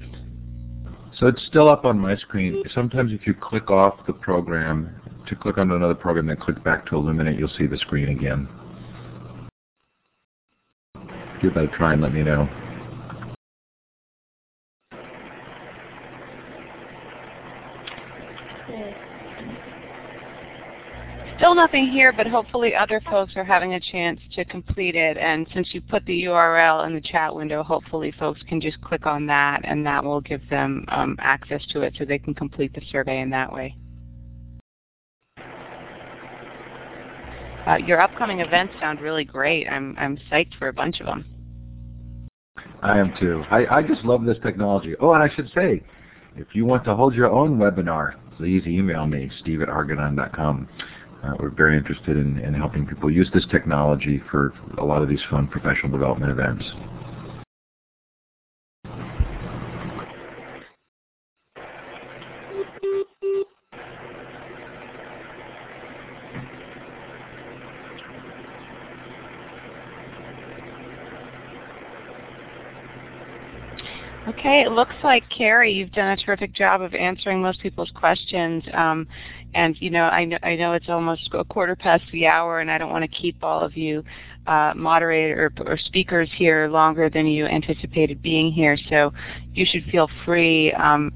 So 1.15 1.27
it's 1.27 1.45
still 1.45 1.69
up 1.69 1.85
on 1.85 1.99
my 1.99 2.15
screen. 2.15 2.63
Sometimes 2.73 3.13
if 3.13 3.27
you 3.27 3.35
click 3.35 3.69
off 3.69 4.03
the 4.07 4.13
program 4.13 4.89
to 5.27 5.35
click 5.35 5.59
on 5.59 5.69
another 5.69 5.93
program, 5.93 6.25
then 6.25 6.37
click 6.37 6.63
back 6.63 6.87
to 6.87 6.95
Elluminate, 6.95 7.37
you'll 7.37 7.47
see 7.59 7.67
the 7.67 7.77
screen 7.77 8.09
again. 8.09 8.49
Give 11.39 11.53
that 11.53 11.65
a 11.65 11.77
try 11.77 11.93
and 11.93 12.01
let 12.01 12.15
me 12.15 12.23
know. 12.23 12.49
Still 21.41 21.55
nothing 21.55 21.87
here, 21.87 22.13
but 22.13 22.27
hopefully 22.27 22.75
other 22.75 23.01
folks 23.09 23.35
are 23.35 23.43
having 23.43 23.73
a 23.73 23.79
chance 23.79 24.19
to 24.35 24.45
complete 24.45 24.95
it. 24.95 25.17
And 25.17 25.47
since 25.55 25.69
you 25.73 25.81
put 25.81 26.05
the 26.05 26.25
URL 26.25 26.85
in 26.85 26.93
the 26.93 27.01
chat 27.01 27.35
window, 27.35 27.63
hopefully 27.63 28.13
folks 28.19 28.39
can 28.47 28.61
just 28.61 28.79
click 28.81 29.07
on 29.07 29.25
that 29.25 29.61
and 29.63 29.83
that 29.83 30.03
will 30.03 30.21
give 30.21 30.47
them 30.51 30.85
um, 30.89 31.17
access 31.19 31.65
to 31.71 31.81
it 31.81 31.95
so 31.97 32.05
they 32.05 32.19
can 32.19 32.35
complete 32.35 32.75
the 32.75 32.81
survey 32.91 33.21
in 33.21 33.31
that 33.31 33.51
way. 33.51 33.75
Uh, 37.65 37.77
your 37.87 37.99
upcoming 37.99 38.41
events 38.41 38.75
sound 38.79 39.01
really 39.01 39.25
great. 39.25 39.67
I'm, 39.67 39.95
I'm 39.97 40.19
psyched 40.31 40.53
for 40.59 40.67
a 40.67 40.73
bunch 40.73 40.99
of 40.99 41.07
them. 41.07 41.25
I 42.83 42.99
am 42.99 43.15
too. 43.19 43.43
I, 43.49 43.77
I 43.77 43.81
just 43.81 44.05
love 44.05 44.25
this 44.25 44.37
technology. 44.43 44.93
Oh, 44.99 45.13
and 45.13 45.23
I 45.23 45.35
should 45.35 45.49
say, 45.55 45.81
if 46.37 46.49
you 46.53 46.65
want 46.65 46.83
to 46.85 46.95
hold 46.95 47.15
your 47.15 47.31
own 47.31 47.57
webinar, 47.57 48.13
please 48.37 48.67
email 48.67 49.07
me, 49.07 49.31
steve 49.39 49.63
at 49.63 49.69
hargadon.com. 49.69 50.67
Uh, 51.23 51.33
we're 51.39 51.49
very 51.49 51.77
interested 51.77 52.17
in, 52.17 52.39
in 52.39 52.53
helping 52.53 52.85
people 52.85 53.11
use 53.11 53.29
this 53.33 53.45
technology 53.51 54.21
for 54.31 54.53
a 54.79 54.83
lot 54.83 55.03
of 55.03 55.09
these 55.09 55.21
fun 55.29 55.47
professional 55.47 55.91
development 55.91 56.31
events. 56.31 56.65
Okay, 74.27 74.60
it 74.71 74.75
looks 74.75 74.95
like 75.03 75.23
Carrie, 75.29 75.73
you've 75.73 75.91
done 75.91 76.11
a 76.11 76.17
terrific 76.17 76.53
job 76.53 76.81
of 76.81 76.93
answering 76.93 77.41
most 77.41 77.59
people's 77.61 77.91
questions. 77.93 78.63
Um, 78.73 79.05
and 79.53 79.75
you 79.81 79.89
know, 79.89 80.05
I 80.05 80.23
know, 80.23 80.37
I 80.43 80.55
know 80.55 80.73
it's 80.73 80.87
almost 80.87 81.29
a 81.33 81.43
quarter 81.43 81.75
past 81.75 82.03
the 82.13 82.25
hour, 82.25 82.61
and 82.61 82.71
I 82.71 82.77
don't 82.77 82.89
want 82.89 83.03
to 83.03 83.09
keep 83.09 83.43
all 83.43 83.59
of 83.59 83.75
you 83.75 84.03
uh, 84.47 84.73
moderator 84.75 85.51
or, 85.57 85.67
or, 85.67 85.77
speakers 85.77 86.29
here 86.35 86.67
longer 86.67 87.09
than 87.09 87.27
you 87.27 87.45
anticipated 87.45 88.21
being 88.21 88.51
here. 88.51 88.77
So 88.89 89.13
you 89.53 89.65
should 89.69 89.83
feel 89.91 90.09
free 90.25 90.71
um, 90.73 91.11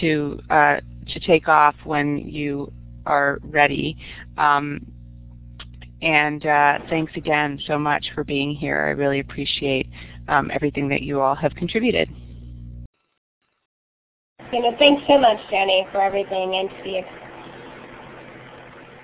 to 0.00 0.38
uh, 0.50 0.76
to 1.08 1.20
take 1.20 1.48
off 1.48 1.74
when 1.84 2.18
you 2.18 2.70
are 3.06 3.38
ready. 3.42 3.96
Um, 4.36 4.86
and 6.02 6.44
uh, 6.44 6.78
thanks 6.90 7.12
again 7.16 7.58
so 7.66 7.78
much 7.78 8.10
for 8.14 8.22
being 8.22 8.54
here. 8.54 8.78
I 8.78 8.90
really 8.90 9.18
appreciate 9.18 9.88
um, 10.28 10.50
everything 10.52 10.88
that 10.90 11.02
you 11.02 11.20
all 11.20 11.34
have 11.34 11.54
contributed. 11.54 12.08
You 14.52 14.62
know, 14.62 14.74
thanks 14.78 15.02
so 15.06 15.18
much, 15.18 15.38
Jenny, 15.50 15.86
for 15.92 16.00
everything, 16.00 16.54
and 16.56 16.70
Steve. 16.80 17.04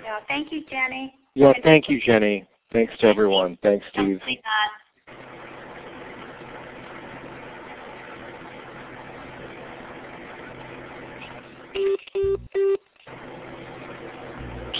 Yeah, 0.02 0.18
thank 0.26 0.50
you, 0.50 0.64
Jenny. 0.70 1.14
Yeah, 1.34 1.52
thank 1.62 1.88
you, 1.88 2.00
Jenny. 2.00 2.46
Thanks 2.72 2.94
to 3.00 3.06
everyone. 3.06 3.58
Thanks, 3.62 3.84
Steve. 3.92 4.20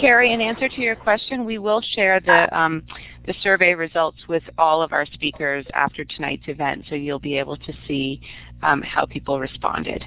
Carrie, 0.00 0.32
in 0.32 0.40
answer 0.40 0.68
to 0.68 0.80
your 0.80 0.96
question, 0.96 1.44
we 1.44 1.58
will 1.58 1.80
share 1.94 2.20
the, 2.20 2.58
um, 2.58 2.82
the 3.26 3.34
survey 3.42 3.74
results 3.74 4.18
with 4.28 4.42
all 4.58 4.82
of 4.82 4.92
our 4.92 5.06
speakers 5.06 5.64
after 5.74 6.04
tonight's 6.04 6.48
event, 6.48 6.84
so 6.88 6.94
you'll 6.94 7.18
be 7.18 7.38
able 7.38 7.56
to 7.56 7.72
see 7.86 8.20
um, 8.62 8.82
how 8.82 9.04
people 9.06 9.38
responded. 9.38 10.02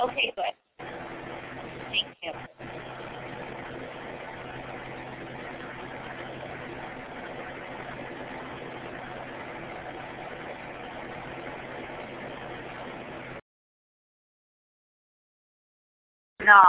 Okay, 0.00 0.32
good. 0.36 0.54
Thank 1.90 2.10
you. 2.22 2.32
No. 16.46 16.62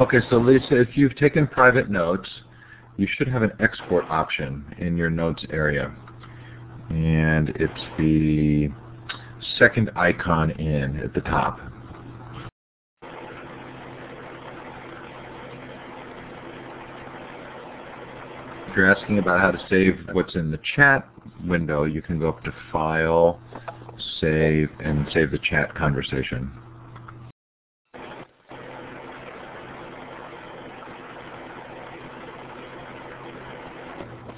Okay, 0.00 0.20
so 0.30 0.38
Lisa, 0.38 0.80
if 0.80 0.96
you've 0.96 1.14
taken 1.16 1.46
private 1.46 1.90
notes, 1.90 2.26
you 2.96 3.06
should 3.06 3.28
have 3.28 3.42
an 3.42 3.52
export 3.60 4.06
option 4.08 4.64
in 4.78 4.96
your 4.96 5.10
notes 5.10 5.44
area. 5.50 5.94
And 6.88 7.50
it's 7.50 7.80
the 7.98 8.70
second 9.58 9.90
icon 9.94 10.52
in 10.52 10.98
at 11.00 11.12
the 11.12 11.20
top. 11.20 11.60
If 18.68 18.76
you're 18.76 18.90
asking 18.90 19.18
about 19.18 19.40
how 19.40 19.50
to 19.50 19.58
save 19.68 20.08
what's 20.12 20.34
in 20.34 20.50
the 20.50 20.58
chat 20.74 21.06
window, 21.44 21.84
you 21.84 22.00
can 22.00 22.18
go 22.18 22.30
up 22.30 22.42
to 22.44 22.54
File, 22.72 23.38
Save, 24.22 24.70
and 24.80 25.06
save 25.12 25.30
the 25.30 25.38
chat 25.38 25.74
conversation. 25.74 26.50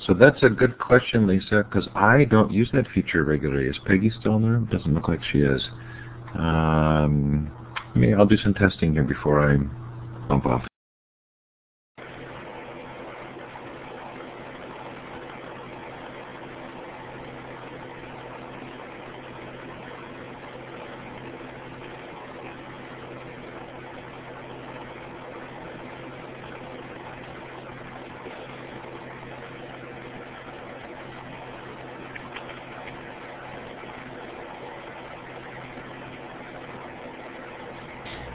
So 0.06 0.12
that's 0.12 0.42
a 0.42 0.50
good 0.50 0.78
question, 0.78 1.26
Lisa, 1.26 1.64
because 1.68 1.88
I 1.94 2.24
don't 2.24 2.52
use 2.52 2.68
that 2.72 2.86
feature 2.94 3.24
regularly. 3.24 3.68
Is 3.68 3.76
Peggy 3.86 4.12
still 4.20 4.36
in 4.36 4.42
the 4.42 4.48
room? 4.48 4.68
Doesn't 4.70 4.92
look 4.92 5.08
like 5.08 5.20
she 5.32 5.38
is. 5.38 5.66
Um, 6.34 7.50
I'll 8.18 8.26
do 8.26 8.36
some 8.36 8.54
testing 8.54 8.92
here 8.92 9.04
before 9.04 9.50
I 9.50 9.56
bump 10.28 10.46
off. 10.46 10.66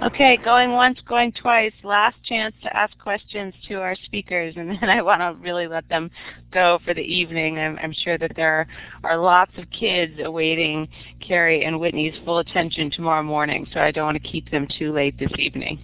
Okay, 0.01 0.37
going 0.37 0.71
once, 0.71 0.97
going 1.05 1.33
twice. 1.33 1.73
Last 1.83 2.15
chance 2.23 2.55
to 2.63 2.73
ask 2.73 2.97
questions 2.99 3.53
to 3.67 3.81
our 3.81 3.97
speakers, 4.05 4.53
and 4.55 4.69
then 4.81 4.89
I 4.89 5.01
want 5.01 5.19
to 5.19 5.35
really 5.43 5.67
let 5.67 5.89
them 5.89 6.09
go 6.51 6.79
for 6.85 6.93
the 6.93 7.01
evening. 7.01 7.57
I'm, 7.57 7.77
I'm 7.83 7.91
sure 7.91 8.17
that 8.17 8.31
there 8.37 8.65
are, 9.03 9.11
are 9.11 9.17
lots 9.17 9.51
of 9.57 9.69
kids 9.71 10.13
awaiting 10.23 10.87
Carrie 11.19 11.65
and 11.65 11.81
Whitney's 11.81 12.15
full 12.23 12.37
attention 12.37 12.89
tomorrow 12.91 13.23
morning, 13.23 13.67
so 13.73 13.81
I 13.81 13.91
don't 13.91 14.05
want 14.05 14.23
to 14.23 14.29
keep 14.29 14.49
them 14.51 14.67
too 14.77 14.93
late 14.93 15.19
this 15.19 15.31
evening. 15.37 15.79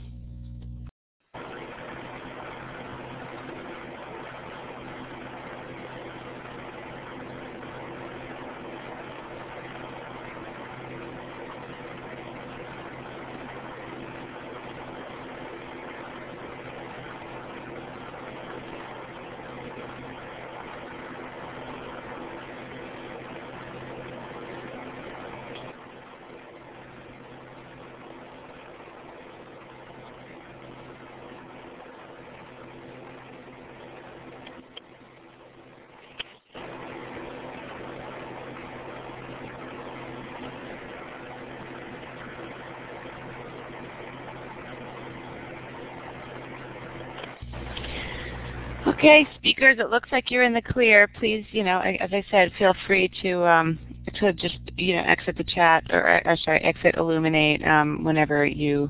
Okay, 49.05 49.27
speakers, 49.35 49.77
it 49.79 49.91
looks 49.91 50.11
like 50.11 50.31
you're 50.31 50.43
in 50.43 50.53
the 50.53 50.61
clear. 50.61 51.07
Please, 51.07 51.45
you 51.51 51.63
know, 51.63 51.79
as 51.79 52.09
I 52.11 52.25
said, 52.31 52.51
feel 52.57 52.73
free 52.87 53.11
to 53.21 53.45
um, 53.45 53.77
to 54.15 54.33
just, 54.33 54.57
you 54.77 54.95
know, 54.95 55.03
exit 55.03 55.37
the 55.37 55.43
chat 55.43 55.83
or, 55.91 56.21
or 56.25 56.35
sorry, 56.37 56.59
exit 56.61 56.95
Elluminate 56.95 57.65
um, 57.67 58.03
whenever 58.03 58.45
you 58.45 58.89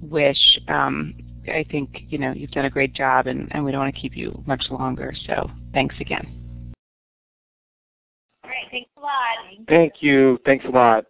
wish. 0.00 0.38
Um, 0.68 1.14
I 1.48 1.64
think, 1.70 2.02
you 2.08 2.18
know, 2.18 2.32
you've 2.32 2.50
done 2.50 2.64
a 2.64 2.70
great 2.70 2.92
job 2.92 3.26
and, 3.26 3.48
and 3.52 3.64
we 3.64 3.72
don't 3.72 3.80
want 3.80 3.94
to 3.94 4.00
keep 4.00 4.16
you 4.16 4.42
much 4.46 4.64
longer. 4.70 5.12
So 5.26 5.50
thanks 5.72 5.94
again. 6.00 6.26
All 8.44 8.50
right, 8.50 8.70
thanks 8.70 8.90
a 8.96 9.00
lot. 9.00 9.66
Thank 9.68 9.94
you. 10.00 10.38
Thanks 10.44 10.64
a 10.64 10.70
lot. 10.70 11.06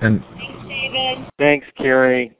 And 0.00 0.22
Thanks, 0.36 0.68
David. 0.68 1.28
Thanks, 1.38 1.66
Carrie. 1.78 2.36